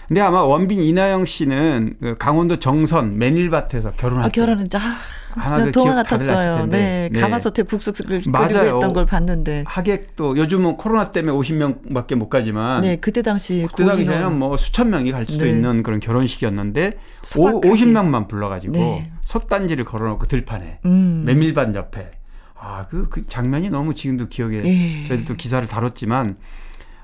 네. 0.06 0.08
근데 0.08 0.22
아마 0.22 0.44
원빈 0.44 0.80
이나영 0.80 1.26
씨는 1.26 1.96
그 2.00 2.16
강원도 2.18 2.58
정선 2.58 3.18
맨일밭에서 3.18 3.94
결혼한 3.94 4.26
아, 4.26 4.30
결혼했죠. 4.30 4.78
아. 4.78 5.56
진짜 5.58 5.72
동화 5.72 5.96
같았어요. 5.96 6.66
네. 6.68 7.10
네. 7.12 7.20
가마솥에 7.20 7.64
국수를 7.64 8.22
끓이고 8.22 8.44
했던 8.44 8.94
걸 8.94 9.06
봤는데. 9.06 9.64
하객도 9.68 10.38
요즘은 10.38 10.78
코로나 10.78 11.12
때문에 11.12 11.36
50명밖에 11.38 12.16
못 12.16 12.30
가지만. 12.30 12.82
네, 12.82 12.96
그때 12.96 13.22
당시 13.22 13.68
그때 13.76 13.86
당시에는 13.86 14.38
뭐 14.38 14.58
수천 14.58 14.90
명이 14.90 15.12
갈 15.12 15.26
수도 15.26 15.44
네. 15.44 15.52
있는 15.52 15.84
그런 15.84 16.00
결혼식이었는데 16.00 16.94
소박하게. 17.22 17.70
50명만 17.70 18.28
불러가지고 18.28 18.74
네. 18.74 19.12
솥단지를 19.24 19.86
걸어놓고 19.86 20.26
들판에 20.28 20.80
음. 20.86 21.24
메밀밭 21.26 21.76
옆에 21.76 22.12
아, 22.58 22.88
그, 22.90 23.08
그 23.10 23.28
장면이 23.28 23.70
너무 23.70 23.94
지금도 23.94 24.28
기억에 24.28 24.62
예. 24.64 25.08
저희도 25.08 25.36
기사를 25.36 25.68
다뤘지만 25.68 26.38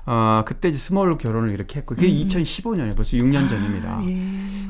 어, 0.04 0.42
그때 0.44 0.68
이제 0.68 0.78
small 0.78 1.16
결혼을 1.16 1.50
이렇게 1.50 1.78
했고 1.78 1.94
그게 1.94 2.08
음. 2.08 2.26
2015년에 2.26 2.96
벌써 2.96 3.16
6년 3.16 3.44
아, 3.44 3.48
전입니다. 3.48 4.00
예. 4.04 4.16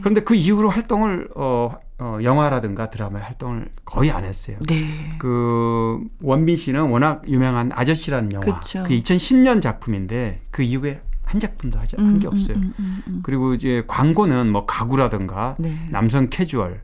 그런데 0.01 0.22
그 0.22 0.35
이후로 0.35 0.68
활동을 0.68 1.28
어, 1.35 1.74
어, 1.99 2.18
영화라든가 2.22 2.91
드라마의 2.91 3.24
활동을 3.24 3.70
거의 3.85 4.11
안 4.11 4.24
했어요. 4.24 4.59
네. 4.68 5.09
그 5.18 6.01
원빈 6.20 6.57
씨는 6.57 6.91
워낙 6.91 7.22
유명한 7.28 7.70
아저씨라는 7.72 8.33
영화. 8.33 8.61
그쵸. 8.61 8.83
그 8.83 8.91
2010년 8.91 9.62
작품인데 9.62 10.39
그 10.51 10.62
이후에 10.62 11.01
한 11.24 11.41
작품도 11.41 11.78
하지 11.78 11.97
음, 11.99 12.07
한게 12.07 12.26
음, 12.26 12.33
없어요. 12.33 12.57
음, 12.57 12.74
음, 12.78 13.03
음, 13.07 13.20
그리고 13.22 13.55
이제 13.55 13.85
광고는 13.87 14.51
뭐 14.53 14.66
가구라든가 14.66 15.57
네. 15.59 15.89
남성 15.91 16.28
캐주얼, 16.28 16.83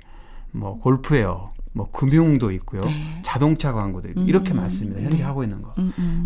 뭐 0.52 0.78
골프웨어, 0.78 1.52
뭐 1.72 1.90
금융도 1.90 2.50
있고요. 2.52 2.82
네. 2.82 3.18
자동차 3.22 3.72
광고도 3.72 4.08
있고 4.10 4.20
이렇게 4.22 4.54
많습니다. 4.54 5.02
현재 5.02 5.18
네. 5.18 5.22
하고 5.24 5.42
있는 5.42 5.60
거. 5.60 5.74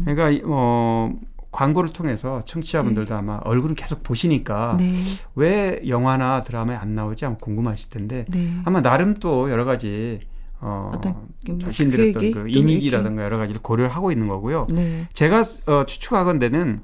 그러니까 0.05 0.47
어 0.47 1.13
광고를 1.53 1.93
통해서 1.93 2.41
청취자분들도 2.45 3.13
네. 3.15 3.19
아마 3.19 3.37
얼굴을 3.45 3.77
계속 3.77 4.03
보시니까 4.03 4.77
네. 4.79 4.95
왜 5.35 5.83
영화나 5.87 6.43
드라마에 6.43 6.77
안 6.77 6.95
나오지 6.95 7.27
아마 7.27 7.37
궁금하실 7.37 7.91
텐데 7.91 8.25
네. 8.29 8.51
아마 8.65 8.81
나름 8.81 9.15
또 9.15 9.51
여러 9.51 9.65
가지 9.65 10.21
어, 10.61 10.93
자신들의 11.61 12.11
어떤 12.11 12.33
그 12.33 12.49
이미지라든가 12.49 13.23
여러 13.23 13.37
가지를 13.37 13.61
고려를 13.61 13.95
하고 13.95 14.11
있는 14.11 14.29
거고요. 14.29 14.65
네. 14.71 15.07
제가 15.13 15.43
어, 15.67 15.85
추측하건대는 15.87 16.83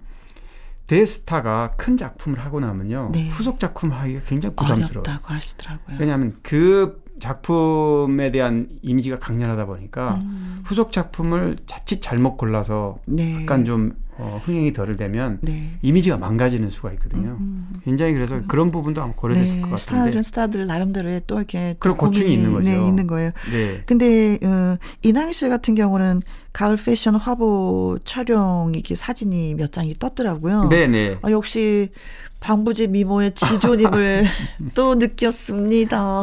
대스타가 0.87 1.75
큰 1.77 1.97
작품을 1.97 2.39
하고 2.41 2.61
나면요 2.61 3.11
네. 3.13 3.29
후속 3.29 3.61
작품 3.61 3.93
하기가 3.93 4.21
굉장히 4.27 4.55
부담스러워요. 4.57 5.03
어렵다고 5.07 5.35
하시더라고요. 5.35 5.97
왜냐하면 6.01 6.35
그 6.43 7.03
작품에 7.21 8.31
대한 8.31 8.69
이미지가 8.83 9.19
강렬하다 9.19 9.67
보니까 9.67 10.15
음. 10.17 10.63
후속 10.65 10.93
작품을 10.93 11.57
자칫 11.67 12.01
잘못 12.01 12.37
골라서 12.37 12.99
네. 13.07 13.43
약간 13.43 13.65
좀 13.65 13.95
어, 14.21 14.41
흥행이 14.45 14.73
덜 14.73 14.97
되면 14.97 15.39
네. 15.43 15.79
이미지가 15.81 16.19
망가지는 16.19 16.71
수가 16.71 16.93
있거든요. 16.95 17.37
음. 17.39 17.69
굉장히 17.85 18.15
그래서 18.15 18.35
음. 18.35 18.45
그런 18.49 18.73
부분도 18.73 19.01
아마 19.01 19.13
고려됐을 19.13 19.57
네. 19.57 19.61
것 19.63 19.71
같은데. 19.71 19.83
스타들은 19.83 20.23
스타들 20.23 20.67
나름대로의 20.67 21.23
또 21.29 21.37
이렇게 21.37 21.77
그런 21.79 21.97
고충이 21.97 22.35
있는 22.35 22.53
거죠. 22.53 22.69
네, 22.69 22.87
있는 22.87 23.07
거예요. 23.07 23.31
네. 23.53 23.83
근데 23.87 24.39
어, 24.43 24.77
이낭희 25.03 25.33
씨 25.33 25.49
같은 25.49 25.77
경우는 25.77 26.23
가을 26.53 26.77
패션 26.77 27.15
화보 27.15 27.99
촬영 28.05 28.73
이게 28.75 28.97
사진이 28.97 29.55
몇 29.55 29.73
장이 29.73 29.95
떴더라고요. 30.01 30.69
네, 30.69 30.89
네. 30.89 31.17
아, 31.23 31.31
역시 31.31 31.91
방부제 32.41 32.87
미모의 32.89 33.33
지존임을 33.35 34.25
또 34.75 34.95
느꼈습니다. 34.95 36.23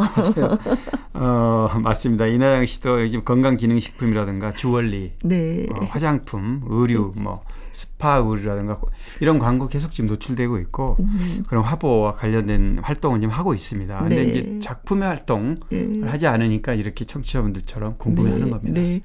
어, 1.13 1.71
맞습니다. 1.81 2.25
이나영 2.27 2.65
씨도 2.65 3.01
요즘 3.01 3.23
건강기능식품이라든가 3.23 4.53
주얼리, 4.53 5.13
네. 5.23 5.67
어, 5.69 5.85
화장품, 5.85 6.63
의류, 6.67 7.13
뭐 7.15 7.41
스파 7.75 8.15
의류라든가 8.15 8.79
이런 9.19 9.37
광고 9.37 9.67
계속 9.67 9.91
지금 9.91 10.07
노출되고 10.07 10.57
있고 10.59 10.95
음. 10.99 11.43
그런 11.47 11.63
화보와 11.63 12.13
관련된 12.13 12.79
활동을 12.81 13.19
지금 13.19 13.33
하고 13.33 13.53
있습니다. 13.53 13.99
근데 13.99 14.15
네. 14.15 14.23
이제 14.23 14.59
작품의 14.61 15.07
활동을 15.07 15.57
네. 15.69 16.07
하지 16.07 16.27
않으니까 16.27 16.73
이렇게 16.73 17.03
청취자분들처럼 17.03 17.97
궁금해하는 17.97 18.45
네. 18.45 18.51
겁니다. 18.51 18.81
네. 18.81 19.01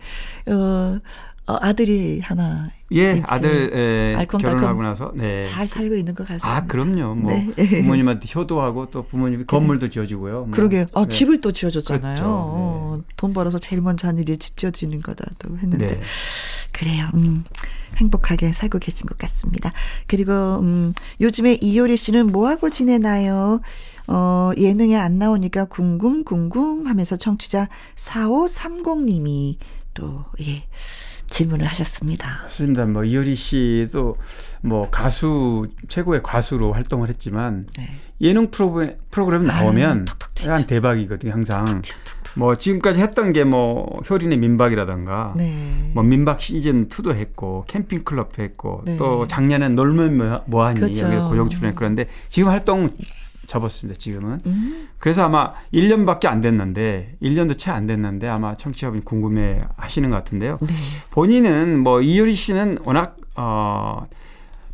어, 0.55 1.01
어, 1.51 1.59
아들이 1.61 2.21
하나 2.21 2.71
예, 2.93 3.13
있지. 3.13 3.23
아들 3.27 3.73
예, 3.75 4.15
알콩달콩 4.17 4.61
결혼하고 4.61 4.83
나서 4.83 5.13
네. 5.15 5.43
잘 5.43 5.67
살고 5.67 5.97
있는 5.97 6.15
것 6.15 6.27
같습니다. 6.27 6.49
아, 6.49 6.65
그럼요. 6.67 7.15
뭐 7.15 7.33
네. 7.33 7.53
부모님한테 7.69 8.29
효도하고 8.35 8.91
또 8.91 9.03
부모님이 9.05 9.45
건물도 9.45 9.91
지어주고요. 9.91 10.45
뭐. 10.45 10.51
그러게요. 10.51 10.87
아, 10.95 11.03
네. 11.03 11.09
집을 11.09 11.41
또 11.41 11.51
지어줬잖아요. 11.51 12.15
그렇죠. 12.15 12.25
어, 12.27 12.95
네. 12.99 13.15
돈 13.17 13.33
벌어서 13.33 13.59
제일 13.59 13.83
먼저 13.83 14.07
한 14.07 14.19
일이 14.19 14.37
집 14.39 14.57
지어주는 14.57 15.01
거다또 15.03 15.59
했는데 15.59 15.87
네. 15.89 16.01
그래요. 16.73 17.09
음. 17.15 17.45
행복하게 17.97 18.53
살고 18.53 18.79
계신 18.79 19.07
것 19.07 19.19
같습니다. 19.19 19.73
그리고 20.07 20.33
음, 20.61 20.95
요즘에 21.21 21.59
이효리 21.61 21.97
씨는 21.97 22.31
뭐 22.31 22.49
하고 22.49 22.71
지내나요? 22.71 23.61
어, 24.07 24.53
예능에 24.57 24.97
안 24.97 25.19
나오니까 25.19 25.67
궁금 25.67 26.25
궁금 26.25 26.87
하면서 26.87 27.17
청취자 27.17 27.69
4530님이 27.97 29.57
또 29.95 30.25
예. 30.41 30.65
질문을 31.31 31.65
하셨습니다. 31.67 32.41
맞습니다. 32.43 32.85
뭐 32.87 33.05
이효리 33.05 33.35
씨도 33.35 34.17
뭐 34.63 34.91
가수 34.91 35.69
최고의 35.89 36.23
가수로 36.23 36.73
활동을 36.73 37.09
했지만 37.09 37.67
네. 37.79 37.89
예능 38.21 38.51
프로그램 38.51 38.97
프로그램 39.11 39.47
나오면 39.47 40.07
아, 40.49 40.53
한 40.53 40.67
대박이거든요. 40.67 41.33
항상 41.33 41.65
툭툭 41.65 41.83
튀어, 41.83 41.95
툭툭. 42.05 42.39
뭐 42.39 42.57
지금까지 42.57 43.01
했던 43.01 43.33
게 43.33 43.45
뭐 43.45 44.01
효린의 44.09 44.39
민박이라던가 44.39 45.35
네. 45.37 45.91
뭐 45.95 46.03
민박 46.03 46.41
시즌 46.41 46.89
2도 46.89 47.15
했고 47.15 47.65
캠핑 47.69 48.05
클럽도 48.05 48.43
했고 48.43 48.83
네. 48.85 48.97
또 48.97 49.27
작년엔 49.27 49.75
놀면 49.77 50.43
뭐하니 50.47 50.81
그렇죠. 50.81 51.09
고정 51.29 51.49
출연 51.49 51.75
그런데 51.75 52.07
지금 52.29 52.51
활동 52.51 52.91
접었습니다. 53.51 53.99
지금은. 53.99 54.41
음. 54.47 54.89
그래서 54.99 55.25
아마 55.25 55.55
1년밖에 55.75 56.27
안 56.27 56.41
됐는데 56.41 57.17
1년도 57.21 57.59
채 57.59 57.71
안 57.71 57.87
됐는데 57.87 58.29
아마 58.29 58.55
청취자분이 58.55 59.05
궁금해 59.05 59.63
하시는 59.77 60.09
것 60.11 60.17
같은데요. 60.17 60.59
네. 60.61 60.75
본인은 61.11 61.81
뭐 61.81 62.01
이효리 62.01 62.35
씨는 62.35 62.79
워낙 62.85 63.17
어 63.37 64.07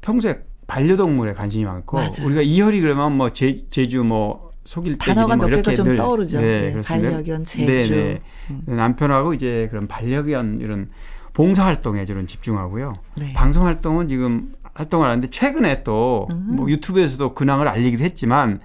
평소에 0.02 0.42
반려동물에 0.66 1.32
관심이 1.34 1.64
많고 1.64 1.96
맞아요. 1.96 2.24
우리가 2.24 2.42
이효리 2.42 2.80
그러면 2.80 3.16
뭐 3.16 3.30
제, 3.30 3.58
제주 3.70 4.02
뭐 4.04 4.50
속일 4.64 4.98
때 4.98 5.14
단어가 5.14 5.36
뭐 5.36 5.46
이렇게 5.46 5.74
좀 5.74 5.94
떠오르죠. 5.96 6.40
네, 6.40 6.72
네. 6.74 6.80
반려견 6.82 7.44
제주. 7.44 7.70
네, 7.70 7.88
네. 7.88 8.20
음. 8.50 8.76
남편하고 8.76 9.32
이제 9.34 9.68
그런 9.70 9.86
반려견 9.86 10.58
이런 10.60 10.90
봉사 11.32 11.64
활동에 11.64 12.04
좀 12.06 12.26
집중하고요. 12.26 12.94
네. 13.18 13.32
방송 13.32 13.66
활동은 13.66 14.08
지금 14.08 14.48
활동을 14.76 15.08
하는데 15.08 15.28
최근에 15.30 15.82
또뭐 15.82 16.26
음. 16.30 16.68
유튜브에서도 16.68 17.34
근황을 17.34 17.68
알리기도 17.68 18.04
했지만 18.04 18.60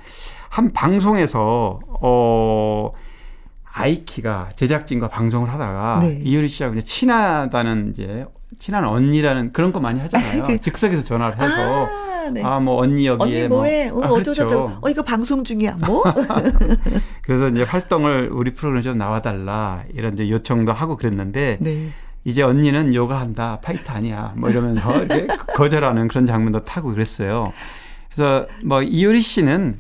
한 0.50 0.74
방송에서 0.74 1.80
어 2.02 2.92
아이키가 3.74 4.50
제작진과 4.56 5.08
방송을 5.08 5.50
하다가 5.52 6.00
네. 6.02 6.20
이효리 6.24 6.48
씨하고 6.48 6.76
이제 6.76 6.84
친하다는 6.84 7.92
이제 7.92 8.26
친한 8.60 8.84
언니라는 8.86 9.54
그런 9.54 9.72
거 9.72 9.80
많이 9.80 10.00
하잖아요. 10.02 10.46
그 10.48 10.60
즉석에서 10.60 11.04
전화를 11.04 11.40
해서 11.40 11.86
아, 11.86 12.30
네. 12.34 12.44
아 12.44 12.60
뭐 12.60 12.76
언니 12.82 13.08
여기에 13.08 13.40
언니 13.40 13.48
뭐해? 13.48 13.90
뭐, 13.92 14.04
어, 14.04 14.06
아, 14.08 14.10
어쩌저쩌. 14.12 14.48
그렇죠. 14.48 14.78
어 14.82 14.90
이거 14.90 15.02
방송 15.04 15.44
중이야. 15.44 15.78
뭐? 15.86 16.04
그래서 17.24 17.48
이제 17.48 17.64
활동을 17.64 18.30
우리 18.32 18.54
프로그램 18.54 18.82
좀 18.84 18.98
나와달라 18.98 19.84
이런 19.94 20.14
이제 20.14 20.30
요청도 20.30 20.74
하고 20.74 20.98
그랬는데 20.98 21.58
네. 21.62 21.90
이제 22.24 22.44
언니는 22.44 22.94
요가 22.94 23.20
한다. 23.20 23.60
파이터 23.62 23.94
아니야. 23.94 24.34
뭐 24.36 24.50
이러면서 24.50 24.92
거절하는 25.56 26.08
그런 26.08 26.26
장면도 26.26 26.66
타고 26.66 26.92
그랬어요. 26.92 27.52
그래서 28.14 28.48
뭐 28.64 28.82
이효리 28.82 29.22
씨는 29.22 29.80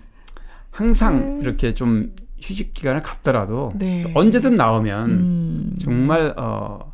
항상 0.72 1.18
음. 1.18 1.42
이렇게 1.42 1.74
좀 1.74 2.14
휴직 2.42 2.74
기간을 2.74 3.04
갖더라도 3.04 3.74
네. 3.76 4.12
언제든 4.16 4.56
나오면 4.56 5.10
음. 5.12 5.76
정말 5.80 6.34
어 6.38 6.91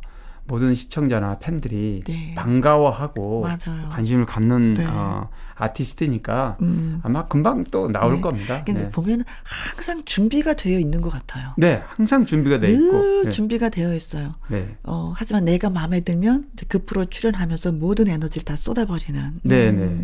모든 0.48 0.74
시청자나 0.74 1.38
팬들이 1.38 2.02
네. 2.06 2.34
반가워하고 2.34 3.42
맞아요. 3.42 3.88
관심을 3.90 4.26
갖는 4.26 4.74
네. 4.74 4.86
어, 4.86 5.28
아티스트니까 5.54 6.56
음. 6.62 7.00
아마 7.02 7.26
금방 7.26 7.64
또 7.64 7.92
나올 7.92 8.14
네. 8.16 8.20
겁니다. 8.22 8.62
근데 8.64 8.84
네. 8.84 8.90
보면 8.90 9.24
항상 9.44 10.02
준비가 10.04 10.54
되어 10.54 10.78
있는 10.78 11.02
것 11.02 11.10
같아요. 11.10 11.52
네, 11.58 11.82
항상 11.86 12.24
준비가 12.24 12.58
되어 12.58 12.70
있고 12.70 12.92
늘 12.92 13.24
네. 13.24 13.30
준비가 13.30 13.68
되어 13.68 13.94
있어요. 13.94 14.34
네. 14.48 14.76
어, 14.84 15.12
하지만 15.14 15.44
내가 15.44 15.68
마음에 15.68 16.00
들면 16.00 16.46
그 16.68 16.84
프로 16.84 17.04
출연하면서 17.04 17.72
모든 17.72 18.08
에너지를 18.08 18.44
다 18.44 18.56
쏟아버리는. 18.56 19.40
네, 19.42 19.70
네. 19.70 20.02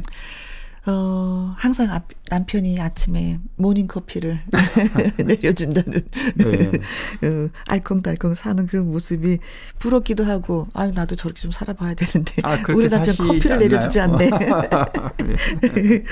음. 0.87 0.93
어, 0.93 1.55
항상 1.57 1.91
아, 1.91 2.03
남편이 2.29 2.81
아침에 2.81 3.39
모닝 3.57 3.87
커피를 3.87 4.41
내려준다는 5.25 6.07
네. 6.37 6.69
어, 7.27 7.49
알콩달콩 7.67 8.35
사는 8.35 8.67
그 8.67 8.77
모습이 8.77 9.39
부럽기도 9.79 10.25
하고 10.25 10.69
아유 10.75 10.93
나도 10.95 11.17
저렇게 11.17 11.41
좀 11.41 11.51
살아봐야 11.51 11.95
되는데 11.95 12.35
아, 12.43 12.59
우리 12.69 12.89
남편 12.89 13.15
커피를 13.15 13.53
않나요? 13.53 13.69
내려주지 13.69 14.01
않네. 14.01 14.31
네. 15.75 16.05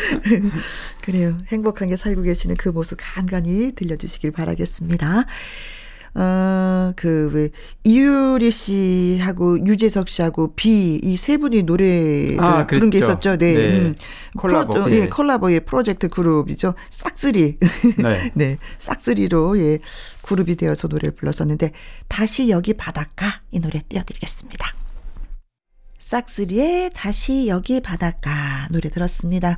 그래요. 1.03 1.37
행복하게 1.49 1.97
살고 1.97 2.23
계시는 2.23 2.57
그 2.57 2.69
모습 2.71 2.99
간간히 3.01 3.73
들려주시길 3.73 4.33
바라겠습니다. 4.33 5.27
어, 6.15 6.93
그, 6.95 7.31
왜, 7.33 7.49
이유리 7.85 8.51
씨하고 8.51 9.65
유재석 9.67 10.09
씨하고 10.09 10.55
비, 10.55 11.01
이 11.03 11.17
세 11.17 11.39
분이 11.39 11.63
노래를 11.63 12.37
아, 12.41 12.67
부른 12.67 12.91
게 12.91 12.99
있었죠. 12.99 13.37
네. 13.37 13.55
네. 13.55 13.67
음. 13.79 13.95
콜라보. 14.37 14.73
프로, 14.73 14.91
예, 14.91 15.01
예, 15.03 15.07
콜라보의 15.07 15.61
프로젝트 15.65 16.09
그룹이죠. 16.09 16.75
싹쓰리. 16.91 17.59
네. 17.99 18.31
네. 18.35 18.57
싹쓰리로, 18.79 19.59
예, 19.59 19.79
그룹이 20.23 20.57
되어서 20.57 20.89
노래를 20.89 21.13
불렀었는데, 21.13 21.73
다시 22.09 22.51
여기 22.51 22.75
바닷가 22.75 23.27
이 23.51 23.61
노래 23.61 23.81
띄워드리겠습니다. 23.89 24.67
싹스리의 26.03 26.91
다시 26.95 27.47
여기 27.47 27.81
바닷가 27.81 28.67
노래 28.73 28.91
들었습니다. 28.91 29.57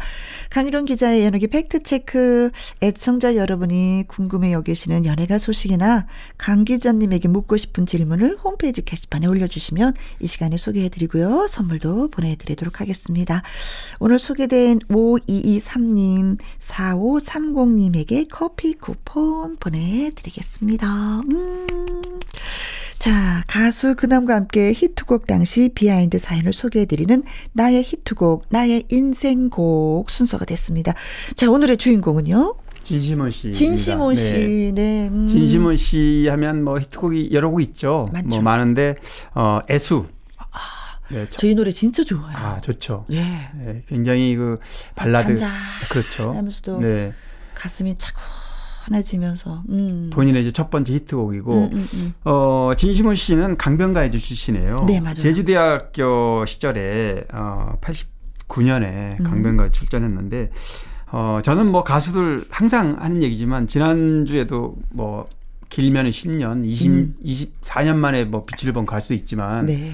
강일홍 0.51 0.85
기자의 0.85 1.25
연예계 1.25 1.47
팩트체크 1.47 2.51
애청자 2.83 3.37
여러분이 3.37 4.05
궁금해 4.09 4.53
여기시는 4.53 5.07
연예가 5.07 5.39
소식이나 5.39 6.07
강 6.37 6.65
기자님에게 6.65 7.29
묻고 7.29 7.57
싶은 7.57 7.87
질문을 7.87 8.37
홈페이지 8.45 8.85
게시판에 8.85 9.27
올려주시면 9.27 9.95
이 10.21 10.27
시간에 10.27 10.59
소개해드리고요. 10.59 11.47
선물도 11.49 12.09
보내드리도록 12.09 12.81
하겠습니다. 12.81 13.43
오늘 13.99 14.19
소개된 14.19 14.81
5223님, 14.81 16.39
4530님에게 16.59 18.29
커피 18.31 18.75
쿠폰 18.75 19.57
보내드리겠습니다. 19.57 21.21
음. 21.21 21.67
자, 23.05 23.45
가수 23.47 23.97
그남과 23.97 24.35
함께 24.35 24.73
히트곡 24.73 25.27
당시 25.27 25.69
behind 25.75 26.19
사연을 26.19 26.55
소개해드리는 26.55 27.23
나의 27.53 27.83
히트곡, 27.83 28.47
나의 28.49 28.85
인생곡 28.89 30.09
순서가 30.09 30.47
됐습니다. 30.47 30.95
자, 31.35 31.51
오늘의 31.51 31.77
주인공은요? 31.77 32.55
진시몬 32.83 33.31
씨. 33.31 33.53
진시몬 33.53 34.17
씨, 34.17 34.73
네. 34.75 35.03
네. 35.05 35.09
음. 35.09 35.27
진시몬 35.29 35.77
씨 35.77 36.27
하면 36.31 36.65
뭐 36.65 36.79
히트곡이 36.79 37.29
여러 37.33 37.51
곡 37.51 37.61
있죠. 37.61 38.09
많죠. 38.11 38.29
뭐 38.29 38.41
많은데, 38.41 38.95
어, 39.35 39.61
애수. 39.69 40.07
아, 40.39 40.59
네, 41.11 41.27
저희 41.29 41.55
노래 41.55 41.71
진짜 41.73 42.03
좋아요. 42.03 42.35
아, 42.35 42.61
좋죠. 42.63 43.05
네. 43.11 43.51
네 43.55 43.83
굉장히 43.87 44.35
그 44.35 44.59
발라드. 44.95 45.37
잔 45.37 45.51
그렇죠. 45.91 46.33
하면서도 46.33 46.79
네. 46.79 47.13
가슴이 47.55 47.97
차고 47.99 48.44
편해지면서 48.85 49.63
음. 49.71 50.11
본인의 50.13 50.43
이제 50.43 50.53
첫 50.53 50.71
번째 50.71 50.93
히트곡이고 50.95 51.53
음, 51.53 51.71
음, 51.73 51.87
음. 51.95 52.15
어 52.25 52.73
진시몬 52.77 53.15
씨는 53.15 53.57
강변가이드 53.57 54.19
출신이에요. 54.19 54.85
네, 54.87 55.01
맞아요. 55.01 55.15
제주대학교 55.15 56.45
시절에 56.47 57.25
어 57.33 57.75
89년에 57.81 59.21
음. 59.21 59.25
강변가에 59.25 59.71
출전했는데 59.71 60.51
어 61.13 61.39
저는 61.43 61.71
뭐 61.71 61.85
가수들 61.85 62.45
항상 62.51 62.97
하는 62.99 63.23
얘기지만 63.23 63.67
지난 63.67 64.27
주에도 64.27 64.77
뭐 64.91 65.27
길면은 65.71 66.11
10년, 66.11 66.65
20 66.65 67.23
24년 67.25 67.97
만에 67.97 68.25
뭐 68.25 68.45
빛을 68.45 68.73
본 68.73 68.87
가수도 68.87 69.15
있지만 69.15 69.67
네. 69.67 69.93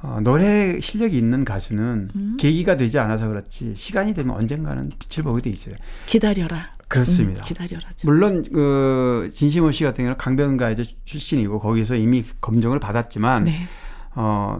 어, 0.00 0.20
노래 0.22 0.78
실력이 0.80 1.18
있는 1.18 1.44
가수는 1.44 2.10
음. 2.14 2.36
계기가 2.38 2.76
되지 2.76 3.00
않아서 3.00 3.26
그렇지 3.26 3.74
시간이 3.74 4.14
되면 4.14 4.36
언젠가는 4.36 4.90
빛을 4.90 5.24
보게 5.24 5.42
돼 5.42 5.50
있어요. 5.50 5.74
기다려라. 6.06 6.70
그렇습니다. 6.88 7.42
음, 7.42 7.44
기다려라. 7.44 7.88
물론 8.04 8.44
그 8.52 9.30
진시모 9.32 9.70
씨 9.70 9.84
같은 9.84 10.04
경우는 10.04 10.16
강변가이드 10.16 10.84
출신이고 11.04 11.60
거기서 11.60 11.96
이미 11.96 12.24
검증을 12.40 12.80
받았지만 12.80 13.44
네. 13.44 13.66
어 14.14 14.58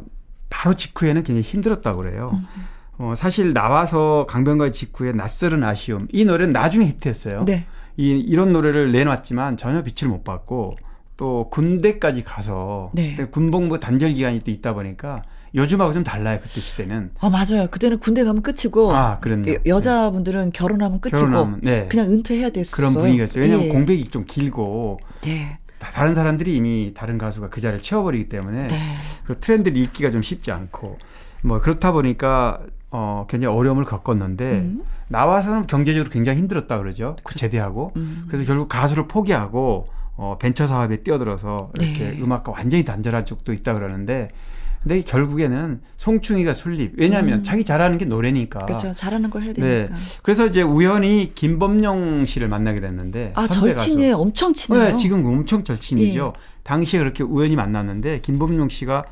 바로 0.50 0.74
직후에는 0.74 1.24
굉장히 1.24 1.42
힘들었다고 1.42 2.02
그래요. 2.02 2.30
음. 2.34 2.46
어 2.98 3.14
사실 3.16 3.52
나와서 3.54 4.26
강변가의 4.28 4.72
직후에 4.72 5.12
낯설은 5.12 5.64
아쉬움 5.64 6.06
이 6.12 6.24
노래는 6.24 6.52
나중에 6.52 6.86
히트했어요. 6.86 7.44
네. 7.46 7.66
이 7.96 8.10
이런 8.10 8.52
노래를 8.52 8.92
내놨지만 8.92 9.56
전혀 9.56 9.82
빛을 9.82 10.10
못 10.10 10.22
봤고 10.22 10.76
또 11.16 11.48
군대까지 11.50 12.22
가서 12.22 12.92
네. 12.94 13.16
군복무 13.16 13.80
단절 13.80 14.12
기간이 14.12 14.40
또 14.40 14.50
있다 14.50 14.74
보니까 14.74 15.22
요즘하고 15.54 15.92
좀 15.92 16.04
달라요 16.04 16.38
그때 16.42 16.60
시대는. 16.60 17.10
아 17.20 17.30
맞아요. 17.30 17.68
그때는 17.70 17.98
군대 17.98 18.24
가면 18.24 18.42
끝이고. 18.42 18.94
아 18.94 19.18
그럼요. 19.20 19.58
여자분들은 19.66 20.44
네. 20.46 20.50
결혼하면 20.52 21.00
끝이고. 21.00 21.18
결혼하면, 21.18 21.60
네. 21.62 21.86
그냥 21.88 22.06
은퇴해야 22.12 22.50
됐어요. 22.50 22.76
그런 22.76 22.92
분위기였어요. 22.92 23.42
왜냐하면 23.42 23.68
예. 23.68 23.72
공백이 23.72 24.04
좀 24.04 24.24
길고. 24.26 25.00
네. 25.22 25.58
다른 25.78 26.14
사람들이 26.14 26.56
이미 26.56 26.92
다른 26.94 27.18
가수가 27.18 27.50
그 27.50 27.60
자리를 27.60 27.82
채워버리기 27.82 28.28
때문에 28.28 28.66
네. 28.68 28.96
그 29.24 29.38
트렌드를 29.38 29.76
읽기가 29.76 30.10
좀 30.10 30.22
쉽지 30.22 30.50
않고 30.50 30.98
뭐 31.42 31.60
그렇다 31.60 31.92
보니까 31.92 32.60
어 32.90 33.26
굉장히 33.28 33.54
어려움을 33.56 33.84
겪었는데 33.84 34.52
음. 34.52 34.82
나와서는 35.08 35.66
경제적으로 35.66 36.10
굉장히 36.10 36.38
힘들었다 36.40 36.78
그러죠. 36.78 37.16
그래. 37.22 37.36
제대하고 37.36 37.92
음. 37.96 38.24
그래서 38.28 38.44
결국 38.44 38.68
가수를 38.68 39.06
포기하고 39.06 39.88
어 40.16 40.36
벤처 40.40 40.66
사업에 40.66 41.02
뛰어들어서 41.02 41.70
이렇게 41.78 42.10
네. 42.10 42.20
음악과 42.20 42.52
완전히 42.52 42.84
단절한 42.84 43.24
쪽도 43.24 43.52
있다 43.52 43.74
그러는데 43.74 44.30
근데 44.82 45.02
결국에는 45.02 45.80
송충이가 45.96 46.54
솔립. 46.54 46.92
왜냐하면 46.96 47.40
음. 47.40 47.42
자기 47.42 47.64
잘하는 47.64 47.98
게 47.98 48.04
노래니까. 48.04 48.66
그렇죠. 48.66 48.92
잘하는 48.92 49.30
걸 49.30 49.42
해야 49.42 49.52
네. 49.52 49.60
되니까. 49.60 49.94
네. 49.94 50.00
그래서 50.22 50.46
이제 50.46 50.62
우연히 50.62 51.32
김범용 51.34 52.24
씨를 52.26 52.48
만나게 52.48 52.80
됐는데. 52.80 53.32
아 53.34 53.46
절친이에요. 53.48 54.16
엄청 54.16 54.54
친해요. 54.54 54.90
네, 54.90 54.96
지금 54.96 55.24
엄청 55.26 55.64
절친이죠. 55.64 56.32
예. 56.34 56.40
당시에 56.62 57.00
그렇게 57.00 57.24
우연히 57.24 57.56
만났는데 57.56 58.20
김범용 58.20 58.68
씨가 58.68 59.04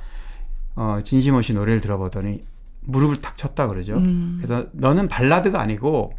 어, 0.76 0.98
진심원 1.02 1.42
씨 1.42 1.54
노래를 1.54 1.80
들어보더니 1.80 2.40
무릎을 2.82 3.16
탁 3.16 3.36
쳤다 3.36 3.66
그러죠. 3.66 3.96
음. 3.96 4.38
그래서 4.38 4.66
너는 4.72 5.08
발라드가 5.08 5.60
아니고 5.60 6.12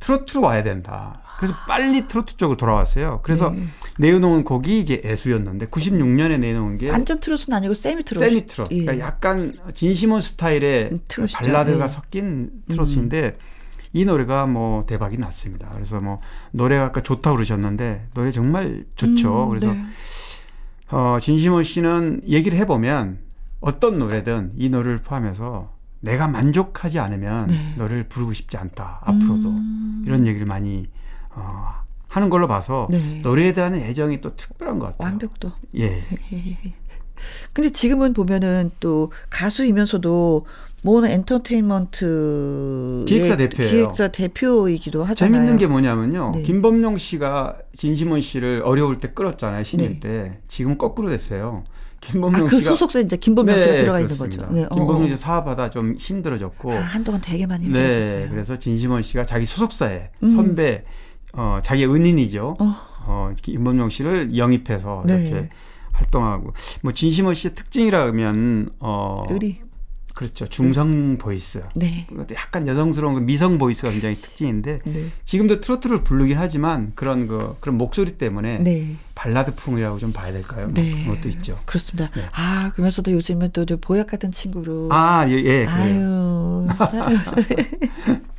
트로트로 0.00 0.42
와야 0.42 0.62
된다. 0.62 1.20
그래서 1.38 1.54
빨리 1.66 2.06
트로트 2.06 2.36
쪽으로 2.36 2.56
돌아왔어요. 2.56 3.20
그래서 3.22 3.50
네. 3.50 3.64
내어놓은 3.98 4.44
곡이 4.44 4.80
이제 4.80 5.00
애수였는데 5.04 5.66
96년에 5.66 6.38
내놓은 6.38 6.76
게 6.76 6.90
완전 6.90 7.20
트로트는 7.20 7.56
아니고 7.56 7.74
세미 7.74 8.04
트로트. 8.04 8.28
세미 8.28 8.46
트로트. 8.46 8.74
예. 8.74 8.84
그러니까 8.84 9.06
약간 9.06 9.52
진시몬 9.72 10.20
스타일의 10.20 10.90
음, 10.92 10.96
트로트죠. 11.08 11.38
발라드가 11.38 11.84
예. 11.84 11.88
섞인 11.88 12.50
트로트인데 12.68 13.36
음. 13.36 13.60
이 13.92 14.04
노래가 14.04 14.46
뭐 14.46 14.84
대박이 14.86 15.18
났습니다. 15.18 15.70
그래서 15.72 16.00
뭐 16.00 16.18
노래가 16.52 16.84
아까 16.86 17.02
좋다고 17.02 17.36
그러셨는데 17.36 18.08
노래 18.14 18.30
정말 18.32 18.84
좋죠. 18.96 19.44
음, 19.44 19.48
그래서 19.48 19.72
네. 19.72 19.84
어 20.90 21.18
진시몬 21.20 21.62
씨는 21.62 22.22
얘기를 22.28 22.58
해보면 22.58 23.18
어떤 23.60 23.98
노래든 23.98 24.52
이 24.56 24.68
노래를 24.68 24.98
포함해서 24.98 25.72
내가 26.00 26.28
만족하지 26.28 26.98
않으면 26.98 27.46
네. 27.48 27.74
너를 27.76 28.04
부르고 28.04 28.32
싶지 28.32 28.56
않다 28.56 29.00
앞으로도 29.04 29.48
음. 29.50 30.02
이런 30.06 30.26
얘기를 30.26 30.46
많이 30.46 30.88
어, 31.30 31.74
하는 32.08 32.30
걸로 32.30 32.48
봐서 32.48 32.88
네. 32.90 33.20
노래에 33.22 33.52
대한 33.52 33.74
애정이 33.74 34.20
또 34.20 34.34
특별한 34.34 34.78
것 34.78 34.86
같아요. 34.86 35.08
완벽도. 35.08 35.52
예. 35.76 36.02
근데 37.52 37.70
지금은 37.70 38.14
보면은 38.14 38.70
또 38.80 39.12
가수이면서도 39.28 40.46
모노 40.82 41.06
엔터테인먼트 41.06 43.04
기획사 43.06 43.36
대표예요. 43.36 43.70
기획사 43.70 44.08
대표이기도 44.08 45.04
하잖아요. 45.04 45.34
재밌는 45.34 45.56
게 45.56 45.66
뭐냐면요. 45.66 46.32
네. 46.36 46.42
김범용 46.42 46.96
씨가 46.96 47.58
진시몬 47.74 48.22
씨를 48.22 48.62
어려울 48.64 48.98
때 48.98 49.08
끌었잖아요. 49.12 49.64
신인 49.64 50.00
네. 50.00 50.00
때. 50.00 50.38
지금 50.48 50.78
거꾸로 50.78 51.10
됐어요. 51.10 51.64
김범용 52.00 52.46
아, 52.46 52.48
그 52.48 52.58
씨가 52.58 52.70
소속사에 52.70 53.02
이제 53.02 53.16
김범용 53.16 53.54
네, 53.56 53.62
씨가 53.62 53.76
들어가 53.76 53.98
그렇습니다. 53.98 54.46
있는 54.46 54.62
거죠. 54.64 54.74
네, 54.74 54.80
김범용 54.80 55.08
씨 55.08 55.16
사업하다 55.16 55.70
좀 55.70 55.94
힘들어졌고 55.98 56.72
아, 56.72 56.80
한동안 56.80 57.20
되게 57.20 57.46
많이 57.46 57.66
힘들었어요. 57.66 58.24
네, 58.24 58.28
그래서 58.30 58.58
진시몬 58.58 59.02
씨가 59.02 59.24
자기 59.24 59.44
소속사에 59.44 60.10
음. 60.22 60.28
선배 60.30 60.84
어, 61.32 61.58
자기의 61.62 61.88
은인이죠. 61.92 62.56
어. 62.58 62.74
어, 63.06 63.32
김범용 63.40 63.90
씨를 63.90 64.36
영입해서 64.36 65.04
네. 65.06 65.28
이렇게 65.28 65.50
활동하고 65.92 66.52
뭐 66.82 66.92
진시몬 66.92 67.34
씨의 67.34 67.54
특징이라면 67.54 68.70
어 68.80 69.24
의리 69.30 69.60
그렇죠. 70.14 70.46
중성 70.46 71.16
voice. 71.18 71.62
네. 71.74 72.06
약간 72.34 72.66
여성스러운 72.66 73.14
그 73.14 73.20
미성 73.20 73.58
보이스가 73.58 73.90
굉장히 73.90 74.14
특징인데 74.14 74.80
네. 74.84 75.06
지금도 75.24 75.60
트로트를 75.60 76.02
부르긴 76.04 76.36
하지만 76.38 76.92
그런 76.94 77.26
그 77.26 77.56
그런 77.60 77.78
목소리 77.78 78.18
때문에 78.18 78.58
네. 78.58 78.96
발라드풍이라고 79.14 79.98
좀 79.98 80.12
봐야 80.12 80.32
될까요? 80.32 80.70
네. 80.74 81.04
그것도 81.04 81.28
있죠. 81.30 81.56
그렇습니다. 81.66 82.10
네. 82.14 82.24
아 82.32 82.70
그러면서도 82.72 83.12
요즘은 83.12 83.50
또 83.52 83.64
보약 83.80 84.08
같은 84.08 84.32
친구로 84.32 84.88
아 84.90 85.26
예 85.28 85.34
예, 85.44 85.66
아유 85.66 86.66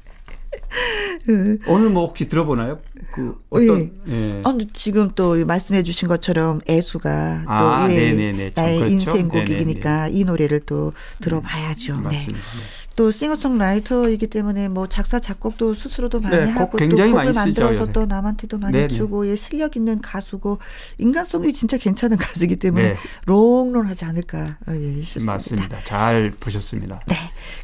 오늘 1.67 1.89
뭐 1.89 2.05
혹시 2.05 2.27
들어보나요? 2.27 2.79
그 3.13 3.35
어떤 3.49 3.91
예. 4.07 4.13
예. 4.13 4.41
어, 4.43 4.57
지금 4.73 5.09
또 5.15 5.45
말씀해 5.45 5.83
주신 5.83 6.07
것처럼 6.07 6.61
애수가 6.67 7.43
아, 7.45 7.87
또 7.87 7.93
예, 7.93 8.51
나의 8.55 8.77
그렇죠? 8.77 8.93
인생 8.93 9.27
곡이니까 9.27 10.07
이 10.07 10.23
노래를 10.23 10.61
또 10.61 10.93
들어봐야죠. 11.21 11.95
음, 11.95 12.03
맞습니다. 12.03 12.43
네. 12.43 12.80
또 12.95 13.11
싱어송라이터이기 13.11 14.27
때문에 14.27 14.67
뭐 14.67 14.87
작사 14.87 15.19
작곡도 15.19 15.73
스스로도 15.73 16.19
많이 16.19 16.37
네, 16.37 16.51
하고 16.51 16.77
굉장히 16.77 17.11
또 17.11 17.17
곡을 17.17 17.33
만들어서 17.33 17.91
또 17.91 18.05
남한테도 18.05 18.57
많이 18.57 18.73
네네. 18.73 18.87
주고 18.89 19.27
예, 19.27 19.35
실력 19.35 19.75
있는 19.75 20.01
가수고 20.01 20.59
인간성이 20.97 21.53
진짜 21.53 21.77
괜찮은 21.77 22.17
가수이기 22.17 22.57
때문에 22.57 22.89
네. 22.89 22.95
롱롱하지 23.25 24.05
않을까 24.05 24.57
어, 24.67 24.73
예, 24.75 25.01
싶습니다. 25.01 25.33
맞습니다. 25.33 25.79
잘 25.83 26.31
보셨습니다. 26.39 27.01
네, 27.07 27.15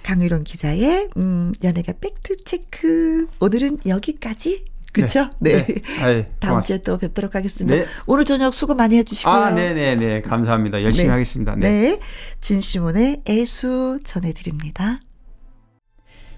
강유론 0.03 0.43
기자의 0.43 1.09
음, 1.17 1.53
연예가 1.63 1.93
팩트 1.99 2.43
체크 2.43 3.28
오늘은 3.39 3.80
여기까지. 3.86 4.65
그렇죠? 4.93 5.30
네. 5.39 5.65
네. 5.65 5.84
네. 6.01 6.32
다음 6.39 6.59
주에 6.61 6.80
또 6.80 6.97
뵙도록 6.97 7.36
하겠습니다. 7.36 7.78
네. 7.78 7.86
오늘 8.07 8.25
저녁 8.25 8.53
수고 8.55 8.73
많이 8.73 8.97
해주시고요. 8.97 9.32
아, 9.32 9.51
네네네. 9.51 9.95
네. 9.95 10.21
감사합니다. 10.21 10.82
열심히 10.82 11.07
네. 11.07 11.11
하겠습니다. 11.11 11.55
네. 11.55 11.69
네. 11.69 11.99
진시몬의 12.39 13.21
애수 13.28 13.99
전해드립니다. 14.03 14.99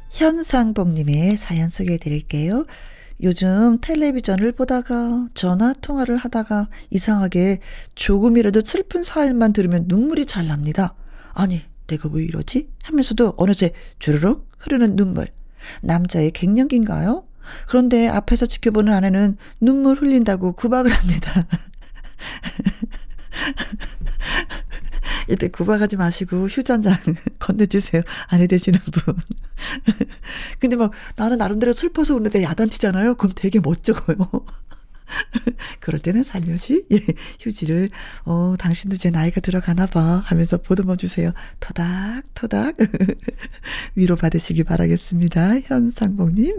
현상복님의 0.10 1.38
사연 1.38 1.70
소개해 1.70 1.98
드릴게요. 1.98 2.66
요즘 3.22 3.80
텔레비전을 3.82 4.54
보다가 4.54 5.28
전화 5.34 5.74
통화를 5.74 6.18
하다가 6.18 6.70
이상하게 6.90 7.60
조금이라도 7.96 8.62
슬픈 8.64 9.04
사연만 9.04 9.54
들으면 9.54 9.86
눈물이 9.88 10.26
잘 10.26 10.48
납니다. 10.48 10.96
아니, 11.34 11.62
내가 11.88 12.10
왜 12.12 12.24
이러지? 12.24 12.70
하면서도 12.84 13.34
어느새 13.38 13.74
주르륵 14.00 14.50
흐르는 14.60 14.96
눈물. 14.96 15.28
남자의 15.82 16.32
갱년기인가요? 16.32 17.26
그런데 17.68 18.08
앞에서 18.08 18.46
지켜보는 18.46 18.94
아내는 18.94 19.38
눈물 19.60 19.98
흘린다고 19.98 20.54
구박을 20.54 20.92
합니다. 20.92 21.46
이때 25.30 25.48
구박하지 25.48 25.98
마시고 25.98 26.48
휴지 26.48 26.72
한장 26.72 26.96
건네주세요. 27.40 28.02
아내 28.28 28.48
되시는 28.48 28.80
분. 28.80 29.16
근데 30.60 30.76
막 30.76 30.92
나는 31.16 31.38
나름대로 31.38 31.74
슬퍼서 31.74 32.16
우는데 32.16 32.44
야단치잖아요. 32.44 33.16
그럼 33.16 33.34
되게 33.36 33.60
멋쩍어요. 33.60 34.18
그럴 35.80 36.00
때는 36.00 36.24
살며시 36.24 36.86
예, 36.92 37.00
휴지를 37.40 37.90
어 38.26 38.56
당신도 38.58 38.98
제 38.98 39.10
나이가 39.10 39.42
들어가나 39.42 39.86
봐 39.86 40.22
하면서 40.26 40.58
보듬어 40.58 40.96
주세요. 40.96 41.32
토닥토닥 41.60 42.76
위로 43.96 44.16
받으시길 44.16 44.64
바라겠습니다. 44.64 45.62
현상봉님. 45.62 46.56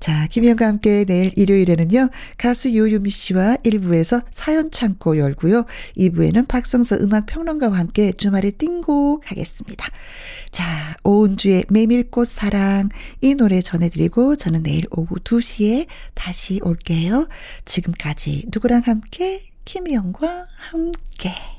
자, 0.00 0.26
김현과 0.28 0.66
함께 0.66 1.04
내일 1.04 1.32
일요일에는요, 1.36 2.10
가수 2.36 2.74
요유미 2.74 3.10
씨와 3.10 3.56
1부에서 3.56 4.24
사연 4.30 4.70
창고 4.70 5.18
열고요, 5.18 5.64
2부에는 5.96 6.46
박성서 6.46 6.98
음악 7.00 7.26
평론가와 7.26 7.76
함께 7.76 8.12
주말에 8.12 8.52
띵곡 8.52 9.30
하겠습니다. 9.30 9.86
자, 10.50 10.96
오은주의 11.02 11.64
메밀꽃 11.68 12.28
사랑, 12.28 12.90
이 13.20 13.34
노래 13.34 13.60
전해드리고, 13.60 14.36
저는 14.36 14.62
내일 14.62 14.84
오후 14.90 15.16
2시에 15.16 15.86
다시 16.14 16.60
올게요. 16.62 17.28
지금까지 17.64 18.46
누구랑 18.52 18.82
함께? 18.84 19.48
김희영과 19.64 20.46
함께. 20.70 21.57